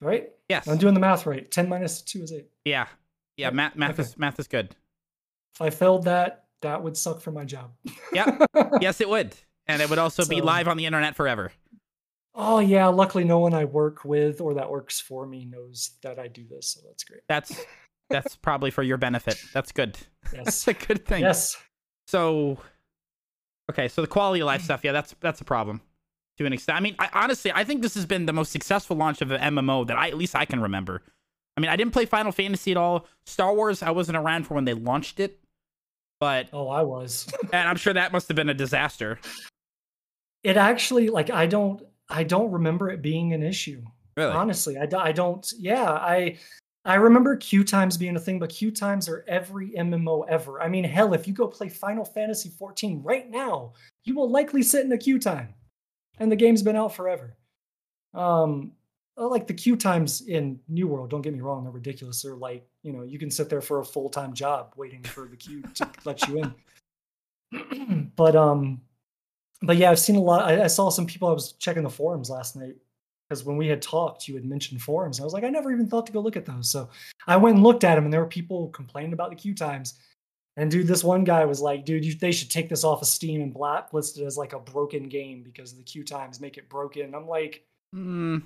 right? 0.00 0.30
Yes. 0.48 0.66
I'm 0.66 0.78
doing 0.78 0.94
the 0.94 1.00
math 1.00 1.26
right. 1.26 1.48
Ten 1.50 1.68
minus 1.68 2.02
two 2.02 2.22
is 2.22 2.32
eight. 2.32 2.48
Yeah. 2.64 2.86
Yeah. 3.36 3.50
Math. 3.50 3.76
Math 3.76 3.92
Okay. 3.92 4.02
is 4.02 4.18
math 4.18 4.38
is 4.40 4.48
good. 4.48 4.74
If 5.54 5.62
I 5.62 5.70
failed 5.70 6.04
that, 6.04 6.44
that 6.62 6.82
would 6.82 6.96
suck 6.96 7.20
for 7.20 7.30
my 7.32 7.44
job. 7.44 7.70
Yep. 8.12 8.46
Yes, 8.80 9.00
it 9.00 9.08
would, 9.08 9.34
and 9.66 9.80
it 9.82 9.88
would 9.90 9.98
also 9.98 10.24
be 10.24 10.38
So- 10.38 10.44
live 10.44 10.66
on 10.68 10.76
the 10.76 10.86
internet 10.86 11.14
forever. 11.16 11.52
oh 12.34 12.58
yeah. 12.60 12.86
Luckily, 12.86 13.24
no 13.24 13.38
one 13.38 13.54
I 13.54 13.64
work 13.64 14.04
with 14.04 14.40
or 14.40 14.54
that 14.54 14.70
works 14.70 15.00
for 15.00 15.26
me 15.26 15.44
knows 15.44 15.90
that 16.02 16.18
I 16.18 16.26
do 16.28 16.44
this, 16.48 16.72
so 16.72 16.80
that's 16.86 17.04
great. 17.04 17.20
That's 17.28 17.52
that's 18.10 18.36
probably 18.36 18.70
for 18.70 18.82
your 18.82 18.96
benefit. 18.96 19.42
That's 19.52 19.72
good. 19.72 19.96
That's 20.32 20.66
a 20.68 20.74
good 20.74 21.06
thing. 21.06 21.22
yes. 21.22 21.56
So, 22.06 22.58
okay, 23.70 23.88
so 23.88 24.02
the 24.02 24.06
quality 24.08 24.40
of 24.40 24.46
life 24.46 24.62
stuff, 24.62 24.80
yeah, 24.84 24.92
that's 24.92 25.14
that's 25.20 25.40
a 25.40 25.44
problem 25.44 25.80
to 26.36 26.44
an 26.46 26.52
extent. 26.52 26.76
I 26.76 26.80
mean, 26.80 26.94
I, 26.98 27.08
honestly, 27.14 27.50
I 27.54 27.64
think 27.64 27.80
this 27.82 27.94
has 27.94 28.04
been 28.06 28.26
the 28.26 28.32
most 28.32 28.52
successful 28.52 28.96
launch 28.96 29.20
of 29.22 29.30
an 29.30 29.40
MMO 29.54 29.86
that 29.86 29.96
I 29.96 30.08
at 30.08 30.16
least 30.18 30.36
I 30.36 30.44
can 30.44 30.60
remember. 30.60 31.02
I 31.56 31.60
mean, 31.60 31.70
I 31.70 31.76
didn't 31.76 31.92
play 31.92 32.04
Final 32.06 32.30
Fantasy 32.32 32.70
at 32.70 32.76
all. 32.76 33.06
Star 33.26 33.54
Wars, 33.54 33.82
I 33.82 33.90
wasn't 33.90 34.16
around 34.18 34.46
for 34.46 34.54
when 34.54 34.64
they 34.64 34.74
launched 34.74 35.18
it, 35.18 35.40
but 36.20 36.48
Oh, 36.52 36.68
I 36.68 36.82
was. 36.82 37.26
and 37.52 37.68
I'm 37.68 37.76
sure 37.76 37.92
that 37.94 38.12
must 38.12 38.28
have 38.28 38.36
been 38.36 38.48
a 38.50 38.54
disaster. 38.54 39.18
it 40.44 40.56
actually 40.56 41.08
like 41.08 41.30
I 41.30 41.46
don't 41.46 41.82
I 42.08 42.22
don't 42.22 42.50
remember 42.52 42.90
it 42.90 43.02
being 43.02 43.32
an 43.32 43.42
issue. 43.42 43.82
Really? 44.16 44.32
Honestly, 44.32 44.76
I, 44.78 44.88
I 44.98 45.12
don't. 45.12 45.46
Yeah, 45.58 45.90
I 45.90 46.38
I 46.88 46.94
remember 46.94 47.36
queue 47.36 47.64
times 47.64 47.98
being 47.98 48.16
a 48.16 48.18
thing, 48.18 48.38
but 48.38 48.48
queue 48.48 48.70
times 48.70 49.10
are 49.10 49.22
every 49.28 49.72
MMO 49.72 50.26
ever. 50.26 50.62
I 50.62 50.68
mean, 50.68 50.84
hell, 50.84 51.12
if 51.12 51.28
you 51.28 51.34
go 51.34 51.46
play 51.46 51.68
Final 51.68 52.02
Fantasy 52.02 52.48
14 52.48 53.02
right 53.02 53.30
now, 53.30 53.74
you 54.04 54.14
will 54.14 54.30
likely 54.30 54.62
sit 54.62 54.86
in 54.86 54.92
a 54.92 54.96
queue 54.96 55.18
time, 55.18 55.52
and 56.18 56.32
the 56.32 56.36
game's 56.36 56.62
been 56.62 56.76
out 56.76 56.94
forever. 56.94 57.36
Um, 58.14 58.72
like 59.18 59.46
the 59.46 59.52
queue 59.52 59.76
times 59.76 60.22
in 60.22 60.60
New 60.66 60.88
World. 60.88 61.10
Don't 61.10 61.20
get 61.20 61.34
me 61.34 61.42
wrong; 61.42 61.62
they're 61.62 61.72
ridiculous. 61.72 62.22
They're 62.22 62.34
like 62.34 62.66
you 62.82 62.94
know 62.94 63.02
you 63.02 63.18
can 63.18 63.30
sit 63.30 63.50
there 63.50 63.60
for 63.60 63.80
a 63.80 63.84
full 63.84 64.08
time 64.08 64.32
job 64.32 64.72
waiting 64.74 65.02
for 65.02 65.28
the 65.28 65.36
queue 65.36 65.62
to 65.74 65.90
let 66.06 66.26
you 66.26 66.50
in. 67.52 68.12
but 68.16 68.34
um, 68.34 68.80
but 69.60 69.76
yeah, 69.76 69.90
I've 69.90 69.98
seen 69.98 70.16
a 70.16 70.22
lot. 70.22 70.48
I, 70.48 70.64
I 70.64 70.68
saw 70.68 70.88
some 70.88 71.04
people. 71.04 71.28
I 71.28 71.32
was 71.32 71.52
checking 71.52 71.82
the 71.82 71.90
forums 71.90 72.30
last 72.30 72.56
night 72.56 72.76
because 73.28 73.44
when 73.44 73.56
we 73.56 73.68
had 73.68 73.82
talked, 73.82 74.26
you 74.26 74.34
had 74.34 74.44
mentioned 74.44 74.80
forums. 74.80 75.20
I 75.20 75.24
was 75.24 75.32
like, 75.32 75.44
I 75.44 75.50
never 75.50 75.70
even 75.72 75.86
thought 75.86 76.06
to 76.06 76.12
go 76.12 76.20
look 76.20 76.36
at 76.36 76.46
those. 76.46 76.70
So 76.70 76.88
I 77.26 77.36
went 77.36 77.56
and 77.56 77.64
looked 77.64 77.84
at 77.84 77.94
them, 77.96 78.04
and 78.04 78.12
there 78.12 78.20
were 78.20 78.26
people 78.26 78.68
complaining 78.68 79.12
about 79.12 79.30
the 79.30 79.36
queue 79.36 79.54
times. 79.54 79.94
And 80.56 80.70
dude, 80.70 80.88
this 80.88 81.04
one 81.04 81.24
guy 81.24 81.44
was 81.44 81.60
like, 81.60 81.84
dude, 81.84 82.04
you, 82.04 82.14
they 82.14 82.32
should 82.32 82.50
take 82.50 82.68
this 82.68 82.82
off 82.84 83.02
of 83.02 83.06
Steam 83.08 83.42
and 83.42 83.54
blacklist 83.54 84.18
it 84.18 84.24
as 84.24 84.36
like 84.36 84.54
a 84.54 84.58
broken 84.58 85.08
game 85.08 85.42
because 85.42 85.72
the 85.72 85.82
queue 85.82 86.02
times 86.02 86.40
make 86.40 86.56
it 86.58 86.68
broken. 86.68 87.02
And 87.02 87.14
I'm 87.14 87.28
like, 87.28 87.64
Mm, 87.94 88.42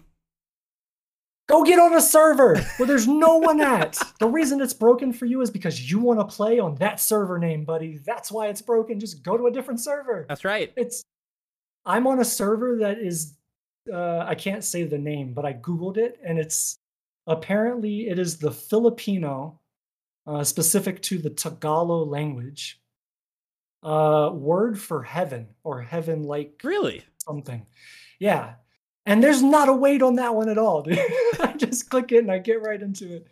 go 1.48 1.64
get 1.64 1.78
on 1.78 1.94
a 1.94 2.00
server 2.00 2.58
where 2.76 2.86
there's 2.86 3.08
no 3.08 3.36
one 3.38 3.60
at. 3.60 3.98
The 4.20 4.28
reason 4.28 4.60
it's 4.60 4.74
broken 4.74 5.12
for 5.12 5.26
you 5.26 5.40
is 5.40 5.50
because 5.50 5.90
you 5.90 5.98
want 5.98 6.20
to 6.20 6.24
play 6.24 6.58
on 6.58 6.74
that 6.76 7.00
server 7.00 7.38
name, 7.38 7.64
buddy. 7.64 7.98
That's 8.04 8.30
why 8.30 8.48
it's 8.48 8.62
broken. 8.62 9.00
Just 9.00 9.22
go 9.22 9.36
to 9.36 9.46
a 9.46 9.50
different 9.50 9.80
server. 9.80 10.26
that's 10.28 10.44
right. 10.44 10.72
It's 10.76 11.02
I'm 11.84 12.06
on 12.06 12.20
a 12.20 12.24
server 12.24 12.76
that 12.78 12.98
is 12.98 13.34
uh, 13.92 14.18
I 14.26 14.34
can't 14.34 14.62
say 14.64 14.84
the 14.84 14.98
name, 14.98 15.32
but 15.32 15.44
I 15.46 15.54
googled 15.54 15.96
it 15.96 16.18
and 16.24 16.38
it's 16.38 16.78
apparently 17.26 18.08
it 18.08 18.18
is 18.18 18.36
the 18.38 18.50
Filipino 18.50 19.60
uh, 20.26 20.44
specific 20.44 21.00
to 21.02 21.18
the 21.18 21.30
Tagalog 21.30 22.08
language 22.08 22.80
uh, 23.82 24.30
word 24.32 24.78
for 24.80 25.02
heaven 25.02 25.48
or 25.64 25.80
heaven 25.80 26.22
like 26.24 26.60
Really? 26.62 27.02
something. 27.18 27.66
Yeah. 28.18 28.54
And 29.06 29.22
there's 29.22 29.42
not 29.42 29.68
a 29.68 29.72
wait 29.72 30.02
on 30.02 30.14
that 30.16 30.34
one 30.34 30.48
at 30.48 30.58
all, 30.58 30.82
dude. 30.82 30.98
I 31.40 31.54
just 31.56 31.90
click 31.90 32.12
it 32.12 32.18
and 32.18 32.30
I 32.30 32.38
get 32.38 32.62
right 32.62 32.80
into 32.80 33.16
it. 33.16 33.26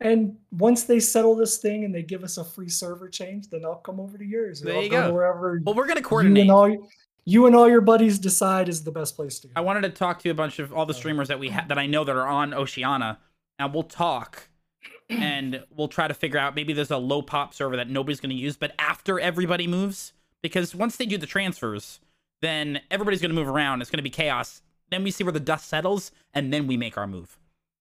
And 0.00 0.36
once 0.50 0.82
they 0.82 0.98
settle 0.98 1.36
this 1.36 1.58
thing 1.58 1.84
and 1.84 1.94
they 1.94 2.02
give 2.02 2.24
us 2.24 2.36
a 2.38 2.44
free 2.44 2.68
server 2.68 3.08
change, 3.08 3.48
then 3.50 3.64
I'll 3.64 3.76
come 3.76 4.00
over 4.00 4.18
to 4.18 4.24
yours. 4.24 4.60
There 4.60 4.74
I'll 4.74 4.82
you 4.82 4.88
to 4.90 4.96
go. 4.96 5.12
wherever 5.12 5.60
Well, 5.64 5.76
we're 5.76 5.86
gonna 5.86 6.00
you 6.00 6.04
coordinate. 6.06 6.42
and 6.42 6.50
all 6.50 6.88
you 7.24 7.46
and 7.46 7.54
all 7.54 7.68
your 7.68 7.80
buddies 7.80 8.18
decide 8.18 8.68
is 8.68 8.84
the 8.84 8.90
best 8.90 9.16
place 9.16 9.38
to 9.40 9.48
go. 9.48 9.52
I 9.56 9.60
wanted 9.60 9.82
to 9.82 9.90
talk 9.90 10.20
to 10.20 10.30
a 10.30 10.34
bunch 10.34 10.58
of 10.58 10.72
all 10.72 10.86
the 10.86 10.94
oh. 10.94 10.96
streamers 10.96 11.28
that 11.28 11.38
we 11.38 11.50
ha- 11.50 11.64
that 11.68 11.78
I 11.78 11.86
know 11.86 12.04
that 12.04 12.16
are 12.16 12.26
on 12.26 12.54
Oceana, 12.54 13.18
and 13.58 13.72
we'll 13.72 13.82
talk, 13.84 14.48
and 15.08 15.62
we'll 15.70 15.88
try 15.88 16.08
to 16.08 16.14
figure 16.14 16.38
out 16.38 16.54
maybe 16.54 16.72
there's 16.72 16.90
a 16.90 16.98
low 16.98 17.22
pop 17.22 17.54
server 17.54 17.76
that 17.76 17.88
nobody's 17.88 18.20
going 18.20 18.34
to 18.34 18.36
use, 18.36 18.56
but 18.56 18.72
after 18.78 19.20
everybody 19.20 19.66
moves, 19.66 20.12
because 20.42 20.74
once 20.74 20.96
they 20.96 21.06
do 21.06 21.18
the 21.18 21.26
transfers, 21.26 22.00
then 22.40 22.80
everybody's 22.90 23.20
going 23.20 23.30
to 23.30 23.34
move 23.34 23.48
around. 23.48 23.80
It's 23.80 23.90
going 23.90 23.98
to 23.98 24.02
be 24.02 24.10
chaos. 24.10 24.62
Then 24.90 25.04
we 25.04 25.10
see 25.10 25.24
where 25.24 25.32
the 25.32 25.40
dust 25.40 25.68
settles, 25.68 26.12
and 26.34 26.52
then 26.52 26.66
we 26.66 26.76
make 26.76 26.98
our 26.98 27.06
move. 27.06 27.38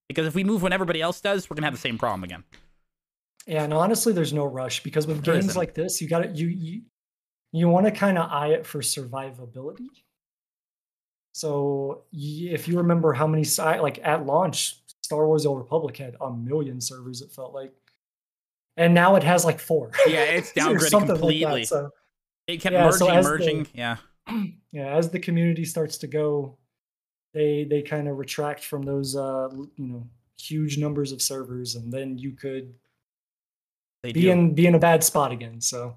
Because 0.08 0.28
if 0.28 0.36
we 0.36 0.44
move 0.44 0.62
when 0.62 0.74
everybody 0.74 1.02
else 1.02 1.22
does, 1.22 1.50
we're 1.50 1.56
gonna 1.56 1.68
have 1.68 1.74
the 1.74 1.80
same 1.80 1.98
problem 1.98 2.26
again. 2.26 2.44
Yeah, 3.48 3.64
and 3.64 3.74
honestly, 3.74 4.12
there's 4.12 4.34
no 4.34 4.46
rush 4.46 4.84
because 4.84 5.08
with 5.08 5.24
There 5.24 5.36
games 5.36 5.46
isn't. 5.46 5.58
like 5.58 5.74
this, 5.74 6.02
you 6.02 6.10
got 6.10 6.20
to 6.20 6.30
you 6.30 6.48
you 6.48 6.82
you 7.52 7.68
want 7.70 7.86
to 7.86 7.92
kind 7.92 8.18
of 8.18 8.30
eye 8.32 8.50
it 8.50 8.66
for 8.66 8.80
survivability. 8.82 9.88
So 11.34 12.04
if 12.12 12.68
you 12.68 12.78
remember 12.78 13.14
how 13.14 13.28
many 13.28 13.44
like 13.60 14.00
at 14.04 14.26
launch, 14.26 14.78
Star 15.02 15.26
Wars: 15.26 15.44
The 15.44 15.50
Old 15.50 15.60
Republic 15.60 15.98
had 15.98 16.16
a 16.22 16.32
million 16.32 16.82
servers. 16.82 17.22
It 17.22 17.32
felt 17.32 17.54
like, 17.54 17.74
and 18.78 18.94
now 18.94 19.16
it 19.16 19.24
has 19.24 19.46
like 19.46 19.60
four. 19.60 19.92
Yeah, 20.08 20.24
it's 20.24 20.52
downgraded 20.54 20.90
something 20.90 21.10
like 21.10 21.18
that, 21.18 21.20
completely. 21.20 21.66
so 21.66 21.90
It 22.48 22.58
kept 22.58 22.74
Yeah, 22.74 22.90
so 22.92 23.08
merging, 23.08 23.24
the- 23.24 23.30
merging. 23.30 23.68
Yeah. 23.74 23.98
yeah, 24.72 24.96
as 24.96 25.10
the 25.10 25.20
community 25.20 25.66
starts 25.66 25.98
to 26.00 26.08
go, 26.08 26.58
they 27.34 27.64
they 27.64 27.82
kind 27.82 28.08
of 28.08 28.18
retract 28.18 28.64
from 28.66 28.84
those 28.84 29.16
uh 29.16 29.50
you 29.78 29.88
know 29.88 30.08
huge 30.38 30.78
numbers 30.78 31.12
of 31.14 31.22
servers, 31.22 31.76
and 31.76 31.92
then 31.94 32.18
you 32.18 32.32
could 32.34 32.74
They 34.04 34.12
be 34.12 34.22
do. 34.24 34.32
in 34.32 34.54
be 34.54 34.68
in 34.68 34.76
a 34.76 34.80
bad 34.80 35.04
spot 35.04 35.32
again. 35.32 35.62
So 35.62 35.96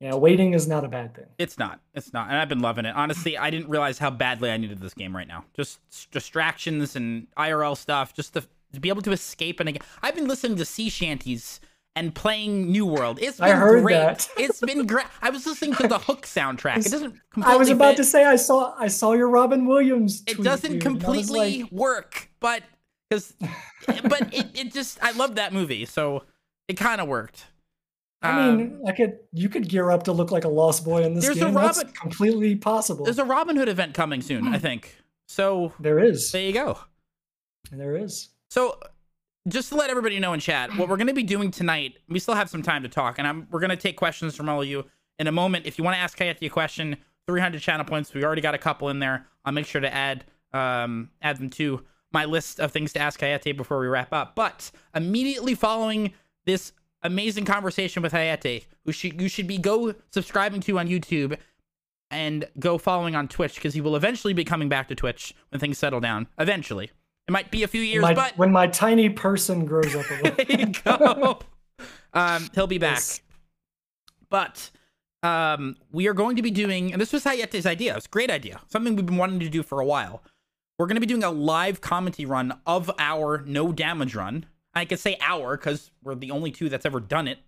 yeah, 0.00 0.14
waiting 0.14 0.54
is 0.54 0.66
not 0.66 0.82
a 0.82 0.88
bad 0.88 1.14
thing. 1.14 1.26
It's 1.38 1.58
not. 1.58 1.80
It's 1.94 2.12
not. 2.12 2.28
And 2.28 2.36
I've 2.36 2.48
been 2.48 2.60
loving 2.60 2.86
it. 2.86 2.96
Honestly, 2.96 3.36
I 3.36 3.50
didn't 3.50 3.68
realize 3.68 3.98
how 3.98 4.10
badly 4.10 4.50
I 4.50 4.56
needed 4.56 4.80
this 4.80 4.94
game 4.94 5.14
right 5.14 5.28
now. 5.28 5.44
Just 5.54 5.80
distractions 6.10 6.96
and 6.96 7.26
IRL 7.36 7.76
stuff, 7.76 8.14
just 8.14 8.32
to, 8.32 8.44
to 8.72 8.80
be 8.80 8.88
able 8.88 9.02
to 9.02 9.12
escape. 9.12 9.60
And 9.60 9.68
again, 9.68 9.82
I've 10.02 10.14
been 10.14 10.26
listening 10.26 10.56
to 10.56 10.64
sea 10.64 10.88
shanties 10.88 11.60
and 11.94 12.14
playing 12.14 12.70
New 12.70 12.86
World. 12.86 13.18
It's 13.20 13.36
been 13.36 13.50
I 13.50 13.52
heard 13.52 13.82
great. 13.82 13.94
that. 13.94 14.28
it's 14.38 14.60
been 14.60 14.86
great. 14.86 15.06
I 15.20 15.28
was 15.28 15.46
listening 15.46 15.74
to 15.74 15.88
the 15.88 15.98
Hook 15.98 16.22
soundtrack. 16.22 16.86
It 16.86 16.90
doesn't. 16.90 17.20
Completely 17.30 17.52
I 17.54 17.56
was 17.56 17.68
about 17.68 17.90
fit. 17.90 17.96
to 17.98 18.04
say 18.04 18.24
I 18.24 18.36
saw 18.36 18.74
I 18.78 18.88
saw 18.88 19.12
your 19.12 19.28
Robin 19.28 19.66
Williams. 19.66 20.22
It 20.26 20.42
doesn't 20.42 20.72
dude, 20.72 20.86
and 20.86 21.04
I 21.04 21.08
was 21.08 21.26
completely 21.26 21.62
like, 21.64 21.72
work, 21.72 22.30
but 22.40 22.62
because, 23.10 23.34
but 23.86 24.32
it, 24.32 24.46
it 24.54 24.72
just 24.72 25.02
I 25.02 25.12
love 25.12 25.34
that 25.34 25.52
movie, 25.52 25.84
so 25.84 26.22
it 26.68 26.78
kind 26.78 27.02
of 27.02 27.08
worked. 27.08 27.46
I 28.22 28.50
mean, 28.50 28.82
I 28.86 28.92
could 28.92 29.18
you 29.32 29.48
could 29.48 29.68
gear 29.68 29.90
up 29.90 30.02
to 30.04 30.12
look 30.12 30.30
like 30.30 30.44
a 30.44 30.48
lost 30.48 30.84
boy 30.84 31.04
in 31.04 31.14
this 31.14 31.24
There's 31.24 31.38
a 31.38 31.46
game. 31.46 31.54
That's 31.54 31.82
completely 31.92 32.54
possible. 32.54 33.04
There's 33.04 33.18
a 33.18 33.24
Robin 33.24 33.56
Hood 33.56 33.68
event 33.68 33.94
coming 33.94 34.20
soon, 34.20 34.48
I 34.48 34.58
think. 34.58 34.96
So 35.26 35.72
there 35.80 35.98
is. 35.98 36.32
there 36.32 36.42
you 36.42 36.52
go. 36.52 36.78
There 37.70 37.96
is. 37.96 38.30
So, 38.50 38.78
just 39.48 39.68
to 39.68 39.76
let 39.76 39.90
everybody 39.90 40.18
know 40.18 40.32
in 40.32 40.40
chat, 40.40 40.76
what 40.76 40.88
we're 40.88 40.96
going 40.96 41.06
to 41.06 41.14
be 41.14 41.22
doing 41.22 41.50
tonight, 41.50 41.98
we 42.08 42.18
still 42.18 42.34
have 42.34 42.50
some 42.50 42.62
time 42.62 42.82
to 42.82 42.88
talk, 42.88 43.18
and 43.18 43.28
I'm, 43.28 43.46
we're 43.50 43.60
going 43.60 43.70
to 43.70 43.76
take 43.76 43.96
questions 43.96 44.34
from 44.34 44.48
all 44.48 44.60
of 44.60 44.66
you 44.66 44.84
in 45.20 45.28
a 45.28 45.32
moment. 45.32 45.66
If 45.66 45.78
you 45.78 45.84
want 45.84 45.94
to 45.94 46.00
ask 46.00 46.18
Hayate 46.18 46.44
a 46.44 46.48
question, 46.48 46.96
300 47.26 47.60
channel 47.60 47.84
points. 47.84 48.12
We 48.12 48.24
already 48.24 48.42
got 48.42 48.54
a 48.54 48.58
couple 48.58 48.88
in 48.88 48.98
there. 48.98 49.26
I'll 49.44 49.52
make 49.52 49.66
sure 49.66 49.80
to 49.80 49.92
add 49.92 50.24
um, 50.52 51.10
add 51.22 51.38
them 51.38 51.48
to 51.50 51.84
my 52.12 52.24
list 52.24 52.58
of 52.58 52.72
things 52.72 52.92
to 52.94 52.98
ask 52.98 53.20
Hayate 53.20 53.56
before 53.56 53.78
we 53.78 53.86
wrap 53.86 54.12
up. 54.12 54.34
But 54.34 54.72
immediately 54.94 55.54
following 55.54 56.12
this 56.44 56.72
amazing 57.02 57.44
conversation 57.44 58.02
with 58.02 58.12
Hayate, 58.12 58.66
who 58.84 58.92
should 58.92 59.20
you 59.20 59.28
should 59.28 59.46
be 59.46 59.58
go 59.58 59.94
subscribing 60.10 60.60
to 60.62 60.78
on 60.78 60.88
YouTube 60.88 61.36
and 62.10 62.46
go 62.58 62.76
following 62.78 63.14
on 63.14 63.28
Twitch 63.28 63.54
because 63.54 63.74
he 63.74 63.80
will 63.80 63.96
eventually 63.96 64.32
be 64.32 64.44
coming 64.44 64.68
back 64.68 64.88
to 64.88 64.94
Twitch 64.94 65.34
when 65.50 65.60
things 65.60 65.78
settle 65.78 66.00
down. 66.00 66.26
Eventually, 66.38 66.90
it 67.28 67.30
might 67.30 67.50
be 67.50 67.62
a 67.62 67.68
few 67.68 67.80
years, 67.82 68.02
My- 68.02 68.14
but 68.14 68.36
when 68.36 68.52
my 68.52 68.66
tiny 68.66 69.08
person 69.08 69.64
grows 69.64 69.94
up 69.94 70.10
a 70.10 70.14
little. 70.14 70.44
there 70.44 70.60
you 70.60 70.66
go. 70.84 71.38
um, 72.12 72.48
he'll 72.54 72.66
be 72.66 72.78
back. 72.78 72.96
Yes. 72.96 73.20
But 74.28 74.70
um, 75.22 75.76
we 75.92 76.06
are 76.08 76.14
going 76.14 76.36
to 76.36 76.42
be 76.42 76.50
doing, 76.50 76.92
and 76.92 77.00
this 77.00 77.12
was 77.12 77.24
Hayate's 77.24 77.66
idea. 77.66 77.96
It's 77.96 78.06
a 78.06 78.08
great 78.08 78.30
idea. 78.30 78.60
Something 78.68 78.96
we've 78.96 79.06
been 79.06 79.16
wanting 79.16 79.40
to 79.40 79.48
do 79.48 79.62
for 79.62 79.80
a 79.80 79.84
while. 79.84 80.22
We're 80.78 80.86
going 80.86 80.96
to 80.96 81.00
be 81.00 81.06
doing 81.06 81.24
a 81.24 81.30
live 81.30 81.80
commentary 81.80 82.26
run 82.26 82.58
of 82.66 82.90
our 82.98 83.42
no 83.46 83.70
damage 83.72 84.14
run. 84.14 84.46
I 84.74 84.84
could 84.84 84.98
say 85.00 85.16
our 85.20 85.56
because 85.56 85.90
we're 86.02 86.14
the 86.14 86.30
only 86.30 86.50
two 86.52 86.68
that's 86.68 86.86
ever 86.86 87.00
done 87.00 87.26
it. 87.28 87.38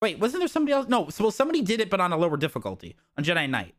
Wait, 0.00 0.18
wasn't 0.18 0.40
there 0.40 0.48
somebody 0.48 0.72
else? 0.72 0.88
No, 0.88 1.08
so 1.08 1.24
well, 1.24 1.30
somebody 1.30 1.62
did 1.62 1.80
it, 1.80 1.88
but 1.88 2.00
on 2.00 2.12
a 2.12 2.16
lower 2.16 2.36
difficulty 2.36 2.96
on 3.16 3.22
Jedi 3.24 3.48
Knight. 3.48 3.74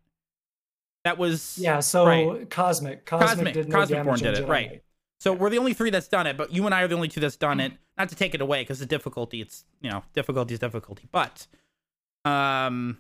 That 1.04 1.18
was 1.18 1.58
Yeah, 1.58 1.82
so 1.82 2.06
Right. 2.06 2.50
Cosmic. 2.50 3.06
Cosmic, 3.06 3.54
Cosmic- 3.56 3.72
Cosmic 3.72 4.04
Born 4.06 4.20
did 4.20 4.38
it, 4.38 4.46
Jedi 4.46 4.48
right. 4.48 4.70
Knight. 4.72 4.84
So 5.20 5.34
we're 5.34 5.50
the 5.50 5.58
only 5.58 5.74
three 5.74 5.90
that's 5.90 6.08
done 6.08 6.28
it, 6.28 6.38
but 6.38 6.52
you 6.54 6.66
and 6.66 6.74
I 6.74 6.82
are 6.82 6.88
the 6.88 6.96
only 6.96 7.08
two 7.10 7.20
that's 7.22 7.36
done 7.38 7.60
it. 7.60 7.74
Not 7.98 8.10
to 8.10 8.16
take 8.16 8.34
it 8.34 8.42
away 8.42 8.62
because 8.62 8.80
the 8.80 8.86
difficulty, 8.86 9.42
it's 9.42 9.64
you 9.82 9.90
know, 9.90 10.04
difficulty 10.14 10.54
is 10.54 10.60
difficulty. 10.60 11.08
But 11.12 11.48
um 12.26 12.98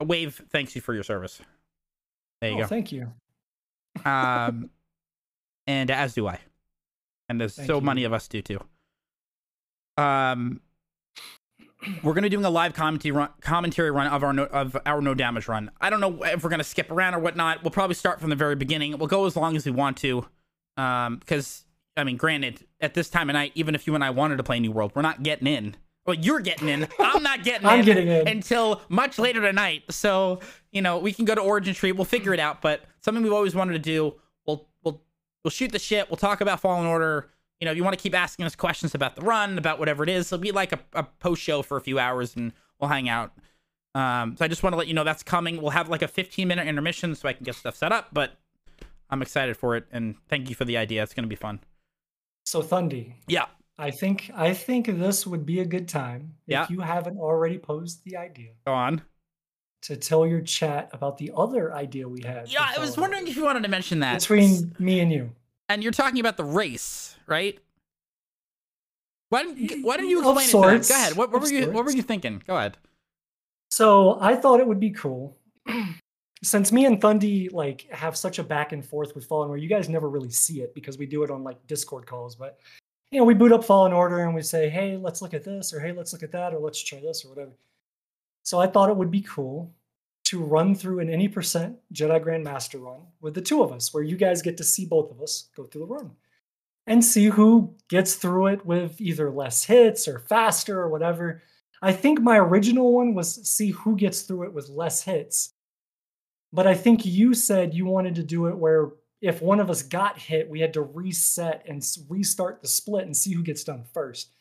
Wave 0.00 0.42
thanks 0.50 0.74
you 0.76 0.80
for 0.80 0.94
your 0.94 1.02
service. 1.02 1.40
There 2.40 2.50
you 2.52 2.62
Oh, 2.62 2.66
thank 2.66 2.92
you. 2.92 3.12
Um 4.04 4.70
and 5.66 5.90
as 5.90 6.14
do 6.14 6.26
I. 6.28 6.38
And 7.28 7.40
there's 7.40 7.56
Thank 7.56 7.66
so 7.66 7.76
you. 7.76 7.80
many 7.84 8.04
of 8.04 8.12
us 8.12 8.28
do 8.28 8.42
too. 8.42 8.60
Um 9.96 10.60
we're 12.02 12.12
gonna 12.12 12.26
be 12.26 12.30
doing 12.30 12.44
a 12.44 12.50
live 12.50 12.74
commentary 12.74 13.12
run, 13.12 13.28
commentary 13.40 13.90
run 13.90 14.08
of 14.08 14.24
our 14.24 14.32
no, 14.32 14.44
of 14.44 14.76
our 14.84 15.00
no 15.00 15.14
damage 15.14 15.48
run. 15.48 15.70
I 15.80 15.90
don't 15.90 16.00
know 16.00 16.22
if 16.24 16.42
we're 16.42 16.50
gonna 16.50 16.64
skip 16.64 16.90
around 16.90 17.14
or 17.14 17.20
whatnot. 17.20 17.62
We'll 17.62 17.70
probably 17.70 17.94
start 17.94 18.20
from 18.20 18.30
the 18.30 18.36
very 18.36 18.56
beginning. 18.56 18.98
We'll 18.98 19.08
go 19.08 19.26
as 19.26 19.36
long 19.36 19.56
as 19.56 19.64
we 19.64 19.72
want 19.72 19.96
to, 19.98 20.26
um, 20.76 21.16
because 21.18 21.64
I 21.96 22.04
mean, 22.04 22.16
granted, 22.16 22.64
at 22.80 22.94
this 22.94 23.08
time 23.08 23.28
of 23.30 23.34
night, 23.34 23.52
even 23.54 23.74
if 23.74 23.86
you 23.86 23.94
and 23.94 24.04
I 24.04 24.10
wanted 24.10 24.36
to 24.36 24.42
play 24.42 24.60
New 24.60 24.72
World, 24.72 24.92
we're 24.94 25.02
not 25.02 25.22
getting 25.22 25.46
in. 25.46 25.76
Well, 26.06 26.16
you're 26.16 26.40
getting 26.40 26.68
in. 26.68 26.88
I'm 26.98 27.22
not 27.22 27.44
getting 27.44 27.66
I'm 27.66 27.80
in 27.80 27.84
getting 27.84 28.08
in. 28.08 28.26
until 28.28 28.80
much 28.88 29.18
later 29.18 29.40
tonight. 29.40 29.84
So 29.90 30.40
you 30.72 30.82
know, 30.82 30.98
we 30.98 31.12
can 31.12 31.24
go 31.24 31.34
to 31.34 31.40
Origin 31.40 31.74
Tree. 31.74 31.92
We'll 31.92 32.04
figure 32.04 32.34
it 32.34 32.40
out. 32.40 32.60
But 32.60 32.82
something 33.00 33.22
we've 33.22 33.32
always 33.32 33.54
wanted 33.54 33.74
to 33.74 33.78
do. 33.78 34.14
We'll 35.44 35.50
shoot 35.50 35.72
the 35.72 35.78
shit. 35.78 36.10
We'll 36.10 36.16
talk 36.16 36.40
about 36.40 36.60
Fallen 36.60 36.86
Order. 36.86 37.28
You 37.60 37.64
know, 37.64 37.72
if 37.72 37.76
you 37.76 37.84
want 37.84 37.96
to 37.96 38.02
keep 38.02 38.14
asking 38.14 38.44
us 38.46 38.54
questions 38.54 38.94
about 38.94 39.16
the 39.16 39.22
run, 39.22 39.58
about 39.58 39.78
whatever 39.78 40.02
it 40.02 40.08
is, 40.08 40.32
it'll 40.32 40.42
be 40.42 40.52
like 40.52 40.72
a, 40.72 40.78
a 40.94 41.02
post 41.02 41.42
show 41.42 41.62
for 41.62 41.76
a 41.76 41.80
few 41.80 41.98
hours, 41.98 42.36
and 42.36 42.52
we'll 42.80 42.88
hang 42.90 43.08
out. 43.08 43.32
Um, 43.94 44.36
so 44.36 44.44
I 44.44 44.48
just 44.48 44.62
want 44.62 44.74
to 44.74 44.76
let 44.78 44.86
you 44.86 44.94
know 44.94 45.02
that's 45.04 45.22
coming. 45.22 45.60
We'll 45.60 45.70
have 45.70 45.88
like 45.88 46.02
a 46.02 46.08
15 46.08 46.46
minute 46.46 46.66
intermission 46.68 47.14
so 47.14 47.28
I 47.28 47.32
can 47.32 47.44
get 47.44 47.54
stuff 47.56 47.74
set 47.76 47.90
up. 47.90 48.08
But 48.12 48.32
I'm 49.10 49.22
excited 49.22 49.56
for 49.56 49.76
it, 49.76 49.86
and 49.90 50.14
thank 50.28 50.48
you 50.48 50.54
for 50.54 50.64
the 50.64 50.76
idea. 50.76 51.02
It's 51.02 51.14
gonna 51.14 51.26
be 51.28 51.34
fun. 51.36 51.60
So 52.46 52.62
Thundy, 52.62 53.14
Yeah. 53.26 53.46
I 53.80 53.90
think 53.92 54.30
I 54.34 54.54
think 54.54 54.86
this 54.86 55.26
would 55.26 55.46
be 55.46 55.60
a 55.60 55.64
good 55.64 55.88
time 55.88 56.34
if 56.46 56.52
Yeah. 56.52 56.66
you 56.68 56.80
haven't 56.80 57.18
already 57.18 57.58
posed 57.58 58.04
the 58.04 58.16
idea 58.16 58.50
Go 58.66 58.72
on. 58.74 59.02
To 59.82 59.96
tell 59.96 60.26
your 60.26 60.40
chat 60.40 60.88
about 60.92 61.18
the 61.18 61.30
other 61.36 61.72
idea 61.74 62.08
we 62.08 62.22
had. 62.22 62.50
Yeah, 62.50 62.68
I 62.76 62.80
was 62.80 62.96
wondering 62.96 63.26
if 63.28 63.36
you 63.36 63.44
wanted 63.44 63.62
to 63.62 63.68
mention 63.68 64.00
that 64.00 64.20
between 64.20 64.74
me 64.78 65.00
and 65.00 65.12
you. 65.12 65.30
and 65.68 65.82
you're 65.82 65.92
talking 65.92 66.20
about 66.20 66.36
the 66.36 66.44
race, 66.44 67.16
right? 67.26 67.58
Why 69.30 69.42
don't, 69.42 69.82
why 69.82 69.96
don't 69.98 70.08
you 70.08 70.18
explain 70.20 70.76
it? 70.76 70.82
to. 70.82 70.88
Go 70.88 70.94
ahead. 70.94 71.16
What, 71.16 71.30
what 71.32 71.42
were 71.42 71.48
you 71.48 71.70
What 71.70 71.84
were 71.84 71.90
you 71.90 72.02
thinking? 72.02 72.42
Go 72.46 72.56
ahead. 72.56 72.78
So 73.70 74.18
I 74.20 74.34
thought 74.34 74.60
it 74.60 74.66
would 74.66 74.80
be 74.80 74.90
cool. 74.90 75.36
Since 76.42 76.72
me 76.72 76.86
and 76.86 77.00
Thundy 77.00 77.52
like 77.52 77.86
have 77.90 78.16
such 78.16 78.38
a 78.38 78.44
back 78.44 78.72
and 78.72 78.84
forth 78.84 79.14
with 79.14 79.26
Fallen 79.26 79.48
where 79.48 79.58
you 79.58 79.68
guys 79.68 79.88
never 79.88 80.08
really 80.08 80.30
see 80.30 80.62
it 80.62 80.74
because 80.74 80.96
we 80.96 81.04
do 81.04 81.24
it 81.24 81.30
on 81.30 81.42
like 81.42 81.64
Discord 81.66 82.06
calls, 82.06 82.36
but 82.36 82.58
you 83.10 83.18
know, 83.18 83.24
we 83.24 83.34
boot 83.34 83.52
up 83.52 83.64
Fallen 83.64 83.92
Order 83.92 84.20
and 84.20 84.34
we 84.34 84.42
say, 84.42 84.68
hey, 84.68 84.96
let's 84.96 85.22
look 85.22 85.34
at 85.34 85.42
this, 85.42 85.72
or 85.72 85.80
hey, 85.80 85.92
let's 85.92 86.12
look 86.12 86.22
at 86.22 86.32
that, 86.32 86.52
or 86.52 86.58
let's 86.58 86.82
try 86.82 87.00
this, 87.00 87.24
or 87.24 87.30
whatever. 87.30 87.52
So 88.48 88.58
I 88.58 88.66
thought 88.66 88.88
it 88.88 88.96
would 88.96 89.10
be 89.10 89.20
cool 89.20 89.74
to 90.24 90.42
run 90.42 90.74
through 90.74 91.00
an 91.00 91.10
any 91.10 91.28
percent 91.28 91.76
Jedi 91.92 92.18
Grandmaster 92.24 92.82
run 92.82 93.02
with 93.20 93.34
the 93.34 93.42
two 93.42 93.62
of 93.62 93.72
us, 93.72 93.92
where 93.92 94.02
you 94.02 94.16
guys 94.16 94.40
get 94.40 94.56
to 94.56 94.64
see 94.64 94.86
both 94.86 95.10
of 95.10 95.20
us 95.20 95.50
go 95.54 95.64
through 95.64 95.82
the 95.82 95.92
run 95.92 96.12
and 96.86 97.04
see 97.04 97.26
who 97.26 97.74
gets 97.90 98.14
through 98.14 98.46
it 98.46 98.64
with 98.64 98.98
either 99.02 99.30
less 99.30 99.64
hits 99.64 100.08
or 100.08 100.20
faster 100.20 100.80
or 100.80 100.88
whatever. 100.88 101.42
I 101.82 101.92
think 101.92 102.22
my 102.22 102.38
original 102.38 102.94
one 102.94 103.12
was 103.12 103.34
see 103.46 103.72
who 103.72 103.96
gets 103.96 104.22
through 104.22 104.44
it 104.44 104.54
with 104.54 104.70
less 104.70 105.02
hits. 105.02 105.52
But 106.50 106.66
I 106.66 106.72
think 106.72 107.04
you 107.04 107.34
said 107.34 107.74
you 107.74 107.84
wanted 107.84 108.14
to 108.14 108.22
do 108.22 108.46
it 108.46 108.56
where 108.56 108.92
if 109.20 109.42
one 109.42 109.60
of 109.60 109.68
us 109.68 109.82
got 109.82 110.18
hit, 110.18 110.48
we 110.48 110.60
had 110.60 110.72
to 110.72 110.80
reset 110.80 111.66
and 111.68 111.84
restart 112.08 112.62
the 112.62 112.68
split 112.68 113.04
and 113.04 113.14
see 113.14 113.34
who 113.34 113.42
gets 113.42 113.62
done 113.62 113.84
first. 113.92 114.32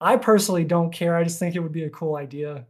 I 0.00 0.16
personally 0.16 0.64
don't 0.64 0.94
care. 0.94 1.14
I 1.14 1.24
just 1.24 1.38
think 1.38 1.54
it 1.54 1.60
would 1.60 1.72
be 1.72 1.84
a 1.84 1.90
cool 1.90 2.16
idea 2.16 2.64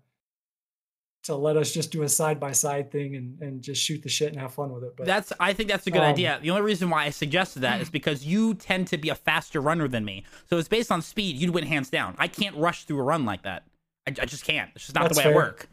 to 1.24 1.34
let 1.34 1.56
us 1.56 1.72
just 1.72 1.90
do 1.90 2.02
a 2.02 2.08
side 2.08 2.38
by 2.38 2.52
side 2.52 2.90
thing 2.90 3.16
and, 3.16 3.40
and 3.40 3.62
just 3.62 3.82
shoot 3.82 4.02
the 4.02 4.08
shit 4.08 4.30
and 4.32 4.40
have 4.40 4.52
fun 4.52 4.72
with 4.72 4.84
it. 4.84 4.94
But 4.96 5.06
That's 5.06 5.32
I 5.40 5.54
think 5.54 5.70
that's 5.70 5.86
a 5.86 5.90
good 5.90 6.02
Um, 6.02 6.12
idea. 6.12 6.38
The 6.42 6.50
only 6.50 6.62
reason 6.62 6.90
why 6.90 7.04
I 7.04 7.10
suggested 7.10 7.60
that 7.60 7.80
is 7.80 7.88
because 7.88 8.26
you 8.26 8.54
tend 8.54 8.88
to 8.88 8.98
be 8.98 9.08
a 9.08 9.14
faster 9.14 9.60
runner 9.60 9.88
than 9.88 10.04
me. 10.04 10.24
So 10.50 10.58
it's 10.58 10.68
based 10.68 10.92
on 10.92 11.00
speed. 11.00 11.36
You'd 11.36 11.50
win 11.50 11.64
hands 11.66 11.88
down. 11.88 12.14
I 12.18 12.28
can't 12.28 12.54
rush 12.56 12.84
through 12.84 13.00
a 13.00 13.02
run 13.02 13.24
like 13.24 13.42
that. 13.42 13.64
I, 14.06 14.10
I 14.10 14.26
just 14.26 14.44
can't. 14.44 14.70
It's 14.74 14.84
just 14.84 14.94
not 14.94 15.10
the 15.12 15.18
way 15.18 15.32
I 15.32 15.34
work. 15.34 15.68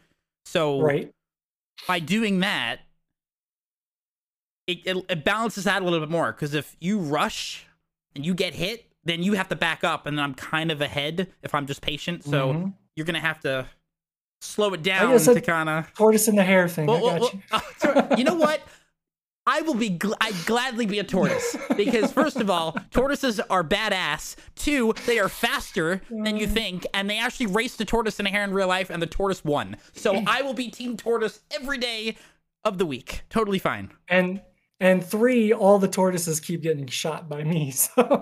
So 0.46 0.80
right. 0.80 1.12
by 1.86 1.98
doing 1.98 2.40
that, 2.40 2.80
it, 4.66 4.78
it, 4.86 5.04
it 5.08 5.24
balances 5.24 5.66
out 5.66 5.82
a 5.82 5.84
little 5.84 6.00
bit 6.00 6.08
more. 6.10 6.32
Because 6.32 6.54
if 6.54 6.76
you 6.80 6.98
rush 6.98 7.66
and 8.14 8.24
you 8.24 8.32
get 8.34 8.54
hit, 8.54 8.86
then 9.04 9.22
you 9.22 9.34
have 9.34 9.48
to 9.48 9.56
back 9.56 9.82
up, 9.84 10.06
and 10.06 10.16
then 10.16 10.24
I'm 10.24 10.34
kind 10.34 10.70
of 10.70 10.80
ahead 10.80 11.28
if 11.42 11.54
I'm 11.54 11.66
just 11.66 11.82
patient. 11.82 12.24
So 12.24 12.52
Mhm. 12.52 12.72
you're 12.94 13.04
gonna 13.04 13.20
have 13.20 13.40
to 13.40 13.66
slow 14.42 14.72
it 14.74 14.82
down 14.82 15.08
I 15.08 15.12
guess 15.12 15.24
to 15.26 15.40
kind 15.40 15.68
of. 15.68 15.92
tortoise 15.94 16.28
in 16.28 16.36
the 16.36 16.44
hare 16.44 16.68
thing. 16.68 16.86
Well, 16.86 16.98
I 16.98 17.02
well, 17.02 17.18
got 17.18 17.34
well, 17.50 17.94
you. 17.94 18.00
uh, 18.12 18.16
you 18.18 18.24
know 18.24 18.34
what? 18.34 18.60
I 19.44 19.62
will 19.62 19.74
be. 19.74 19.90
Gl- 19.90 20.14
I'd 20.20 20.34
gladly 20.46 20.86
be 20.86 21.00
a 21.00 21.04
tortoise 21.04 21.56
because 21.76 22.12
first 22.12 22.36
of 22.36 22.48
all, 22.48 22.76
tortoises 22.92 23.40
are 23.40 23.64
badass. 23.64 24.36
Two, 24.54 24.94
they 25.06 25.18
are 25.18 25.28
faster 25.28 26.00
than 26.10 26.36
you 26.36 26.46
think, 26.46 26.86
and 26.94 27.10
they 27.10 27.18
actually 27.18 27.46
raced 27.46 27.78
the 27.78 27.84
tortoise 27.84 28.20
and 28.20 28.28
a 28.28 28.30
hare 28.30 28.44
in 28.44 28.52
real 28.52 28.68
life, 28.68 28.88
and 28.88 29.02
the 29.02 29.06
tortoise 29.06 29.44
won. 29.44 29.76
So 29.94 30.22
I 30.26 30.42
will 30.42 30.54
be 30.54 30.68
team 30.68 30.96
tortoise 30.96 31.40
every 31.50 31.78
day 31.78 32.16
of 32.64 32.78
the 32.78 32.86
week. 32.86 33.22
Totally 33.30 33.58
fine. 33.58 33.90
And 34.08 34.40
and 34.78 35.04
three, 35.04 35.52
all 35.52 35.78
the 35.80 35.88
tortoises 35.88 36.38
keep 36.38 36.62
getting 36.62 36.86
shot 36.86 37.28
by 37.28 37.42
me. 37.42 37.70
So, 37.72 38.20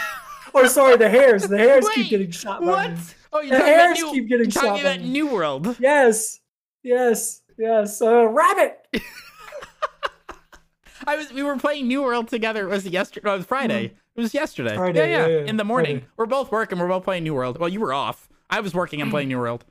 or 0.54 0.66
sorry, 0.68 0.96
the 0.96 1.08
hares. 1.08 1.48
The 1.48 1.56
hares 1.58 1.84
Wait, 1.86 1.94
keep 1.94 2.10
getting 2.10 2.30
shot 2.30 2.60
by 2.60 2.66
What? 2.66 2.90
me. 2.90 2.96
Oh, 3.32 3.40
you're 3.40 3.50
The 3.50 3.58
talking 3.58 3.74
about 3.74 3.94
new, 3.96 4.10
keep 4.12 4.28
getting 4.28 4.50
talking 4.50 4.80
about. 4.80 5.00
New 5.00 5.26
World. 5.28 5.76
Yes, 5.78 6.40
yes, 6.82 7.42
yes. 7.58 8.00
Uh, 8.00 8.26
rabbit. 8.28 8.78
I 11.06 11.16
was. 11.16 11.32
We 11.32 11.42
were 11.42 11.56
playing 11.56 11.86
New 11.88 12.02
World 12.02 12.28
together. 12.28 12.66
It 12.66 12.70
was 12.70 12.86
yesterday? 12.86 13.26
No, 13.26 13.34
it 13.34 13.38
was 13.38 13.46
Friday. 13.46 13.92
It 14.16 14.20
was 14.20 14.34
yesterday. 14.34 14.74
Friday, 14.74 15.10
yeah, 15.10 15.18
yeah, 15.18 15.26
yeah, 15.26 15.38
yeah, 15.40 15.44
In 15.46 15.56
the 15.56 15.64
morning, 15.64 15.98
Friday. 15.98 16.10
we're 16.16 16.26
both 16.26 16.50
working. 16.50 16.78
We're 16.78 16.88
both 16.88 17.04
playing 17.04 17.22
New 17.24 17.34
World. 17.34 17.58
Well, 17.58 17.68
you 17.68 17.80
were 17.80 17.92
off. 17.92 18.28
I 18.50 18.60
was 18.60 18.74
working 18.74 19.00
and 19.00 19.10
playing 19.10 19.28
New 19.28 19.38
World. 19.38 19.64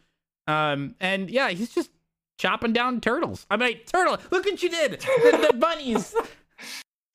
Um, 0.47 0.95
and 0.99 1.29
yeah, 1.29 1.49
he's 1.49 1.73
just 1.73 1.89
chopping 2.37 2.71
down 2.73 3.01
turtles. 3.01 3.45
I 3.49 3.57
mean, 3.57 3.79
turtle. 3.85 4.17
Look 4.31 4.45
what 4.45 4.63
you 4.63 4.69
did. 4.69 5.01
The, 5.01 5.47
the 5.51 5.57
bunnies. 5.57 6.15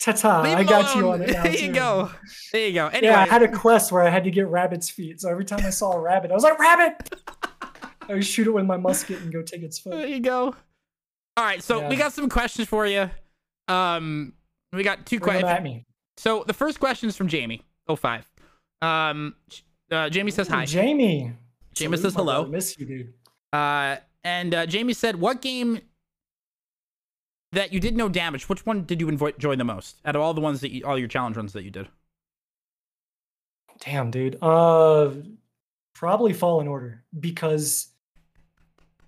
Ta-ta! 0.03 0.42
Leave 0.42 0.59
I 0.59 0.64
got 0.64 0.96
you 0.96 1.11
on 1.12 1.22
it 1.22 1.30
now 1.32 1.42
There 1.44 1.53
you 1.53 1.68
too. 1.68 1.72
go. 1.72 2.11
There 2.53 2.66
you 2.66 2.74
go. 2.74 2.88
Anyway, 2.88 3.12
Yeah, 3.12 3.20
I 3.22 3.26
had 3.26 3.42
a 3.44 3.48
quest 3.48 3.92
where 3.92 4.03
I 4.03 4.11
had 4.11 4.24
to 4.24 4.30
get 4.32 4.48
rabbit's 4.48 4.90
feet. 4.90 5.20
So 5.20 5.30
every 5.30 5.44
time 5.44 5.61
I 5.64 5.70
saw 5.70 5.92
a 5.92 6.00
rabbit, 6.00 6.30
I 6.32 6.34
was 6.34 6.42
like, 6.42 6.59
"Rabbit!" 6.59 7.14
I 8.09 8.14
would 8.14 8.24
shoot 8.26 8.48
it 8.48 8.50
with 8.50 8.66
my 8.66 8.76
musket 8.76 9.20
and 9.22 9.32
go 9.32 9.42
take 9.42 9.62
its 9.62 9.78
foot. 9.78 9.92
there 9.92 10.07
you 10.09 10.18
go. 10.20 10.57
All 11.36 11.44
right, 11.44 11.62
so 11.62 11.88
we 11.88 11.94
got 11.96 12.12
some 12.12 12.28
questions 12.28 12.66
for 12.68 12.84
you. 12.84 13.09
Um, 13.68 14.32
we 14.72 14.82
got 14.82 15.07
two 15.07 15.20
questions. 15.20 15.48
at 15.48 15.62
me. 15.62 15.86
So 16.16 16.44
the 16.46 16.53
first 16.53 16.80
question 16.80 17.09
is 17.09 17.16
from 17.16 17.28
Jamie. 17.28 17.62
Oh 17.88 17.94
five. 17.96 18.28
Um, 18.82 19.34
uh, 19.90 20.09
Jamie 20.11 20.32
says 20.32 20.48
hi. 20.48 20.64
Jamie. 20.66 21.32
Jamie 21.74 21.96
Salute, 21.96 22.03
says 22.03 22.14
hello. 22.14 22.34
brother. 22.42 22.48
Miss 22.50 22.76
you, 22.78 22.86
dude. 22.86 23.12
Uh, 23.53 23.96
and 24.24 24.55
uh, 24.55 24.66
Jamie 24.66 24.92
said, 24.94 25.16
"What 25.16 25.40
game 25.40 25.80
that 27.53 27.72
you 27.72 27.80
did 27.80 27.96
no 27.96 28.09
damage? 28.09 28.48
Which 28.48 28.66
one 28.66 28.84
did 28.84 29.00
you 29.00 29.09
enjoy 29.09 29.57
the 29.57 29.64
most 29.64 29.96
out 30.05 30.16
of 30.16 30.22
all 30.22 30.34
the 30.34 30.40
ones 30.40 30.61
that 30.61 30.72
you, 30.72 30.84
all 30.84 30.98
your 30.98 31.09
challenge 31.09 31.36
runs 31.36 31.53
that 31.53 31.64
you 31.64 31.70
did?" 31.70 31.88
Damn, 33.80 34.11
dude. 34.11 34.38
Uh, 34.42 35.11
probably 35.94 36.32
Fallen 36.32 36.68
Order 36.68 37.03
because 37.18 37.88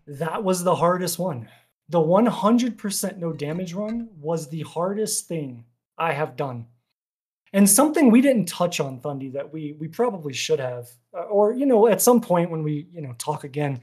that 0.06 0.42
was 0.42 0.62
the 0.62 0.74
hardest 0.74 1.18
one. 1.18 1.48
The 1.88 2.00
100% 2.00 3.18
no 3.18 3.32
damage 3.32 3.74
run 3.74 4.08
was 4.18 4.48
the 4.48 4.62
hardest 4.62 5.28
thing 5.28 5.64
I 5.98 6.12
have 6.12 6.36
done. 6.36 6.66
And 7.52 7.70
something 7.70 8.10
we 8.10 8.20
didn't 8.20 8.46
touch 8.46 8.80
on, 8.80 8.98
Thundy, 9.00 9.32
that 9.32 9.52
we 9.52 9.76
we 9.78 9.86
probably 9.86 10.32
should 10.32 10.58
have, 10.58 10.88
uh, 11.16 11.22
or 11.22 11.52
you 11.52 11.66
know, 11.66 11.86
at 11.86 12.02
some 12.02 12.20
point 12.20 12.50
when 12.50 12.64
we 12.64 12.88
you 12.92 13.00
know 13.00 13.14
talk 13.16 13.44
again. 13.44 13.80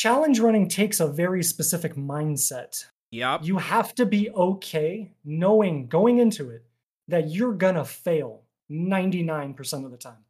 Challenge 0.00 0.40
running 0.40 0.66
takes 0.66 0.98
a 0.98 1.06
very 1.06 1.42
specific 1.42 1.94
mindset 1.94 2.86
Yep. 3.10 3.40
you 3.42 3.58
have 3.58 3.94
to 3.96 4.06
be 4.06 4.30
okay 4.30 5.12
knowing 5.26 5.88
going 5.88 6.16
into 6.20 6.48
it 6.48 6.64
that 7.08 7.28
you're 7.28 7.52
gonna 7.52 7.84
fail 7.84 8.44
99% 8.70 9.84
of 9.84 9.90
the 9.90 9.98
time. 9.98 10.24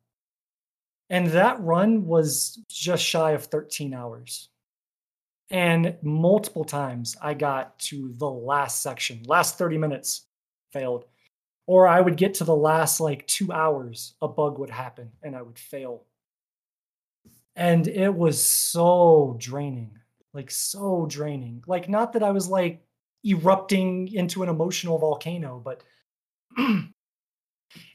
And 1.08 1.28
that 1.28 1.60
run 1.60 2.04
was 2.06 2.58
just 2.68 3.04
shy 3.04 3.30
of 3.30 3.44
13 3.44 3.94
hours. 3.94 4.48
And 5.50 5.96
multiple 6.02 6.64
times 6.64 7.16
I 7.22 7.34
got 7.34 7.78
to 7.90 8.12
the 8.16 8.28
last 8.28 8.82
section, 8.82 9.22
last 9.28 9.56
30 9.56 9.78
minutes, 9.78 10.26
failed. 10.72 11.04
Or 11.68 11.86
I 11.86 12.00
would 12.00 12.16
get 12.16 12.34
to 12.34 12.44
the 12.44 12.56
last 12.56 12.98
like 12.98 13.24
two 13.28 13.52
hours, 13.52 14.14
a 14.20 14.26
bug 14.26 14.58
would 14.58 14.70
happen 14.70 15.12
and 15.22 15.36
I 15.36 15.42
would 15.42 15.60
fail. 15.60 16.06
And 17.60 17.86
it 17.86 18.12
was 18.12 18.44
so 18.44 19.36
draining 19.38 20.00
like 20.32 20.50
so 20.50 21.06
draining. 21.08 21.62
Like 21.66 21.88
not 21.88 22.12
that 22.12 22.22
I 22.22 22.30
was 22.30 22.48
like 22.48 22.82
erupting 23.24 24.08
into 24.12 24.42
an 24.42 24.48
emotional 24.48 24.98
volcano, 24.98 25.60
but 25.62 25.82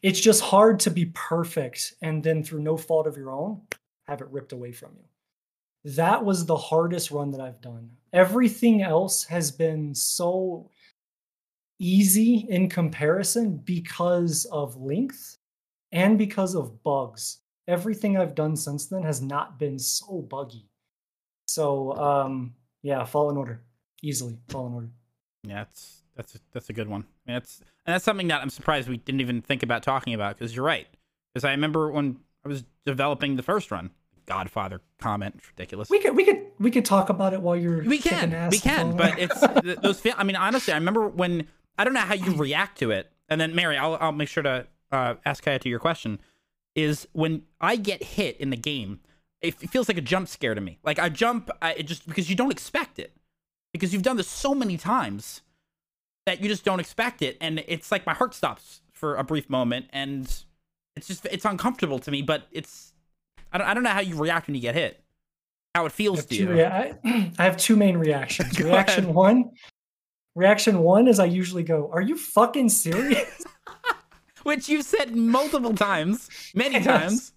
it's 0.02 0.20
just 0.20 0.42
hard 0.42 0.80
to 0.82 0.92
be 0.92 1.06
perfect 1.08 1.96
and 2.02 2.24
then 2.24 2.44
through 2.44 2.62
no 2.62 2.78
fault 2.78 3.08
of 3.08 3.18
your 3.18 3.32
own 3.32 3.62
have 4.08 4.22
it 4.22 4.30
ripped 4.30 4.52
away 4.52 4.72
from 4.72 4.92
you. 4.96 5.92
That 5.94 6.24
was 6.24 6.46
the 6.46 6.58
hardest 6.58 7.12
run 7.12 7.32
that 7.32 7.42
I've 7.42 7.62
done. 7.62 7.90
Everything 8.12 8.82
else 8.82 9.24
has 9.26 9.52
been 9.52 9.94
so 9.94 10.70
easy 11.80 12.46
in 12.50 12.70
comparison 12.70 13.58
because 13.58 14.46
of 14.46 14.76
length 14.78 15.38
and 15.92 16.18
because 16.18 16.56
of 16.56 16.84
bugs. 16.84 17.40
Everything 17.68 18.18
I've 18.18 18.36
done 18.36 18.56
since 18.56 18.88
then 18.88 19.04
has 19.04 19.22
not 19.22 19.60
been 19.60 19.80
so 19.80 20.22
buggy. 20.22 20.70
So 21.48 21.94
um 21.94 22.54
yeah, 22.82 23.04
Fallen 23.04 23.38
Order. 23.38 23.62
Easily 24.02 24.38
Fallen 24.50 24.74
Order. 24.74 24.90
Yeah, 25.44 25.56
that's 25.56 26.04
that's 26.16 26.36
a, 26.36 26.40
that's 26.52 26.70
a 26.70 26.74
good 26.74 26.88
one. 26.88 27.06
And 27.28 27.36
that's 27.36 27.60
and 27.86 27.94
that's 27.94 28.06
something 28.06 28.28
that 28.28 28.42
I'm 28.42 28.50
surprised 28.50 28.88
we 28.88 28.98
didn't 28.98 29.22
even 29.22 29.42
think 29.42 29.64
about 29.64 29.84
talking 29.84 30.14
about 30.14 30.38
because 30.38 30.56
you're 30.56 30.66
right. 30.66 30.88
Because 31.34 31.44
I 31.44 31.52
remember 31.52 31.92
when 31.92 32.18
I 32.46 32.50
was 32.50 32.64
developing 32.86 33.36
the 33.36 33.44
first 33.44 33.72
run, 33.72 33.92
Godfather 34.26 34.82
comment, 35.00 35.36
it's 35.38 35.48
ridiculous. 35.50 35.90
We 35.90 36.00
could 36.00 36.16
we 36.16 36.26
could 36.26 36.42
we 36.60 36.72
could 36.72 36.86
talk 36.86 37.10
about 37.10 37.34
it 37.34 37.42
while 37.42 37.56
you're 37.56 37.84
we 37.84 37.98
kicking 37.98 38.20
can, 38.20 38.34
ass 38.34 38.52
we 38.52 38.60
can, 38.60 38.96
but 38.96 39.20
it's 39.20 39.40
those. 39.82 40.00
Feel, 40.00 40.14
I 40.18 40.24
mean, 40.24 40.36
honestly, 40.36 40.74
I 40.74 40.78
remember 40.78 41.08
when 41.08 41.48
I 41.78 41.84
don't 41.84 41.94
know 41.94 42.00
how 42.00 42.14
you 42.14 42.36
react 42.36 42.80
to 42.80 42.92
it, 42.92 43.12
and 43.30 43.40
then 43.40 43.54
Mary, 43.54 43.78
I'll 43.78 43.98
I'll 44.00 44.12
make 44.12 44.30
sure 44.30 44.44
to 44.44 44.68
uh, 44.92 45.16
ask 45.26 45.44
Kaya 45.44 45.60
to 45.60 45.70
your 45.70 45.80
question. 45.80 46.20
Is 46.76 47.08
when 47.14 47.44
I 47.62 47.78
get 47.78 48.04
hit 48.04 48.38
in 48.38 48.50
the 48.50 48.58
game, 48.58 49.00
it, 49.42 49.56
it 49.62 49.70
feels 49.70 49.88
like 49.88 49.98
a 49.98 50.02
jump 50.02 50.28
scare 50.28 50.54
to 50.54 50.62
me. 50.62 50.78
Like 50.84 51.00
I 51.00 51.10
jump, 51.10 51.50
I, 51.62 51.74
it 51.74 51.84
just 51.84 52.08
because 52.08 52.30
you 52.30 52.36
don't 52.36 52.52
expect 52.52 53.00
it, 53.00 53.14
because 53.74 53.94
you've 53.94 54.04
done 54.04 54.18
this 54.18 54.28
so 54.28 54.54
many 54.54 54.78
times 54.78 55.42
that 56.26 56.42
you 56.42 56.50
just 56.50 56.66
don't 56.66 56.80
expect 56.80 57.22
it, 57.22 57.38
and 57.40 57.64
it's 57.68 57.92
like 57.92 58.06
my 58.06 58.14
heart 58.14 58.34
stops 58.34 58.82
for 58.92 59.16
a 59.16 59.24
brief 59.24 59.50
moment, 59.50 59.86
and 59.92 60.24
it's 60.96 61.08
just 61.08 61.26
it's 61.28 61.46
uncomfortable 61.46 62.00
to 62.00 62.12
me. 62.12 62.22
But 62.22 62.48
it's 62.52 62.94
I 63.52 63.58
don't 63.58 63.68
I 63.68 63.74
don't 63.74 63.84
know 63.84 63.90
how 63.92 64.02
you 64.02 64.16
react 64.18 64.48
when 64.48 64.56
you 64.56 64.62
get 64.62 64.76
hit, 64.76 65.02
how 65.74 65.86
it 65.86 65.92
feels 65.92 66.26
to 66.26 66.36
you. 66.36 66.50
rea- 66.52 66.66
I, 66.66 66.94
I 67.38 67.44
have 67.44 67.58
two 67.58 67.76
main 67.76 67.98
reactions. 67.98 68.60
Reaction 68.60 69.06
ahead. 69.06 69.16
one, 69.16 69.52
reaction 70.36 70.80
one 70.80 71.08
is 71.08 71.20
I 71.20 71.26
usually 71.26 71.64
go, 71.64 71.90
"Are 71.94 72.02
you 72.02 72.18
fucking 72.18 72.70
serious?" 72.70 73.46
Which 74.46 74.70
you've 74.70 74.86
said 74.86 75.16
multiple 75.16 75.74
times, 75.74 76.30
many 76.56 76.76
Yes. 76.76 76.86
times. 76.86 77.34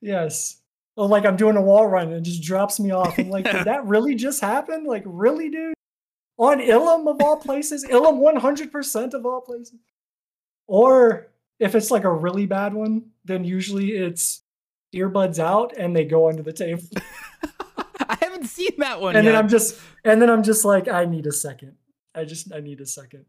yes. 0.00 0.60
Or 0.96 1.06
like 1.08 1.24
I'm 1.24 1.36
doing 1.36 1.56
a 1.56 1.62
wall 1.62 1.86
run 1.86 2.08
and 2.08 2.16
it 2.16 2.22
just 2.22 2.42
drops 2.42 2.78
me 2.80 2.90
off. 2.90 3.18
I'm 3.18 3.30
like, 3.30 3.44
did 3.44 3.64
that 3.66 3.86
really 3.86 4.14
just 4.16 4.40
happen? 4.40 4.84
Like, 4.84 5.04
really, 5.06 5.48
dude? 5.48 5.74
On 6.38 6.58
Ilum 6.60 7.08
of 7.08 7.20
all 7.22 7.36
places, 7.36 7.84
Ilum 7.86 8.20
100% 8.20 9.14
of 9.14 9.24
all 9.24 9.40
places. 9.40 9.78
Or 10.66 11.28
if 11.58 11.74
it's 11.74 11.90
like 11.90 12.04
a 12.04 12.12
really 12.12 12.46
bad 12.46 12.74
one, 12.74 13.10
then 13.24 13.44
usually 13.44 13.92
it's 13.92 14.42
earbuds 14.94 15.38
out 15.38 15.76
and 15.76 15.94
they 15.94 16.04
go 16.04 16.28
under 16.28 16.42
the 16.42 16.52
table. 16.52 16.82
I 18.00 18.16
haven't 18.20 18.46
seen 18.46 18.70
that 18.78 19.00
one 19.00 19.14
and 19.16 19.24
yet. 19.24 19.32
then 19.32 19.38
I'm 19.40 19.48
just 19.48 19.78
and 20.04 20.20
then 20.22 20.30
I'm 20.30 20.42
just 20.42 20.64
like 20.64 20.88
I 20.88 21.04
need 21.04 21.26
a 21.26 21.32
second. 21.32 21.74
I 22.14 22.24
just 22.24 22.52
I 22.54 22.60
need 22.60 22.80
a 22.80 22.86
second. 22.86 23.26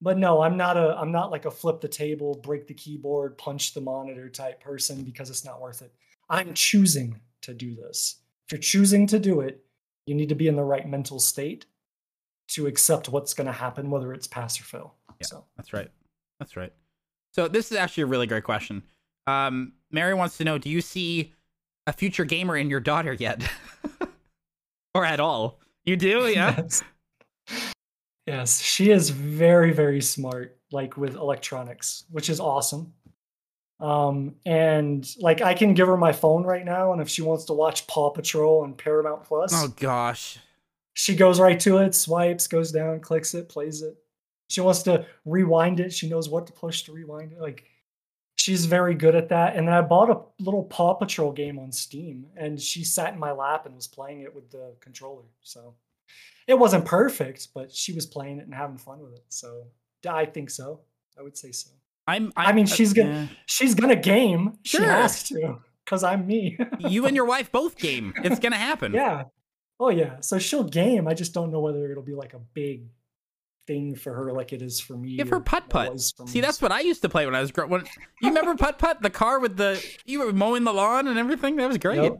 But 0.00 0.18
no, 0.18 0.42
I'm 0.42 0.56
not 0.56 0.76
a 0.76 0.96
I'm 0.98 1.12
not 1.12 1.30
like 1.30 1.46
a 1.46 1.50
flip 1.50 1.80
the 1.80 1.88
table, 1.88 2.34
break 2.42 2.66
the 2.66 2.74
keyboard, 2.74 3.38
punch 3.38 3.72
the 3.74 3.80
monitor 3.80 4.28
type 4.28 4.60
person 4.60 5.02
because 5.02 5.30
it's 5.30 5.44
not 5.44 5.60
worth 5.60 5.82
it. 5.82 5.92
I'm 6.28 6.52
choosing 6.54 7.20
to 7.42 7.54
do 7.54 7.74
this. 7.74 8.16
If 8.46 8.52
you're 8.52 8.60
choosing 8.60 9.06
to 9.08 9.18
do 9.18 9.40
it, 9.40 9.64
you 10.06 10.14
need 10.14 10.28
to 10.28 10.34
be 10.34 10.48
in 10.48 10.56
the 10.56 10.64
right 10.64 10.86
mental 10.88 11.18
state 11.18 11.66
to 12.48 12.66
accept 12.66 13.08
what's 13.08 13.34
going 13.34 13.46
to 13.46 13.52
happen 13.52 13.90
whether 13.90 14.12
it's 14.12 14.26
pass 14.26 14.60
or 14.60 14.64
fail. 14.64 14.94
Yeah. 15.20 15.26
So, 15.26 15.44
That's 15.56 15.72
right. 15.72 15.90
That's 16.38 16.56
right. 16.56 16.72
So 17.32 17.48
this 17.48 17.70
is 17.72 17.78
actually 17.78 18.04
a 18.04 18.06
really 18.06 18.26
great 18.26 18.44
question. 18.44 18.82
Um, 19.26 19.72
Mary 19.90 20.14
wants 20.14 20.36
to 20.38 20.44
know: 20.44 20.58
Do 20.58 20.70
you 20.70 20.80
see 20.80 21.32
a 21.86 21.92
future 21.92 22.24
gamer 22.24 22.56
in 22.56 22.70
your 22.70 22.80
daughter 22.80 23.12
yet, 23.12 23.48
or 24.94 25.04
at 25.04 25.20
all? 25.20 25.60
You 25.84 25.96
do, 25.96 26.28
yeah. 26.28 26.54
Yes. 26.62 26.82
Yes, 28.26 28.60
she 28.60 28.90
is 28.90 29.10
very, 29.10 29.72
very 29.72 30.00
smart, 30.00 30.58
like 30.72 30.96
with 30.96 31.14
electronics, 31.14 32.04
which 32.10 32.28
is 32.28 32.40
awesome. 32.40 32.92
Um, 33.78 34.34
and 34.44 35.08
like 35.18 35.42
I 35.42 35.54
can 35.54 35.74
give 35.74 35.86
her 35.86 35.96
my 35.96 36.12
phone 36.12 36.44
right 36.44 36.64
now, 36.64 36.92
and 36.92 37.00
if 37.00 37.08
she 37.08 37.22
wants 37.22 37.44
to 37.46 37.52
watch 37.52 37.86
Paw 37.86 38.10
Patrol 38.10 38.62
on 38.62 38.74
Paramount 38.74 39.24
Plus, 39.24 39.52
oh 39.54 39.68
gosh. 39.68 40.38
she 40.94 41.14
goes 41.14 41.38
right 41.38 41.60
to 41.60 41.78
it, 41.78 41.94
swipes, 41.94 42.48
goes 42.48 42.72
down, 42.72 43.00
clicks 43.00 43.34
it, 43.34 43.48
plays 43.48 43.82
it. 43.82 43.96
She 44.48 44.60
wants 44.60 44.82
to 44.84 45.04
rewind 45.24 45.80
it, 45.80 45.92
she 45.92 46.08
knows 46.08 46.28
what 46.28 46.46
to 46.46 46.52
push 46.52 46.82
to 46.84 46.92
rewind 46.92 47.32
it. 47.32 47.40
Like 47.40 47.64
she's 48.36 48.64
very 48.64 48.94
good 48.94 49.14
at 49.14 49.28
that. 49.28 49.56
And 49.56 49.68
then 49.68 49.74
I 49.74 49.82
bought 49.82 50.10
a 50.10 50.42
little 50.42 50.64
Paw 50.64 50.94
Patrol 50.94 51.32
game 51.32 51.58
on 51.58 51.70
Steam, 51.70 52.26
and 52.36 52.60
she 52.60 52.82
sat 52.82 53.12
in 53.12 53.20
my 53.20 53.32
lap 53.32 53.66
and 53.66 53.74
was 53.74 53.86
playing 53.86 54.22
it 54.22 54.34
with 54.34 54.50
the 54.50 54.74
controller. 54.80 55.24
So 55.42 55.74
it 56.46 56.58
wasn't 56.58 56.84
perfect, 56.84 57.48
but 57.54 57.72
she 57.72 57.92
was 57.92 58.06
playing 58.06 58.38
it 58.38 58.44
and 58.44 58.54
having 58.54 58.78
fun 58.78 59.00
with 59.00 59.14
it. 59.14 59.24
So 59.28 59.64
I 60.08 60.26
think 60.26 60.50
so. 60.50 60.80
I 61.18 61.22
would 61.22 61.36
say 61.36 61.52
so. 61.52 61.70
I'm, 62.06 62.32
I 62.36 62.46
I'm 62.46 62.56
mean, 62.56 62.66
she's 62.66 62.92
gonna-. 62.92 63.28
She's 63.46 63.74
gonna 63.74 63.96
game. 63.96 64.58
She 64.62 64.78
has 64.78 65.24
to, 65.24 65.58
because 65.84 66.04
I'm 66.04 66.26
me. 66.26 66.56
you 66.78 67.06
and 67.06 67.16
your 67.16 67.24
wife 67.24 67.50
both 67.50 67.76
game. 67.76 68.14
It's 68.22 68.38
gonna 68.38 68.56
happen. 68.56 68.92
yeah. 68.92 69.24
Oh 69.78 69.90
yeah. 69.90 70.20
So 70.20 70.38
she'll 70.38 70.64
game. 70.64 71.06
I 71.08 71.14
just 71.14 71.34
don't 71.34 71.50
know 71.50 71.60
whether 71.60 71.90
it'll 71.90 72.02
be 72.02 72.14
like 72.14 72.32
a 72.32 72.38
big 72.54 72.84
thing 73.66 73.94
for 73.96 74.14
her 74.14 74.32
like 74.32 74.52
it 74.52 74.62
is 74.62 74.80
for 74.80 74.96
me. 74.96 75.16
Give 75.16 75.28
her 75.28 75.40
putt 75.40 75.68
putt. 75.68 76.00
See, 76.26 76.40
that's 76.40 76.62
what 76.62 76.72
I 76.72 76.80
used 76.80 77.02
to 77.02 77.08
play 77.08 77.26
when 77.26 77.34
I 77.34 77.40
was 77.40 77.50
growing. 77.50 77.84
You 78.22 78.28
remember 78.28 78.54
putt 78.54 78.78
putt, 78.78 79.02
the 79.02 79.10
car 79.10 79.38
with 79.40 79.56
the 79.56 79.84
you 80.04 80.20
were 80.20 80.32
mowing 80.32 80.64
the 80.64 80.72
lawn 80.72 81.08
and 81.08 81.18
everything. 81.18 81.56
That 81.56 81.68
was 81.68 81.78
great. 81.78 82.02
Yep. 82.02 82.12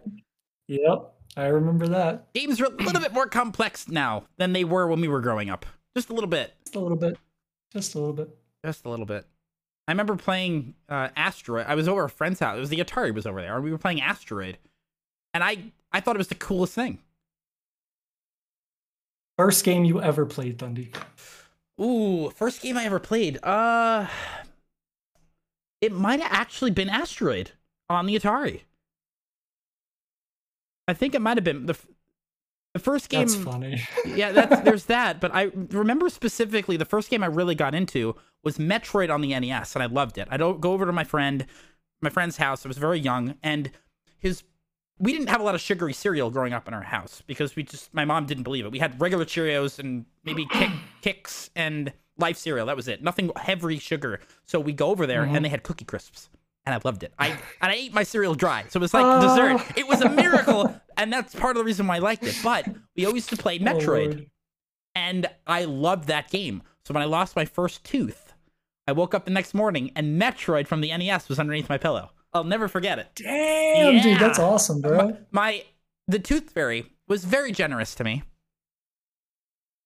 Yep. 0.69 1.13
I 1.37 1.47
remember 1.47 1.87
that. 1.89 2.33
Games 2.33 2.61
are 2.61 2.67
a 2.67 2.71
little 2.71 3.01
bit 3.01 3.13
more 3.13 3.27
complex 3.27 3.89
now 3.89 4.25
than 4.39 4.53
they 4.53 4.65
were 4.65 4.87
when 4.87 5.01
we 5.01 5.09
were 5.09 5.21
growing 5.21 5.51
up. 5.51 5.67
Just 5.95 6.09
a 6.09 6.15
little 6.15 6.31
bit. 6.31 6.55
Just 6.65 6.75
a 6.77 6.81
little 6.81 6.97
bit. 6.97 7.19
Just 7.73 7.95
a 7.95 7.99
little 7.99 8.15
bit. 8.15 8.37
Just 8.65 8.85
a 8.87 8.89
little 8.89 9.07
bit. 9.07 9.27
I 9.87 9.93
remember 9.93 10.17
playing 10.17 10.75
uh, 10.89 11.09
Asteroid. 11.15 11.67
I 11.69 11.75
was 11.75 11.89
over 11.89 12.05
a 12.05 12.11
friend's 12.11 12.41
house. 12.41 12.57
It 12.57 12.61
was 12.61 12.71
the 12.71 12.79
Atari 12.79 13.15
was 13.15 13.27
over 13.27 13.41
there. 13.41 13.55
and 13.55 13.65
We 13.65 13.71
were 13.71 13.79
playing 13.79 14.01
Asteroid, 14.01 14.59
and 15.35 15.45
I 15.45 15.73
I 15.93 16.01
thought 16.01 16.17
it 16.17 16.19
was 16.19 16.29
the 16.29 16.35
coolest 16.35 16.73
thing. 16.73 16.99
First 19.39 19.65
game 19.65 19.85
you 19.85 20.01
ever 20.01 20.25
played, 20.27 20.59
Thundy. 20.59 20.93
Ooh, 21.81 22.31
first 22.31 22.63
game 22.63 22.77
I 22.79 22.85
ever 22.85 22.99
played. 22.99 23.39
Uh, 23.45 24.07
it 25.83 25.93
might 25.93 26.21
have 26.21 26.33
actually 26.33 26.71
been 26.71 26.89
Asteroid 26.89 27.51
on 27.91 28.07
the 28.07 28.19
Atari. 28.19 28.63
I 30.89 30.95
think 30.95 31.15
it 31.15 31.21
might 31.21 31.37
have 31.37 31.45
been 31.45 31.67
the 31.67 31.77
The 32.75 32.79
first 32.81 33.09
game, 33.09 33.21
That's 33.27 33.35
funny. 33.35 33.83
yeah, 34.07 34.33
that's 34.33 34.61
there's 34.63 34.85
that. 34.97 35.21
But 35.21 35.35
I 35.35 35.51
remember 35.71 36.09
specifically 36.11 36.77
the 36.77 36.85
first 36.85 37.11
game 37.11 37.23
I 37.23 37.27
really 37.27 37.55
got 37.55 37.75
into 37.75 38.15
was 38.45 38.59
Metroid 38.59 39.13
on 39.13 39.21
the 39.23 39.39
NES, 39.39 39.75
and 39.75 39.83
I 39.83 39.87
loved 39.87 40.19
it. 40.19 40.29
I 40.31 40.37
don't 40.37 40.61
go 40.61 40.73
over 40.73 40.85
to 40.87 40.93
my 40.93 41.05
friend, 41.05 41.47
my 42.01 42.11
friend's 42.11 42.37
house. 42.37 42.65
I 42.65 42.69
was 42.69 42.79
very 42.79 42.99
young, 43.01 43.35
and 43.43 43.71
his 44.19 44.43
we 44.99 45.13
didn't 45.13 45.29
have 45.29 45.41
a 45.41 45.45
lot 45.45 45.55
of 45.55 45.61
sugary 45.61 45.93
cereal 45.93 46.31
growing 46.31 46.53
up 46.55 46.67
in 46.69 46.73
our 46.75 46.83
house 46.83 47.23
because 47.27 47.55
we 47.57 47.63
just 47.63 47.93
my 47.93 48.05
mom 48.05 48.27
didn't 48.27 48.45
believe 48.45 48.65
it. 48.65 48.73
We 48.73 48.79
had 48.79 48.99
regular 49.01 49.25
Cheerios 49.25 49.79
and 49.79 50.05
maybe 50.25 50.47
kick, 50.53 50.71
Kix 51.03 51.51
and 51.57 51.93
life 52.19 52.37
cereal. 52.39 52.67
That 52.67 52.77
was 52.77 52.89
it. 52.89 53.03
Nothing 53.03 53.31
heavy 53.37 53.79
sugar. 53.79 54.21
So 54.47 54.59
we 54.61 54.73
go 54.73 54.89
over 54.89 55.07
there 55.07 55.25
Mhm. 55.27 55.37
and 55.37 55.45
they 55.45 55.51
had 55.51 55.63
cookie 55.63 55.85
crisps. 55.85 56.31
And 56.67 56.75
I 56.75 56.81
loved 56.85 57.05
it. 57.05 57.13
I 57.19 57.29
and 57.29 57.39
I 57.73 57.75
ate 57.75 57.95
my 57.95 58.03
cereal 58.03 58.35
dry. 58.35 58.65
So 58.69 58.79
it 58.79 58.83
was 58.83 58.93
like 58.93 59.05
Oh. 59.07 59.21
dessert. 59.21 59.79
It 59.79 59.87
was 59.87 60.01
a 60.03 60.09
miracle. 60.11 60.79
and 60.97 61.13
that's 61.13 61.35
part 61.35 61.57
of 61.57 61.61
the 61.61 61.65
reason 61.65 61.87
why 61.87 61.97
I 61.97 61.99
liked 62.01 62.25
it. 62.25 62.37
But 62.43 62.67
we 62.97 63.07
always 63.07 63.23
used 63.23 63.31
to 63.31 63.37
play 63.37 63.59
Oh, 63.61 63.65
Metroid 63.65 64.07
Lord. 64.07 64.31
and 64.97 65.27
I 65.47 65.65
loved 65.65 66.09
that 66.09 66.29
game. 66.31 66.63
So 66.85 66.93
when 66.95 67.03
I 67.03 67.07
lost 67.07 67.37
my 67.37 67.45
first 67.45 67.85
tooth, 67.85 68.33
I 68.89 68.93
woke 68.93 69.15
up 69.15 69.25
the 69.25 69.31
next 69.31 69.55
morning 69.55 69.93
and 69.97 70.21
Metroid 70.21 70.67
from 70.67 70.81
the 70.81 70.97
NES 70.97 71.29
was 71.29 71.39
underneath 71.39 71.69
my 71.69 71.79
pillow. 71.79 72.11
I'll 72.33 72.45
never 72.45 72.69
forget 72.69 72.99
it. 72.99 73.09
Damn, 73.15 74.03
dude, 74.03 74.19
that's 74.19 74.39
awesome, 74.39 74.81
bro. 74.81 75.17
My 75.31 75.65
the 76.09 76.19
tooth 76.19 76.51
fairy 76.51 76.93
was 77.09 77.25
very 77.25 77.51
generous 77.53 77.95
to 77.97 78.05
me. 78.05 78.23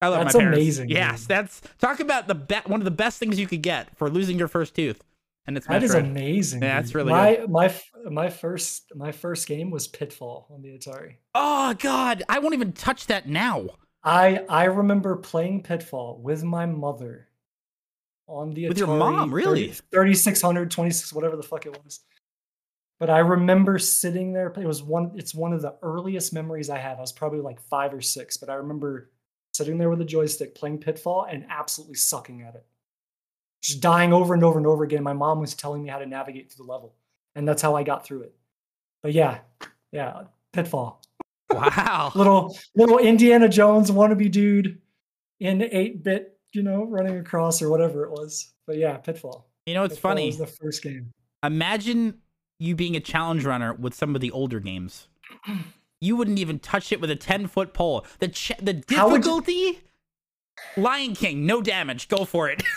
I 0.03 0.09
love 0.09 0.24
That's 0.24 0.35
my 0.35 0.41
parents. 0.41 0.57
amazing, 0.59 0.89
Yes, 0.91 1.20
dude. 1.20 1.28
that's 1.28 1.61
talk 1.78 2.01
about 2.01 2.26
the 2.26 2.35
be- 2.35 2.55
one 2.66 2.81
of 2.81 2.85
the 2.87 2.91
best 2.91 3.18
things 3.18 3.39
you 3.39 3.47
could 3.47 3.61
get 3.62 3.95
for 3.99 4.09
losing 4.09 4.39
your 4.39 4.49
first 4.49 4.74
tooth, 4.74 5.03
and 5.47 5.57
it's 5.57 5.66
That 5.66 5.82
is 5.82 5.95
Metroid. 5.95 6.11
amazing. 6.11 6.62
Yeah, 6.62 6.80
that's 6.80 6.95
really 6.95 7.11
my 7.11 7.45
my 7.49 7.74
my 8.11 8.28
first 8.30 8.93
my 8.95 9.12
first 9.12 9.47
game 9.47 9.70
was 9.70 9.88
Pitfall 9.88 10.47
on 10.51 10.62
the 10.62 10.70
Atari. 10.70 11.16
oh 11.34 11.74
God, 11.74 12.22
I 12.28 12.38
won't 12.38 12.55
even 12.55 12.72
touch 12.72 13.07
that 13.07 13.28
now. 13.28 13.66
I 14.03 14.45
I 14.49 14.64
remember 14.64 15.16
playing 15.16 15.62
Pitfall 15.62 16.20
with 16.22 16.43
my 16.45 16.66
mother 16.66 17.28
on 18.26 18.51
the 18.55 18.68
With 18.68 18.78
your 18.78 18.86
mom, 18.86 19.32
really? 19.34 19.72
3600 19.93 20.70
26 20.70 21.12
whatever 21.12 21.36
the 21.36 21.43
fuck 21.43 21.66
it 21.66 21.76
was. 21.84 22.01
But 22.99 23.09
I 23.11 23.18
remember 23.20 23.78
sitting 23.78 24.32
there 24.34 24.49
it 24.49 24.66
was 24.66 24.82
one 24.82 25.12
it's 25.16 25.34
one 25.34 25.53
of 25.53 25.62
the 25.62 25.74
earliest 25.82 26.32
memories 26.32 26.70
I 26.70 26.78
have. 26.78 26.99
I 26.99 27.01
was 27.01 27.12
probably 27.12 27.41
like 27.41 27.61
5 27.62 27.95
or 27.95 28.01
6, 28.03 28.36
but 28.36 28.49
I 28.51 28.55
remember 28.55 29.11
sitting 29.53 29.78
there 29.78 29.91
with 29.91 30.01
a 30.01 30.05
joystick 30.05 30.55
playing 30.55 30.78
Pitfall 30.78 31.26
and 31.28 31.45
absolutely 31.49 31.97
sucking 31.97 32.43
at 32.43 32.55
it. 32.55 32.64
Just 33.62 33.80
dying 33.80 34.12
over 34.12 34.32
and 34.34 34.42
over 34.42 34.58
and 34.58 34.66
over 34.66 34.84
again. 34.84 35.02
My 35.02 35.12
mom 35.12 35.40
was 35.40 35.54
telling 35.54 35.82
me 35.82 35.88
how 35.88 35.98
to 35.98 36.06
navigate 36.06 36.50
through 36.52 36.64
the 36.66 36.72
level. 36.72 36.94
And 37.34 37.46
that's 37.46 37.61
how 37.62 37.76
I 37.76 37.82
got 37.82 38.04
through 38.04 38.22
it. 38.22 38.34
But 39.02 39.12
yeah, 39.12 39.38
yeah, 39.92 40.22
Pitfall 40.52 41.02
Wow. 41.50 42.12
little 42.16 42.56
little 42.76 42.98
Indiana 42.98 43.48
Jones 43.48 43.90
wannabe 43.90 44.30
dude 44.30 44.80
in 45.40 45.62
eight 45.62 46.02
bit, 46.02 46.38
you 46.52 46.62
know, 46.62 46.84
running 46.84 47.18
across 47.18 47.61
or 47.62 47.70
whatever 47.70 48.04
it 48.04 48.11
was. 48.11 48.52
But 48.66 48.76
yeah, 48.76 48.96
Pitfall. 48.98 49.46
you 49.66 49.74
know, 49.74 49.84
it's 49.84 49.94
Pitfall 49.94 50.11
funny. 50.12 50.26
Was 50.26 50.38
the 50.38 50.46
first 50.46 50.82
game. 50.82 51.12
Imagine 51.42 52.18
you 52.58 52.74
being 52.76 52.94
a 52.96 53.00
challenge 53.00 53.44
runner 53.44 53.72
with 53.74 53.94
some 53.94 54.14
of 54.14 54.20
the 54.20 54.30
older 54.30 54.61
games. 54.61 55.08
You 56.02 56.16
wouldn't 56.16 56.38
even 56.38 56.58
touch 56.61 56.92
it 56.92 57.00
with 57.02 57.11
a 57.11 57.14
ten 57.14 57.46
foot 57.46 57.74
pole. 57.74 58.06
The 58.20 58.28
ch- 58.28 58.52
the 58.58 58.72
you- 58.76 58.80
difficulty. 58.80 59.80
Lion 60.78 61.14
King, 61.14 61.44
no 61.44 61.61
damage. 61.61 62.08
Go 62.08 62.24
for 62.24 62.48
it. 62.48 62.62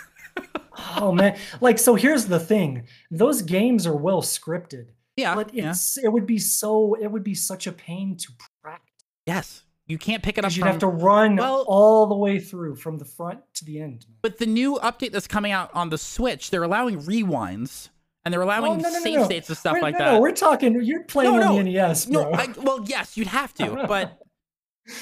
Oh 0.98 1.12
man, 1.12 1.38
like 1.62 1.80
so. 1.80 1.96
Here's 1.96 2.26
the 2.26 2.40
thing: 2.40 2.88
those 3.12 3.42
games 3.42 3.86
are 3.88 3.96
well 3.96 4.22
scripted, 4.22 4.88
yeah. 5.18 5.36
but 5.36 5.54
yeah. 5.54 5.72
it's 5.72 5.98
it 5.98 6.12
would 6.12 6.26
be 6.26 6.38
so 6.40 6.96
it 6.96 7.08
would 7.08 7.24
be 7.24 7.36
such 7.36 7.68
a 7.68 7.72
pain 7.72 8.16
to 8.18 8.28
practice. 8.62 8.90
Yes. 9.26 9.64
You 9.86 9.98
can't 9.98 10.24
pick 10.24 10.38
it 10.38 10.46
up 10.46 10.52
You'd 10.56 10.62
from. 10.62 10.68
have 10.70 10.80
to 10.80 10.88
run 10.88 11.36
well- 11.36 11.66
all 11.68 12.08
the 12.08 12.16
way 12.16 12.40
through 12.40 12.78
from 12.78 12.98
the 13.00 13.06
front 13.06 13.42
to 13.56 13.66
the 13.66 13.82
end. 13.82 14.06
But 14.22 14.38
the 14.38 14.46
new 14.46 14.76
update 14.82 15.12
that's 15.12 15.28
coming 15.28 15.52
out 15.52 15.70
on 15.74 15.90
the 15.90 15.98
Switch, 15.98 16.50
they're 16.52 16.64
allowing 16.64 17.02
rewinds 17.02 17.90
and 18.24 18.34
they're 18.34 18.42
allowing 18.42 18.72
Oh, 18.72 18.76
no, 18.76 18.90
no, 18.90 19.00
save 19.00 19.20
no. 19.20 19.26
states 19.26 19.50
and 19.50 19.58
stuff 19.58 19.74
We're- 19.74 19.82
like 19.82 19.94
no, 19.96 20.00
that. 20.00 20.12
No, 20.14 20.22
we're 20.22 20.32
talking. 20.32 20.82
You're 20.82 21.04
playing 21.04 21.36
on 21.36 21.58
the 21.58 21.64
NES, 21.64 22.06
bro. 22.06 22.32
No, 22.32 22.32
I, 22.32 22.48
well, 22.62 22.86
yes, 22.88 23.18
you'd 23.18 23.28
have 23.28 23.54
to, 23.56 23.84
but 23.88 24.20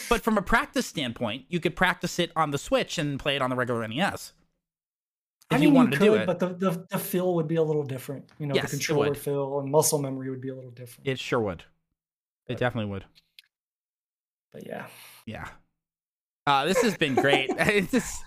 but 0.09 0.21
from 0.23 0.37
a 0.37 0.41
practice 0.41 0.87
standpoint, 0.87 1.45
you 1.47 1.59
could 1.59 1.75
practice 1.75 2.17
it 2.17 2.31
on 2.35 2.49
the 2.49 2.57
Switch 2.57 2.97
and 2.97 3.19
play 3.19 3.35
it 3.35 3.41
on 3.43 3.51
the 3.51 3.55
regular 3.55 3.87
NES. 3.87 4.33
If 5.51 5.59
I 5.59 5.63
you 5.63 5.69
wanted 5.69 5.93
you 5.93 5.99
to 5.99 6.05
do 6.05 6.11
could, 6.11 6.21
it, 6.21 6.25
but 6.27 6.39
the, 6.39 6.47
the 6.49 6.87
the 6.89 6.97
feel 6.97 7.35
would 7.35 7.47
be 7.47 7.55
a 7.55 7.63
little 7.63 7.83
different. 7.83 8.29
You 8.39 8.47
know, 8.47 8.55
Yes, 8.55 8.71
the 8.71 8.77
controller 8.77 9.13
feel 9.13 9.59
and 9.59 9.69
muscle 9.69 9.99
memory 9.99 10.29
would 10.29 10.41
be 10.41 10.49
a 10.49 10.55
little 10.55 10.71
different. 10.71 11.07
it 11.07 11.19
sure 11.19 11.39
would. 11.39 11.63
It 12.47 12.57
definitely 12.57 12.91
would. 12.91 13.05
but 14.51 14.65
yeah, 14.65 14.87
Yeah. 15.25 15.47
Uh, 16.47 16.65
this 16.65 16.81
has 16.81 16.97
been 16.97 17.15
great. 17.15 17.49
it's 17.59 17.91
just 17.91 18.23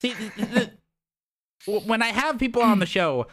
see 0.00 0.14
the, 0.14 0.70
the, 1.66 1.80
when 1.80 2.02
I 2.02 2.08
have 2.08 2.38
people 2.38 2.62
on 2.62 2.78
the 2.78 2.86
show, 2.98 3.26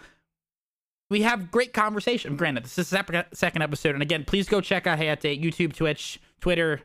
we 1.09 1.21
have 1.21 1.51
great 1.51 1.73
conversation. 1.73 2.35
Granted, 2.35 2.65
this 2.65 2.77
is 2.77 2.89
the 2.89 3.25
second 3.33 3.61
episode, 3.61 3.93
and 3.93 4.01
again, 4.01 4.25
please 4.25 4.49
go 4.49 4.59
check 4.61 4.87
out 4.87 4.99
Hayate 4.99 5.41
YouTube, 5.41 5.75
Twitch, 5.75 6.19
Twitter, 6.41 6.81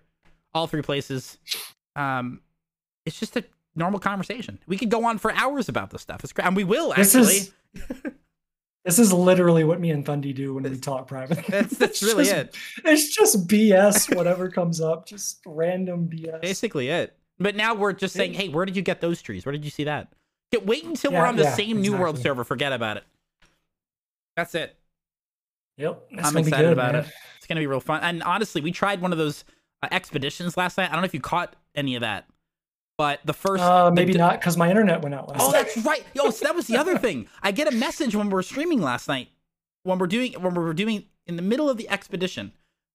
all 0.55 0.67
three 0.67 0.83
places. 0.83 1.39
Um, 1.97 2.41
it's 3.07 3.19
just 3.19 3.37
a 3.37 3.45
normal 3.75 4.01
conversation. 4.01 4.59
We 4.66 4.77
could 4.77 4.91
go 4.91 5.05
on 5.05 5.18
for 5.18 5.33
hours 5.33 5.68
about 5.68 5.91
this 5.91 6.03
stuff. 6.03 6.23
It's 6.25 6.33
great, 6.33 6.47
and 6.47 6.57
we 6.57 6.64
will 6.64 6.93
this 6.95 7.14
actually. 7.14 7.35
is 7.35 7.53
this 8.85 8.99
is 8.99 9.12
literally 9.12 9.64
what 9.64 9.81
me 9.81 9.91
and 9.91 10.05
Thundy 10.05 10.33
do 10.33 10.55
when 10.55 10.64
we 10.64 10.77
talk 10.79 11.07
privately. 11.07 11.45
That's 11.49 11.77
that's 11.77 12.03
It's 12.03 12.03
really 12.03 12.25
just- 12.25 12.37
it. 12.37 12.57
It's 12.85 13.14
just 13.14 13.47
BS. 13.47 14.14
Whatever 14.16 14.51
comes 14.51 14.81
up, 14.81 15.07
just 15.07 15.41
random 15.47 16.09
BS. 16.09 16.41
Basically 16.41 16.89
it. 16.89 17.16
But 17.39 17.57
now 17.57 17.75
we're 17.75 17.95
just 17.95 18.14
saying, 18.14 18.35
hey, 18.35 18.49
where 18.51 18.66
did 18.66 18.77
you 18.77 18.83
get 18.83 19.01
those 19.01 19.23
trees? 19.23 19.47
Where 19.47 19.53
did 19.53 19.64
you 19.64 19.71
see 19.71 19.85
that? 19.85 20.12
Yeah, 20.53 20.61
wait 20.62 20.85
until 20.85 21.12
we're 21.12 21.25
on 21.25 21.37
the 21.37 21.45
yeah, 21.45 21.55
same 21.55 21.81
New 21.81 21.97
World 21.97 22.18
server. 22.18 22.45
Forget 22.45 22.73
about 22.73 22.99
it. 22.99 23.05
That's 24.37 24.55
it. 24.55 24.77
Yep, 25.79 26.03
I'm 26.18 26.37
excited 26.37 26.64
good, 26.64 26.73
about 26.73 26.93
man. 26.93 27.05
it. 27.05 27.12
It's 27.39 27.47
gonna 27.47 27.61
be 27.61 27.66
real 27.66 27.81
fun. 27.81 28.03
And 28.03 28.23
honestly, 28.23 28.61
we 28.61 28.73
tried 28.73 29.01
one 29.01 29.12
of 29.12 29.18
those 29.18 29.45
uh, 29.83 29.89
expeditions 29.91 30.59
last 30.59 30.77
night. 30.77 30.91
I 30.91 30.93
don't 30.93 31.01
know 31.01 31.07
if 31.07 31.14
you 31.14 31.21
caught 31.21 31.57
any 31.75 31.95
of 31.95 32.03
that, 32.03 32.27
but 33.01 33.20
the 33.24 33.32
first 33.32 33.62
Uh, 33.62 33.90
maybe 33.90 34.12
d- 34.12 34.18
not 34.18 34.38
because 34.38 34.59
my 34.59 34.68
internet 34.68 35.01
went 35.01 35.14
out 35.14 35.26
last 35.26 35.40
Oh, 35.40 35.51
night. 35.51 35.64
that's 35.74 35.86
right. 35.86 36.05
Yo, 36.12 36.28
so 36.28 36.44
that 36.44 36.55
was 36.55 36.66
the 36.66 36.76
other 36.76 36.98
thing. 36.98 37.28
I 37.42 37.51
get 37.51 37.66
a 37.66 37.74
message 37.74 38.14
when 38.14 38.28
we're 38.28 38.42
streaming 38.42 38.82
last 38.82 39.09
night. 39.09 39.28
When 39.84 39.98
we're 39.98 40.07
doing 40.07 40.34
when 40.34 40.53
we 40.53 40.62
were 40.62 40.74
doing 40.74 41.07
in 41.26 41.36
the 41.36 41.42
middle 41.42 41.70
of 41.70 41.78
the 41.78 41.88
expedition, 41.88 42.53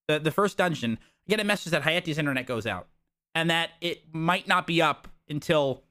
the 0.07 0.19
the 0.19 0.29
first 0.29 0.57
dungeon, 0.59 0.99
I 1.01 1.29
get 1.31 1.39
a 1.39 1.43
message 1.43 1.71
that 1.71 1.81
Hayate's 1.81 2.19
internet 2.19 2.45
goes 2.45 2.67
out, 2.67 2.87
and 3.33 3.49
that 3.49 3.71
it 3.81 4.13
might 4.13 4.47
not 4.47 4.67
be 4.67 4.79
up 4.79 5.07
until 5.27 5.81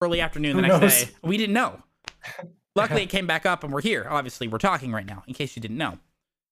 early 0.00 0.22
afternoon 0.22 0.56
the 0.56 0.62
Who 0.62 0.68
next 0.68 0.80
knows? 0.80 1.04
day. 1.04 1.10
We 1.22 1.36
didn't 1.36 1.52
know. 1.52 1.82
Luckily, 2.74 3.02
it 3.02 3.10
came 3.10 3.26
back 3.26 3.44
up, 3.44 3.64
and 3.64 3.70
we're 3.70 3.82
here. 3.82 4.06
Obviously, 4.08 4.48
we're 4.48 4.56
talking 4.56 4.92
right 4.92 5.04
now. 5.04 5.24
In 5.26 5.34
case 5.34 5.56
you 5.56 5.60
didn't 5.60 5.76
know, 5.76 5.98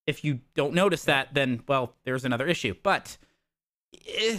if 0.07 0.23
you 0.23 0.41
don't 0.55 0.75
notice 0.75 1.05
that, 1.05 1.33
then 1.33 1.63
well, 1.67 1.95
there's 2.05 2.27
another 2.27 2.47
issue. 2.47 2.75
But 2.83 3.17
eh, 4.07 4.37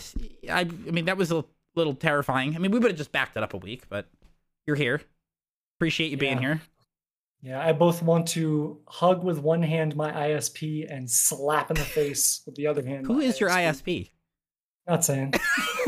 I, 0.48 0.60
I 0.60 0.64
mean, 0.66 1.06
that 1.06 1.18
was 1.18 1.32
a 1.32 1.44
little 1.80 1.96
terrifying. 1.96 2.56
I 2.56 2.60
mean, 2.60 2.72
we 2.72 2.80
would 2.80 2.92
have 2.92 2.98
just 2.98 3.12
backed 3.12 3.36
it 3.38 3.44
up 3.44 3.54
a 3.54 3.58
week, 3.58 3.84
but 3.90 4.08
you're 4.68 4.76
here. 4.76 5.02
Appreciate 5.78 6.12
you 6.12 6.18
being 6.18 6.34
Yeah. 6.36 6.40
here. 6.42 6.62
Yeah, 7.42 7.66
I 7.66 7.72
both 7.72 8.04
want 8.04 8.28
to 8.30 8.82
hug 8.88 9.24
with 9.24 9.40
one 9.40 9.64
hand 9.64 9.96
my 9.96 10.12
ISP 10.12 10.86
and 10.94 11.10
slap 11.10 11.72
in 11.72 11.76
the 11.78 11.86
face 11.86 12.42
with 12.46 12.56
the 12.56 12.68
other 12.68 12.84
hand. 12.84 13.08
Who 13.08 13.20
is 13.20 13.26
my 13.26 13.30
is 13.30 13.40
your 13.40 13.50
ISP? 13.50 14.10
Not 14.88 15.06
saying. 15.06 15.34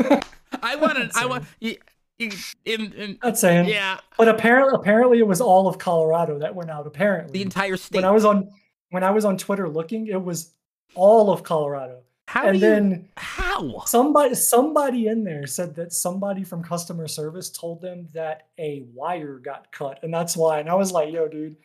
I 0.62 0.76
want 0.76 0.94
to. 0.96 1.10
I 1.14 1.26
want. 1.26 1.44
You, 1.60 1.76
you, 2.18 2.30
in, 2.64 2.92
in, 2.92 3.18
Not 3.22 3.36
saying. 3.38 3.68
yeah, 3.68 3.98
But 4.16 4.28
apparently, 4.28 4.74
apparently, 4.74 5.18
it 5.18 5.26
was 5.26 5.40
all 5.40 5.68
of 5.68 5.76
Colorado 5.78 6.38
that 6.38 6.54
went 6.54 6.70
out. 6.70 6.86
Apparently, 6.86 7.32
the 7.32 7.42
entire 7.42 7.76
state. 7.76 7.96
when 7.98 8.04
I 8.04 8.12
was 8.12 8.24
on 8.24 8.48
when 8.90 9.02
I 9.02 9.10
was 9.10 9.24
on 9.24 9.36
Twitter 9.36 9.68
looking, 9.68 10.06
it 10.06 10.22
was 10.22 10.54
all 10.94 11.30
of 11.32 11.42
Colorado. 11.42 12.02
How 12.32 12.46
and 12.46 12.58
do 12.58 12.66
you? 12.66 12.72
then 12.72 13.08
how? 13.18 13.82
somebody 13.84 14.34
somebody 14.34 15.08
in 15.08 15.22
there 15.22 15.46
said 15.46 15.74
that 15.74 15.92
somebody 15.92 16.44
from 16.44 16.62
customer 16.62 17.06
service 17.06 17.50
told 17.50 17.82
them 17.82 18.08
that 18.14 18.48
a 18.58 18.86
wire 18.94 19.36
got 19.36 19.70
cut, 19.70 19.98
and 20.02 20.14
that's 20.14 20.34
why. 20.34 20.58
And 20.58 20.70
I 20.70 20.74
was 20.74 20.92
like, 20.92 21.12
"Yo, 21.12 21.28
dude." 21.28 21.58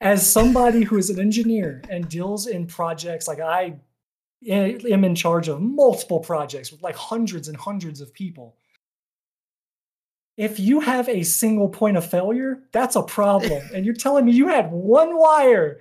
As 0.00 0.24
somebody 0.24 0.84
who 0.84 0.98
is 0.98 1.10
an 1.10 1.18
engineer 1.18 1.82
and 1.90 2.08
deals 2.08 2.46
in 2.46 2.68
projects 2.68 3.26
like 3.26 3.40
I 3.40 3.74
am 4.48 5.02
in 5.04 5.16
charge 5.16 5.48
of 5.48 5.60
multiple 5.60 6.20
projects 6.20 6.70
with 6.70 6.80
like 6.80 6.94
hundreds 6.94 7.48
and 7.48 7.56
hundreds 7.56 8.00
of 8.00 8.14
people. 8.14 8.54
If 10.36 10.60
you 10.60 10.78
have 10.78 11.08
a 11.08 11.24
single 11.24 11.68
point 11.68 11.96
of 11.96 12.08
failure, 12.08 12.62
that's 12.70 12.94
a 12.94 13.02
problem. 13.02 13.68
and 13.74 13.84
you're 13.84 13.94
telling 13.96 14.26
me 14.26 14.30
you 14.30 14.46
had 14.46 14.70
one 14.70 15.18
wire 15.18 15.80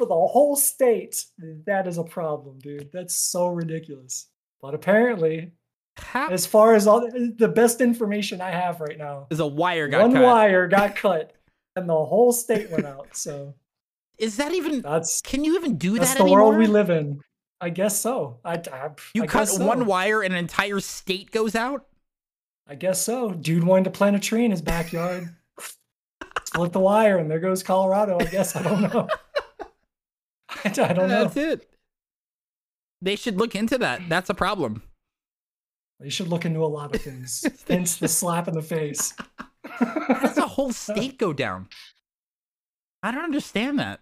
for 0.00 0.06
the 0.06 0.14
whole 0.14 0.56
state. 0.56 1.26
That 1.66 1.86
is 1.86 1.98
a 1.98 2.04
problem, 2.04 2.58
dude. 2.58 2.90
That's 2.90 3.14
so 3.14 3.48
ridiculous. 3.48 4.28
But 4.62 4.74
apparently, 4.74 5.52
How 5.98 6.28
as 6.30 6.46
far 6.46 6.74
as 6.74 6.86
all 6.86 7.00
the 7.10 7.48
best 7.48 7.80
information 7.82 8.40
I 8.40 8.50
have 8.50 8.80
right 8.80 8.96
now, 8.96 9.26
is 9.30 9.40
a 9.40 9.46
wire 9.46 9.88
got 9.88 10.00
one 10.02 10.12
cut? 10.14 10.22
wire 10.22 10.68
got 10.68 10.96
cut 10.96 11.34
and 11.76 11.86
the 11.88 11.92
whole 12.04 12.32
state 12.32 12.70
went 12.70 12.86
out. 12.86 13.08
So 13.14 13.54
Is 14.18 14.36
that 14.38 14.52
even? 14.54 14.80
that's 14.80 15.20
Can 15.20 15.44
you 15.44 15.54
even 15.56 15.76
do 15.76 15.98
that's 15.98 16.12
that 16.12 16.18
the 16.18 16.24
anymore? 16.24 16.44
world 16.46 16.56
we 16.56 16.66
live 16.66 16.88
in. 16.90 17.20
I 17.60 17.68
guess 17.68 18.00
so. 18.00 18.40
I, 18.42 18.54
I 18.72 18.88
You 19.14 19.24
I 19.24 19.26
cut 19.26 19.48
so. 19.48 19.66
one 19.66 19.84
wire 19.84 20.22
and 20.22 20.32
an 20.32 20.38
entire 20.38 20.80
state 20.80 21.30
goes 21.30 21.54
out? 21.54 21.84
I 22.66 22.74
guess 22.74 23.02
so. 23.02 23.32
Dude 23.32 23.64
wanted 23.64 23.84
to 23.84 23.90
plant 23.90 24.16
a 24.16 24.18
tree 24.18 24.46
in 24.46 24.50
his 24.50 24.62
backyard. 24.62 25.28
Split 26.46 26.72
the 26.72 26.80
wire, 26.80 27.18
and 27.18 27.30
there 27.30 27.38
goes 27.38 27.62
Colorado. 27.62 28.18
I 28.18 28.24
guess 28.24 28.56
I 28.56 28.62
don't 28.62 28.82
know. 28.82 29.08
I, 30.64 30.92
don't 30.92 31.08
know. 31.08 31.24
That's 31.24 31.36
it. 31.36 31.70
They 33.02 33.16
should 33.16 33.36
look 33.36 33.54
into 33.54 33.78
that. 33.78 34.08
That's 34.08 34.30
a 34.30 34.34
problem. 34.34 34.82
You 36.02 36.10
should 36.10 36.28
look 36.28 36.44
into 36.44 36.64
a 36.64 36.66
lot 36.66 36.94
of 36.94 37.02
things. 37.02 37.44
Hence 37.68 37.96
the 37.96 38.08
slap 38.08 38.48
in 38.48 38.54
the 38.54 38.62
face. 38.62 39.14
How 39.64 40.20
does 40.20 40.38
a 40.38 40.46
whole 40.46 40.72
state 40.72 41.18
go 41.18 41.32
down? 41.32 41.68
I 43.02 43.10
don't 43.10 43.24
understand 43.24 43.78
that. 43.78 44.00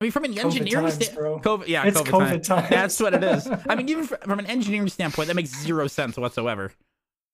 I 0.00 0.04
mean, 0.04 0.12
from 0.12 0.24
an 0.24 0.34
COVID 0.34 0.44
engineering 0.44 0.90
standpoint, 0.90 1.68
yeah, 1.68 1.84
it's 1.84 2.00
COVID, 2.00 2.06
COVID, 2.06 2.42
time. 2.44 2.66
That's 2.70 3.00
what 3.00 3.14
it 3.14 3.24
is. 3.24 3.48
I 3.68 3.74
mean, 3.74 3.88
even 3.88 4.04
from 4.04 4.38
an 4.38 4.46
engineering 4.46 4.88
standpoint, 4.88 5.26
that 5.26 5.34
makes 5.34 5.50
zero 5.50 5.88
sense 5.88 6.16
whatsoever. 6.16 6.72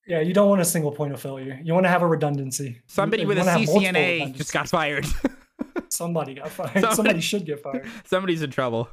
Yeah, 0.06 0.20
you 0.20 0.32
don't 0.32 0.48
want 0.48 0.60
a 0.60 0.66
single 0.66 0.92
point 0.92 1.12
of 1.12 1.20
failure. 1.20 1.60
You 1.62 1.74
want 1.74 1.84
to 1.84 1.90
have 1.90 2.02
a 2.02 2.06
redundancy. 2.06 2.80
Somebody 2.86 3.22
You 3.22 3.28
with 3.28 3.38
a 3.38 3.40
wanna 3.40 3.50
have 3.52 3.66
multiple 3.66 3.82
CCNA 3.82 4.36
just 4.36 4.52
got 4.52 4.68
fired. 4.68 5.06
Somebody 5.94 6.34
got 6.34 6.50
fired. 6.50 6.70
Somebody- 6.74 6.94
Somebody 6.96 7.20
should 7.20 7.46
get 7.46 7.60
fired. 7.62 7.86
Somebody's 8.04 8.42
in 8.42 8.50
trouble. 8.50 8.88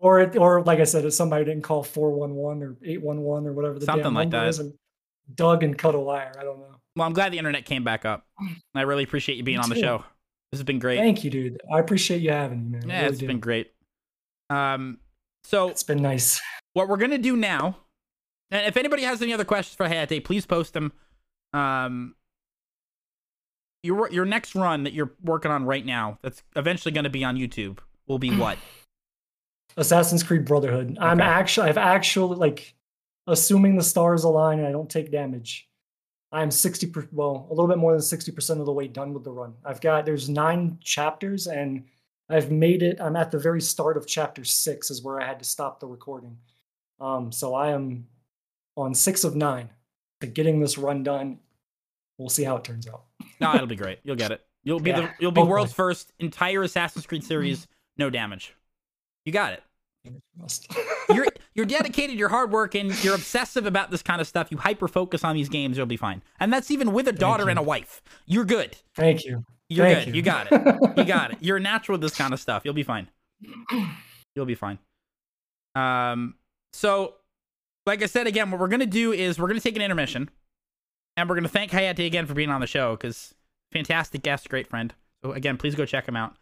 Or, 0.00 0.20
it, 0.20 0.36
or 0.36 0.62
like 0.62 0.80
I 0.80 0.84
said, 0.84 1.04
if 1.04 1.14
somebody 1.14 1.44
didn't 1.44 1.62
call 1.62 1.82
411 1.82 2.62
or 2.62 2.76
811 2.84 3.48
or 3.48 3.52
whatever 3.52 3.78
the 3.78 3.86
Something 3.86 4.02
damn 4.04 4.14
like 4.14 4.30
that. 4.30 4.48
is 4.48 4.58
and 4.58 4.74
dug 5.34 5.62
and 5.62 5.78
cut 5.78 5.94
a 5.94 5.98
wire. 6.00 6.32
I 6.38 6.42
don't 6.42 6.58
know. 6.58 6.74
Well, 6.96 7.06
I'm 7.06 7.12
glad 7.14 7.32
the 7.32 7.38
internet 7.38 7.64
came 7.64 7.84
back 7.84 8.04
up. 8.04 8.26
I 8.74 8.82
really 8.82 9.04
appreciate 9.04 9.36
you 9.36 9.44
being 9.44 9.58
on 9.60 9.68
the 9.70 9.76
show. 9.76 10.04
This 10.52 10.58
has 10.58 10.64
been 10.64 10.78
great. 10.78 10.98
Thank 10.98 11.24
you, 11.24 11.30
dude. 11.30 11.60
I 11.72 11.78
appreciate 11.78 12.20
you 12.20 12.30
having 12.30 12.70
me, 12.70 12.78
man. 12.78 12.88
Yeah, 12.88 12.96
really 13.02 13.08
it's 13.12 13.18
do. 13.20 13.26
been 13.28 13.40
great. 13.40 13.72
Um, 14.50 14.98
so 15.44 15.68
It's 15.68 15.82
been 15.82 16.02
nice. 16.02 16.40
what 16.74 16.88
we're 16.88 16.96
gonna 16.98 17.16
do 17.18 17.36
now, 17.36 17.78
and 18.50 18.66
if 18.66 18.76
anybody 18.76 19.02
has 19.04 19.22
any 19.22 19.32
other 19.32 19.44
questions 19.44 19.76
for 19.76 19.86
Hayate, 19.88 20.22
please 20.24 20.44
post 20.46 20.74
them. 20.74 20.92
Um, 21.52 22.14
your 23.84 24.10
your 24.10 24.24
next 24.24 24.54
run 24.54 24.84
that 24.84 24.92
you're 24.92 25.12
working 25.22 25.50
on 25.50 25.64
right 25.64 25.84
now, 25.84 26.18
that's 26.22 26.42
eventually 26.56 26.92
gonna 26.92 27.10
be 27.10 27.24
on 27.24 27.36
YouTube, 27.36 27.78
will 28.06 28.18
be 28.18 28.36
what? 28.36 28.58
Assassin's 29.76 30.22
Creed 30.22 30.44
Brotherhood. 30.44 30.96
I'm 31.00 31.20
actually, 31.20 31.68
I've 31.68 31.78
actually 31.78 32.36
like, 32.36 32.74
assuming 33.26 33.76
the 33.76 33.82
stars 33.82 34.24
align 34.24 34.58
and 34.58 34.68
I 34.68 34.72
don't 34.72 34.90
take 34.90 35.10
damage. 35.10 35.68
I'm 36.30 36.50
60, 36.50 36.88
per, 36.88 37.08
well, 37.12 37.46
a 37.48 37.54
little 37.54 37.68
bit 37.68 37.78
more 37.78 37.92
than 37.92 38.00
60% 38.00 38.60
of 38.60 38.66
the 38.66 38.72
way 38.72 38.88
done 38.88 39.12
with 39.14 39.24
the 39.24 39.32
run. 39.32 39.54
I've 39.64 39.80
got, 39.80 40.04
there's 40.04 40.28
nine 40.28 40.78
chapters 40.82 41.46
and 41.46 41.84
I've 42.28 42.50
made 42.50 42.82
it. 42.82 43.00
I'm 43.00 43.16
at 43.16 43.30
the 43.30 43.38
very 43.38 43.60
start 43.60 43.96
of 43.96 44.06
chapter 44.06 44.44
six, 44.44 44.90
is 44.90 45.02
where 45.02 45.20
I 45.20 45.26
had 45.26 45.38
to 45.38 45.44
stop 45.44 45.78
the 45.78 45.86
recording. 45.86 46.36
Um, 47.00 47.30
so 47.30 47.54
I 47.54 47.70
am 47.70 48.06
on 48.76 48.94
six 48.94 49.24
of 49.24 49.36
nine 49.36 49.70
to 50.20 50.26
getting 50.26 50.60
this 50.60 50.78
run 50.78 51.02
done. 51.02 51.38
We'll 52.18 52.28
see 52.28 52.44
how 52.44 52.56
it 52.56 52.64
turns 52.64 52.86
out. 52.88 53.04
no, 53.40 53.54
it'll 53.54 53.66
be 53.66 53.76
great. 53.76 53.98
You'll 54.04 54.16
get 54.16 54.30
it. 54.30 54.40
You'll 54.62 54.80
be 54.80 54.92
the 54.92 55.10
you'll 55.20 55.30
be 55.32 55.40
hopefully. 55.40 55.48
world's 55.48 55.72
first 55.72 56.12
entire 56.18 56.62
Assassin's 56.62 57.06
Creed 57.06 57.24
series, 57.24 57.66
no 57.98 58.08
damage. 58.10 58.54
You 59.24 59.32
got 59.32 59.52
it. 59.54 59.62
You're 61.08 61.26
you're 61.54 61.64
dedicated, 61.66 62.18
you're 62.18 62.28
hardworking, 62.28 62.92
you're 63.02 63.14
obsessive 63.14 63.64
about 63.66 63.90
this 63.90 64.02
kind 64.02 64.20
of 64.20 64.26
stuff. 64.26 64.48
You 64.50 64.58
hyper 64.58 64.88
focus 64.88 65.24
on 65.24 65.34
these 65.34 65.48
games, 65.48 65.76
you'll 65.76 65.86
be 65.86 65.96
fine. 65.96 66.22
And 66.40 66.52
that's 66.52 66.70
even 66.70 66.92
with 66.92 67.08
a 67.08 67.12
daughter 67.12 67.48
and 67.48 67.58
a 67.58 67.62
wife. 67.62 68.02
You're 68.26 68.44
good. 68.44 68.76
Thank 68.96 69.24
you. 69.24 69.44
You're 69.68 69.86
Thank 69.86 69.98
good. 70.00 70.08
you. 70.08 70.14
You 70.14 70.22
got 70.22 70.48
it. 70.50 70.62
You 70.98 71.04
got 71.04 71.32
it. 71.32 71.38
You're 71.40 71.58
natural 71.60 71.94
with 71.94 72.02
this 72.02 72.16
kind 72.16 72.34
of 72.34 72.40
stuff. 72.40 72.62
You'll 72.64 72.74
be 72.74 72.82
fine. 72.82 73.08
You'll 74.36 74.46
be 74.46 74.54
fine. 74.54 74.78
Um, 75.74 76.34
so, 76.72 77.14
like 77.86 78.02
I 78.02 78.06
said 78.06 78.26
again, 78.26 78.50
what 78.50 78.60
we're 78.60 78.68
gonna 78.68 78.86
do 78.86 79.12
is 79.12 79.38
we're 79.38 79.48
gonna 79.48 79.60
take 79.60 79.76
an 79.76 79.82
intermission, 79.82 80.28
and 81.16 81.28
we're 81.28 81.34
gonna 81.36 81.48
thank 81.48 81.70
Hayate 81.70 82.06
again 82.06 82.26
for 82.26 82.34
being 82.34 82.50
on 82.50 82.60
the 82.60 82.66
show 82.66 82.96
because 82.96 83.34
fantastic 83.72 84.22
guest, 84.22 84.48
great 84.48 84.66
friend. 84.66 84.94
So 85.22 85.32
again, 85.32 85.56
please 85.56 85.74
go 85.74 85.84
check 85.86 86.06
him 86.06 86.16
out. 86.16 86.34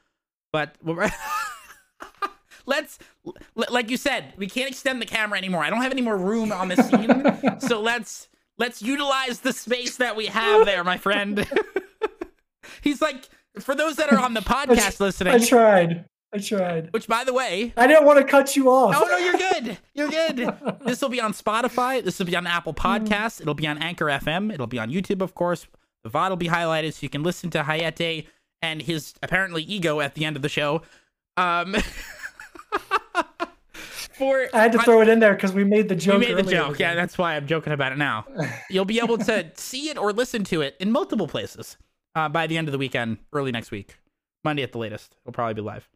But 0.52 0.74
we're- 0.82 1.08
let's, 2.66 2.98
l- 3.26 3.34
like 3.70 3.90
you 3.90 3.96
said, 3.96 4.32
we 4.36 4.46
can't 4.46 4.68
extend 4.70 5.00
the 5.00 5.06
camera 5.06 5.38
anymore. 5.38 5.62
I 5.64 5.70
don't 5.70 5.82
have 5.82 5.92
any 5.92 6.02
more 6.02 6.16
room 6.16 6.52
on 6.52 6.68
the 6.68 6.76
scene, 6.82 7.58
so 7.60 7.80
let's 7.80 8.28
let's 8.58 8.82
utilize 8.82 9.40
the 9.40 9.52
space 9.52 9.96
that 9.96 10.14
we 10.16 10.26
have 10.26 10.66
there, 10.66 10.84
my 10.84 10.98
friend. 10.98 11.46
He's 12.82 13.00
like, 13.00 13.28
for 13.60 13.74
those 13.74 13.96
that 13.96 14.12
are 14.12 14.18
on 14.18 14.34
the 14.34 14.40
podcast 14.40 15.00
I 15.00 15.04
listening, 15.04 15.34
I 15.34 15.38
tried. 15.38 16.04
I 16.34 16.38
tried. 16.38 16.92
which 16.92 17.06
by 17.06 17.24
the 17.24 17.32
way, 17.34 17.74
I 17.76 17.86
didn't 17.86 18.06
want 18.06 18.18
to 18.18 18.24
cut 18.24 18.56
you 18.56 18.70
off. 18.70 18.94
oh 18.96 19.06
no, 19.06 19.18
you're 19.18 19.34
good. 19.34 19.78
You're 19.94 20.08
good. 20.10 20.56
This 20.86 21.00
will 21.00 21.08
be 21.10 21.20
on 21.20 21.32
Spotify. 21.32 22.02
This 22.02 22.18
will 22.18 22.26
be 22.26 22.34
on 22.36 22.46
Apple 22.46 22.74
Podcasts. 22.74 23.40
It'll 23.40 23.54
be 23.54 23.66
on 23.66 23.78
Anchor 23.78 24.06
FM. 24.06 24.52
It'll 24.52 24.66
be 24.66 24.78
on 24.78 24.90
YouTube, 24.90 25.20
of 25.20 25.34
course. 25.34 25.66
The 26.04 26.10
VOD 26.10 26.30
will 26.30 26.36
be 26.36 26.48
highlighted 26.48 26.94
so 26.94 26.98
you 27.02 27.08
can 27.08 27.22
listen 27.22 27.50
to 27.50 27.62
Hayate 27.62 28.26
and 28.60 28.82
his 28.82 29.14
apparently 29.22 29.62
ego 29.62 30.00
at 30.00 30.14
the 30.14 30.24
end 30.24 30.36
of 30.36 30.42
the 30.42 30.48
show. 30.48 30.82
Um, 31.36 31.76
for 34.18 34.48
I 34.52 34.62
had 34.62 34.72
to 34.72 34.78
throw 34.80 35.00
it 35.00 35.08
in 35.08 35.20
there 35.20 35.34
because 35.34 35.52
we 35.52 35.64
made 35.64 35.88
the 35.88 35.96
joke. 35.96 36.20
we 36.20 36.34
made 36.34 36.44
the 36.44 36.50
joke. 36.50 36.78
Yeah, 36.78 36.94
that's 36.94 37.16
why 37.18 37.36
I'm 37.36 37.46
joking 37.46 37.72
about 37.72 37.92
it 37.92 37.98
now. 37.98 38.26
You'll 38.70 38.84
be 38.84 39.00
able 39.00 39.18
to 39.18 39.50
see 39.54 39.88
it 39.90 39.98
or 39.98 40.12
listen 40.12 40.44
to 40.44 40.60
it 40.62 40.76
in 40.80 40.90
multiple 40.92 41.28
places 41.28 41.76
uh, 42.14 42.28
by 42.28 42.46
the 42.46 42.58
end 42.58 42.68
of 42.68 42.72
the 42.72 42.78
weekend, 42.78 43.18
early 43.32 43.52
next 43.52 43.70
week, 43.70 43.96
Monday 44.44 44.62
at 44.62 44.72
the 44.72 44.78
latest. 44.78 45.16
It'll 45.24 45.32
probably 45.32 45.54
be 45.54 45.60
live. 45.62 45.88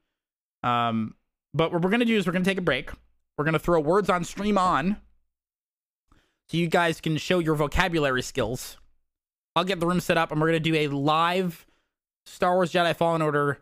Um, 0.66 1.14
but 1.54 1.72
what 1.72 1.82
we're 1.82 1.90
gonna 1.90 2.04
do 2.04 2.16
is 2.16 2.26
we're 2.26 2.32
gonna 2.32 2.44
take 2.44 2.58
a 2.58 2.62
break. 2.62 2.90
We're 3.38 3.44
gonna 3.44 3.58
throw 3.58 3.78
words 3.80 4.10
on 4.10 4.24
stream 4.24 4.58
on, 4.58 4.96
so 6.48 6.56
you 6.56 6.66
guys 6.66 7.00
can 7.00 7.16
show 7.18 7.38
your 7.38 7.54
vocabulary 7.54 8.22
skills. 8.22 8.76
I'll 9.54 9.64
get 9.64 9.80
the 9.80 9.86
room 9.86 10.00
set 10.00 10.18
up, 10.18 10.32
and 10.32 10.40
we're 10.40 10.48
gonna 10.48 10.60
do 10.60 10.74
a 10.74 10.88
live 10.88 11.66
Star 12.26 12.54
Wars 12.54 12.72
Jedi 12.72 12.94
Fallen 12.96 13.22
Order 13.22 13.58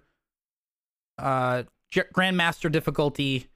uh, 1.18 1.64
Grandmaster 1.92 2.72
difficulty 2.72 3.46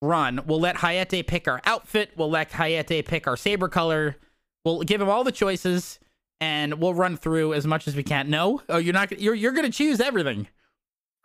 run. 0.00 0.40
We'll 0.46 0.60
let 0.60 0.76
Hayate 0.76 1.26
pick 1.26 1.48
our 1.48 1.60
outfit. 1.64 2.12
We'll 2.16 2.30
let 2.30 2.52
Hayate 2.52 3.04
pick 3.04 3.26
our 3.26 3.36
saber 3.36 3.68
color. 3.68 4.16
We'll 4.64 4.82
give 4.82 5.00
him 5.00 5.08
all 5.08 5.24
the 5.24 5.32
choices, 5.32 5.98
and 6.40 6.74
we'll 6.74 6.94
run 6.94 7.16
through 7.16 7.54
as 7.54 7.66
much 7.66 7.88
as 7.88 7.96
we 7.96 8.02
can. 8.02 8.30
No, 8.30 8.62
oh, 8.68 8.78
you're 8.78 8.94
not. 8.94 9.18
You're 9.20 9.34
you're 9.34 9.52
gonna 9.52 9.70
choose 9.70 10.00
everything. 10.00 10.46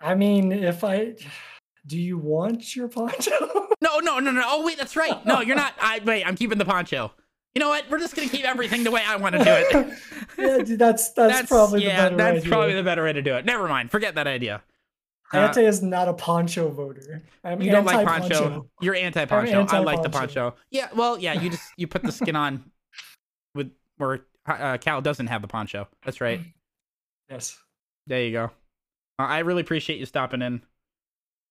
I 0.02 0.16
mean, 0.16 0.52
if 0.52 0.84
I 0.84 1.16
do, 1.86 1.98
you 1.98 2.18
want 2.18 2.76
your 2.76 2.88
poncho? 2.88 3.32
No, 3.84 3.98
no, 3.98 4.20
no, 4.20 4.30
no. 4.30 4.44
Oh 4.46 4.64
wait, 4.64 4.78
that's 4.78 4.96
right. 4.96 5.26
No, 5.26 5.42
you're 5.42 5.56
not. 5.56 5.74
I 5.82 6.00
wait. 6.06 6.24
I'm 6.24 6.36
keeping 6.36 6.60
the 6.60 6.66
poncho. 6.66 7.12
You 7.56 7.60
know 7.60 7.70
what? 7.70 7.90
We're 7.90 7.98
just 7.98 8.16
gonna 8.16 8.30
keep 8.30 8.46
everything 8.46 8.84
the 8.84 8.92
way 8.92 9.02
I 9.04 9.16
want 9.16 9.34
to 9.34 9.44
do 9.44 9.50
it. 9.50 9.98
yeah, 10.38 10.64
dude, 10.64 10.78
that's, 10.78 11.10
that's 11.14 11.50
probably 11.50 11.84
yeah. 11.84 12.10
the 12.10 12.16
better 12.16 12.18
that's 12.18 12.38
idea. 12.42 12.50
probably 12.52 12.74
the 12.76 12.84
better 12.84 13.04
way 13.04 13.14
to 13.14 13.24
do 13.24 13.36
it. 13.36 13.44
Never 13.44 13.68
mind. 13.68 13.90
Forget 13.90 14.14
that 14.16 14.28
idea. 14.28 14.62
Uh, 15.34 15.52
is 15.58 15.82
not 15.82 16.08
a 16.08 16.14
poncho 16.14 16.70
voter. 16.70 17.24
I'm 17.44 17.60
you 17.60 17.72
don't 17.72 17.86
like 17.86 18.08
anti-poncho. 18.08 18.50
poncho. 18.50 18.70
You're 18.82 18.96
anti 18.96 19.26
poncho. 19.26 19.66
I 19.70 19.80
like 19.80 20.04
the 20.04 20.10
poncho. 20.10 20.54
Yeah. 20.70 20.90
Well, 20.94 21.18
yeah. 21.18 21.34
You 21.34 21.50
just 21.50 21.64
you 21.76 21.88
put 21.88 22.04
the 22.04 22.12
skin 22.12 22.36
on 22.36 22.64
with 23.56 23.72
where 23.98 24.22
uh, 24.46 24.78
Cal 24.78 25.02
doesn't 25.02 25.28
have 25.28 25.42
the 25.42 25.48
poncho. 25.48 25.88
That's 26.06 26.22
right. 26.22 26.42
Yes. 27.30 27.58
There 28.06 28.22
you 28.22 28.32
go. 28.32 28.52
Uh, 29.22 29.28
I 29.28 29.40
really 29.40 29.62
appreciate 29.62 30.00
you 30.00 30.06
stopping 30.06 30.42
in. 30.42 30.62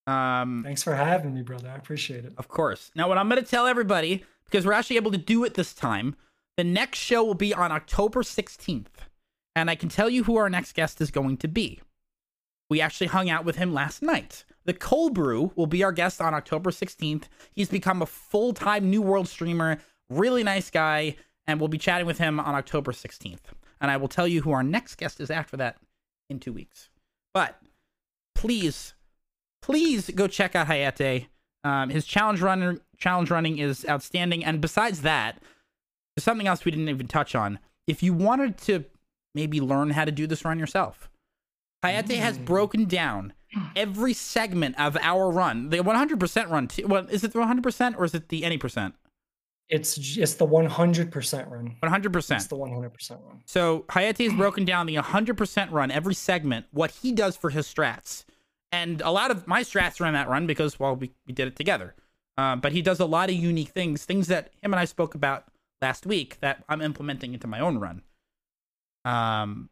Um, 0.06 0.62
Thanks 0.64 0.82
for 0.82 0.94
having 0.94 1.34
me, 1.34 1.42
brother. 1.42 1.68
I 1.68 1.76
appreciate 1.76 2.24
it. 2.24 2.32
of 2.36 2.48
course. 2.48 2.90
Now, 2.96 3.08
what 3.08 3.16
I'm 3.16 3.28
going 3.28 3.42
to 3.42 3.48
tell 3.48 3.66
everybody, 3.66 4.24
because 4.46 4.66
we're 4.66 4.72
actually 4.72 4.96
able 4.96 5.12
to 5.12 5.18
do 5.18 5.44
it 5.44 5.54
this 5.54 5.72
time, 5.72 6.16
the 6.56 6.64
next 6.64 6.98
show 6.98 7.22
will 7.22 7.34
be 7.34 7.54
on 7.54 7.70
October 7.70 8.22
16th. 8.22 8.86
And 9.54 9.70
I 9.70 9.74
can 9.74 9.88
tell 9.88 10.10
you 10.10 10.24
who 10.24 10.36
our 10.36 10.50
next 10.50 10.74
guest 10.74 11.00
is 11.00 11.10
going 11.10 11.36
to 11.38 11.48
be. 11.48 11.80
We 12.68 12.80
actually 12.80 13.08
hung 13.08 13.30
out 13.30 13.44
with 13.44 13.56
him 13.56 13.72
last 13.72 14.02
night. 14.02 14.44
The 14.64 14.74
Cold 14.74 15.14
Brew 15.14 15.52
will 15.56 15.66
be 15.66 15.82
our 15.82 15.92
guest 15.92 16.20
on 16.20 16.34
October 16.34 16.70
16th. 16.70 17.24
He's 17.52 17.68
become 17.68 18.02
a 18.02 18.06
full 18.06 18.52
time 18.52 18.90
New 18.90 19.02
World 19.02 19.28
streamer, 19.28 19.78
really 20.08 20.44
nice 20.44 20.70
guy, 20.70 21.16
and 21.46 21.58
we'll 21.58 21.68
be 21.68 21.78
chatting 21.78 22.06
with 22.06 22.18
him 22.18 22.38
on 22.38 22.54
October 22.54 22.92
16th. 22.92 23.38
And 23.80 23.90
I 23.90 23.96
will 23.96 24.08
tell 24.08 24.28
you 24.28 24.42
who 24.42 24.52
our 24.52 24.62
next 24.62 24.96
guest 24.96 25.20
is 25.20 25.30
after 25.30 25.56
that 25.56 25.78
in 26.28 26.38
two 26.38 26.52
weeks. 26.52 26.90
But 27.35 27.61
please, 28.35 28.95
please 29.62 30.11
go 30.11 30.26
check 30.26 30.55
out 30.55 30.66
Hayate. 30.68 31.26
Um, 31.62 31.91
his 31.91 32.05
challenge 32.07 32.41
runner 32.41 32.78
challenge 32.97 33.31
running 33.31 33.59
is 33.59 33.85
outstanding. 33.89 34.45
And 34.45 34.61
besides 34.61 35.03
that, 35.03 35.39
there's 36.16 36.24
something 36.24 36.47
else 36.47 36.64
we 36.64 36.70
didn't 36.70 36.89
even 36.89 37.07
touch 37.09 37.35
on. 37.35 37.59
If 37.87 38.03
you 38.03 38.12
wanted 38.14 38.59
to 38.59 38.85
maybe 39.35 39.61
learn 39.61 39.91
how 39.91 40.05
to 40.05 40.12
do 40.12 40.26
this 40.26 40.45
run 40.45 40.59
yourself, 40.59 41.09
Hayate 41.85 42.16
has 42.18 42.39
Mm. 42.39 42.45
broken 42.45 42.85
down 42.85 43.33
every 43.74 44.12
segment 44.12 44.78
of 44.78 44.97
our 45.01 45.31
run. 45.31 45.70
The 45.70 45.78
100% 45.83 46.51
run. 46.51 46.68
Too. 46.68 46.87
Well, 46.87 47.07
is 47.09 47.24
it 47.24 47.33
the 47.33 47.39
100% 47.41 47.97
or 47.97 48.05
is 48.05 48.14
it 48.14 48.28
the 48.28 48.45
any 48.45 48.59
percent? 48.59 48.95
It's 49.70 49.96
j- 49.96 50.22
it's 50.22 50.34
the 50.34 50.46
100% 50.46 51.50
run. 51.50 51.76
100%. 51.82 52.34
It's 52.36 52.46
the 52.46 52.56
100% 52.56 53.10
run. 53.10 53.42
So 53.46 53.84
Hayate 53.88 54.24
has 54.24 54.32
broken 54.34 54.64
down 54.64 54.86
the 54.86 54.96
100% 54.96 55.70
run, 55.70 55.90
every 55.90 56.14
segment, 56.14 56.66
what 56.72 56.90
he 56.90 57.12
does 57.12 57.36
for 57.36 57.50
his 57.50 57.66
strats. 57.72 58.24
And 58.72 59.00
a 59.00 59.10
lot 59.10 59.30
of 59.30 59.46
my 59.46 59.62
strats 59.62 60.00
are 60.00 60.06
in 60.06 60.14
that 60.14 60.28
run 60.28 60.46
because, 60.46 60.78
well, 60.78 60.96
we, 60.96 61.12
we 61.26 61.32
did 61.32 61.48
it 61.48 61.56
together. 61.56 61.94
Um, 62.36 62.60
but 62.60 62.72
he 62.72 62.82
does 62.82 63.00
a 63.00 63.04
lot 63.04 63.28
of 63.28 63.36
unique 63.36 63.68
things, 63.68 64.04
things 64.04 64.26
that 64.28 64.52
him 64.62 64.72
and 64.72 64.80
I 64.80 64.84
spoke 64.84 65.14
about 65.14 65.44
last 65.80 66.06
week 66.06 66.38
that 66.40 66.64
I'm 66.68 66.80
implementing 66.80 67.34
into 67.34 67.46
my 67.46 67.60
own 67.60 67.78
run. 67.78 68.02
Um, 69.04 69.70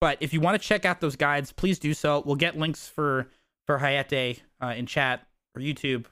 but 0.00 0.18
if 0.20 0.32
you 0.32 0.40
want 0.40 0.60
to 0.60 0.66
check 0.66 0.84
out 0.84 1.00
those 1.00 1.16
guides, 1.16 1.52
please 1.52 1.78
do 1.78 1.94
so. 1.94 2.22
We'll 2.24 2.36
get 2.36 2.56
links 2.56 2.88
for 2.88 3.28
for 3.66 3.78
Hayate 3.78 4.40
uh, 4.62 4.74
in 4.76 4.86
chat 4.86 5.26
or 5.54 5.62
YouTube, 5.62 6.06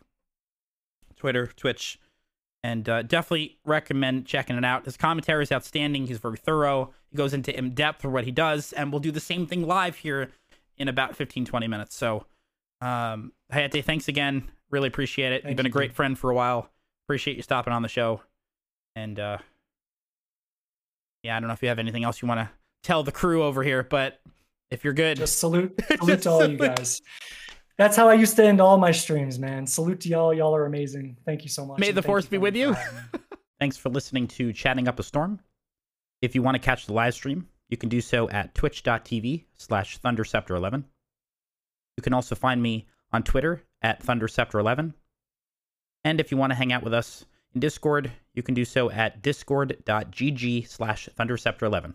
Twitter, 1.17 1.49
Twitch, 1.57 1.99
and 2.63 2.89
uh, 2.89 3.03
definitely 3.03 3.59
recommend 3.65 4.27
checking 4.27 4.57
it 4.57 4.65
out. 4.65 4.85
His 4.85 4.97
commentary 4.97 5.43
is 5.43 5.53
outstanding. 5.53 6.07
He's 6.07 6.19
very 6.19 6.37
thorough. 6.37 6.93
He 7.11 7.17
goes 7.17 7.33
into 7.33 7.57
in 7.57 7.75
depth 7.75 8.03
for 8.03 8.11
what 8.11 8.25
he 8.25 8.31
does, 8.31 8.73
and 8.73 8.93
we'll 8.93 9.01
do 9.01 9.13
the 9.13 9.21
same 9.21 9.47
thing 9.47 9.67
live 9.67 9.97
here 9.97 10.31
in 10.77 10.89
about 10.89 11.17
15, 11.17 11.45
20 11.45 11.69
minutes. 11.69 11.97
So, 11.97 12.27
um, 12.81 13.33
Hayate, 13.53 13.85
thanks 13.85 14.09
again. 14.09 14.51
Really 14.71 14.89
appreciate 14.89 15.33
it. 15.33 15.45
You've 15.45 15.57
been 15.57 15.67
a 15.67 15.71
great 15.71 15.93
friend 15.93 16.19
for 16.19 16.31
a 16.31 16.35
while. 16.35 16.71
Appreciate 17.07 17.37
you 17.37 17.43
stopping 17.43 17.73
on 17.73 17.83
the 17.83 17.89
show. 17.89 18.23
And 18.95 19.19
uh, 19.19 19.39
yeah, 21.23 21.37
I 21.37 21.41
don't 21.41 21.49
know 21.49 21.55
if 21.55 21.63
you 21.63 21.69
have 21.69 21.79
anything 21.79 22.05
else 22.05 22.21
you 22.21 22.29
want 22.29 22.41
to 22.41 22.51
tell 22.83 23.03
the 23.03 23.13
crew 23.13 23.43
over 23.43 23.63
here, 23.63 23.83
but 23.83 24.21
if 24.71 24.85
you're 24.85 24.93
good, 24.93 25.17
Just 25.17 25.39
salute, 25.39 25.79
salute 25.87 26.07
Just 26.07 26.23
to 26.25 26.31
all 26.31 26.47
you 26.47 26.59
guys. 26.59 27.01
That's 27.79 27.97
how 27.97 28.09
I 28.09 28.15
used 28.15 28.35
to 28.37 28.45
end 28.45 28.61
all 28.61 28.77
my 28.77 28.91
streams, 28.91 29.39
man. 29.39 29.65
Salute 29.65 30.01
to 30.01 30.09
y'all. 30.09 30.35
Y'all 30.35 30.55
are 30.55 30.67
amazing. 30.67 31.17
Thank 31.25 31.45
you 31.45 31.49
so 31.49 31.65
much. 31.65 31.79
May 31.79 31.93
the 31.93 32.03
force 32.03 32.27
be 32.27 32.37
with 32.37 32.57
you. 32.57 32.77
Thanks 33.61 33.77
for 33.77 33.89
listening 33.89 34.27
to 34.29 34.53
Chatting 34.53 34.89
Up 34.89 34.99
a 34.99 35.03
Storm. 35.05 35.39
If 36.21 36.35
you 36.35 36.43
want 36.43 36.57
to 36.57 36.59
catch 36.59 36.87
the 36.87 36.93
live 36.93 37.15
stream, 37.15 37.49
you 37.69 37.77
can 37.77 37.89
do 37.89 38.01
so 38.01 38.29
at 38.31 38.55
twitch.tv 38.55 39.45
slash 39.57 40.01
thunderceptor11. 40.01 40.85
You 41.97 42.03
can 42.03 42.15
also 42.15 42.35
find 42.35 42.61
me 42.61 42.89
on 43.13 43.23
Twitter 43.23 43.63
at 43.81 44.03
thunderceptor11. 44.03 44.95
And 46.03 46.21
if 46.21 46.33
you 46.33 46.37
want 46.37 46.51
to 46.51 46.57
hang 46.57 46.73
out 46.73 46.83
with 46.83 46.95
us 46.95 47.27
in 47.55 47.61
Discord, 47.61 48.11
you 48.35 48.43
can 48.43 48.55
do 48.55 48.65
so 48.65 48.91
at 48.91 49.23
discord.gg 49.23 50.69
slash 50.69 51.09
thunderceptor11. 51.17 51.95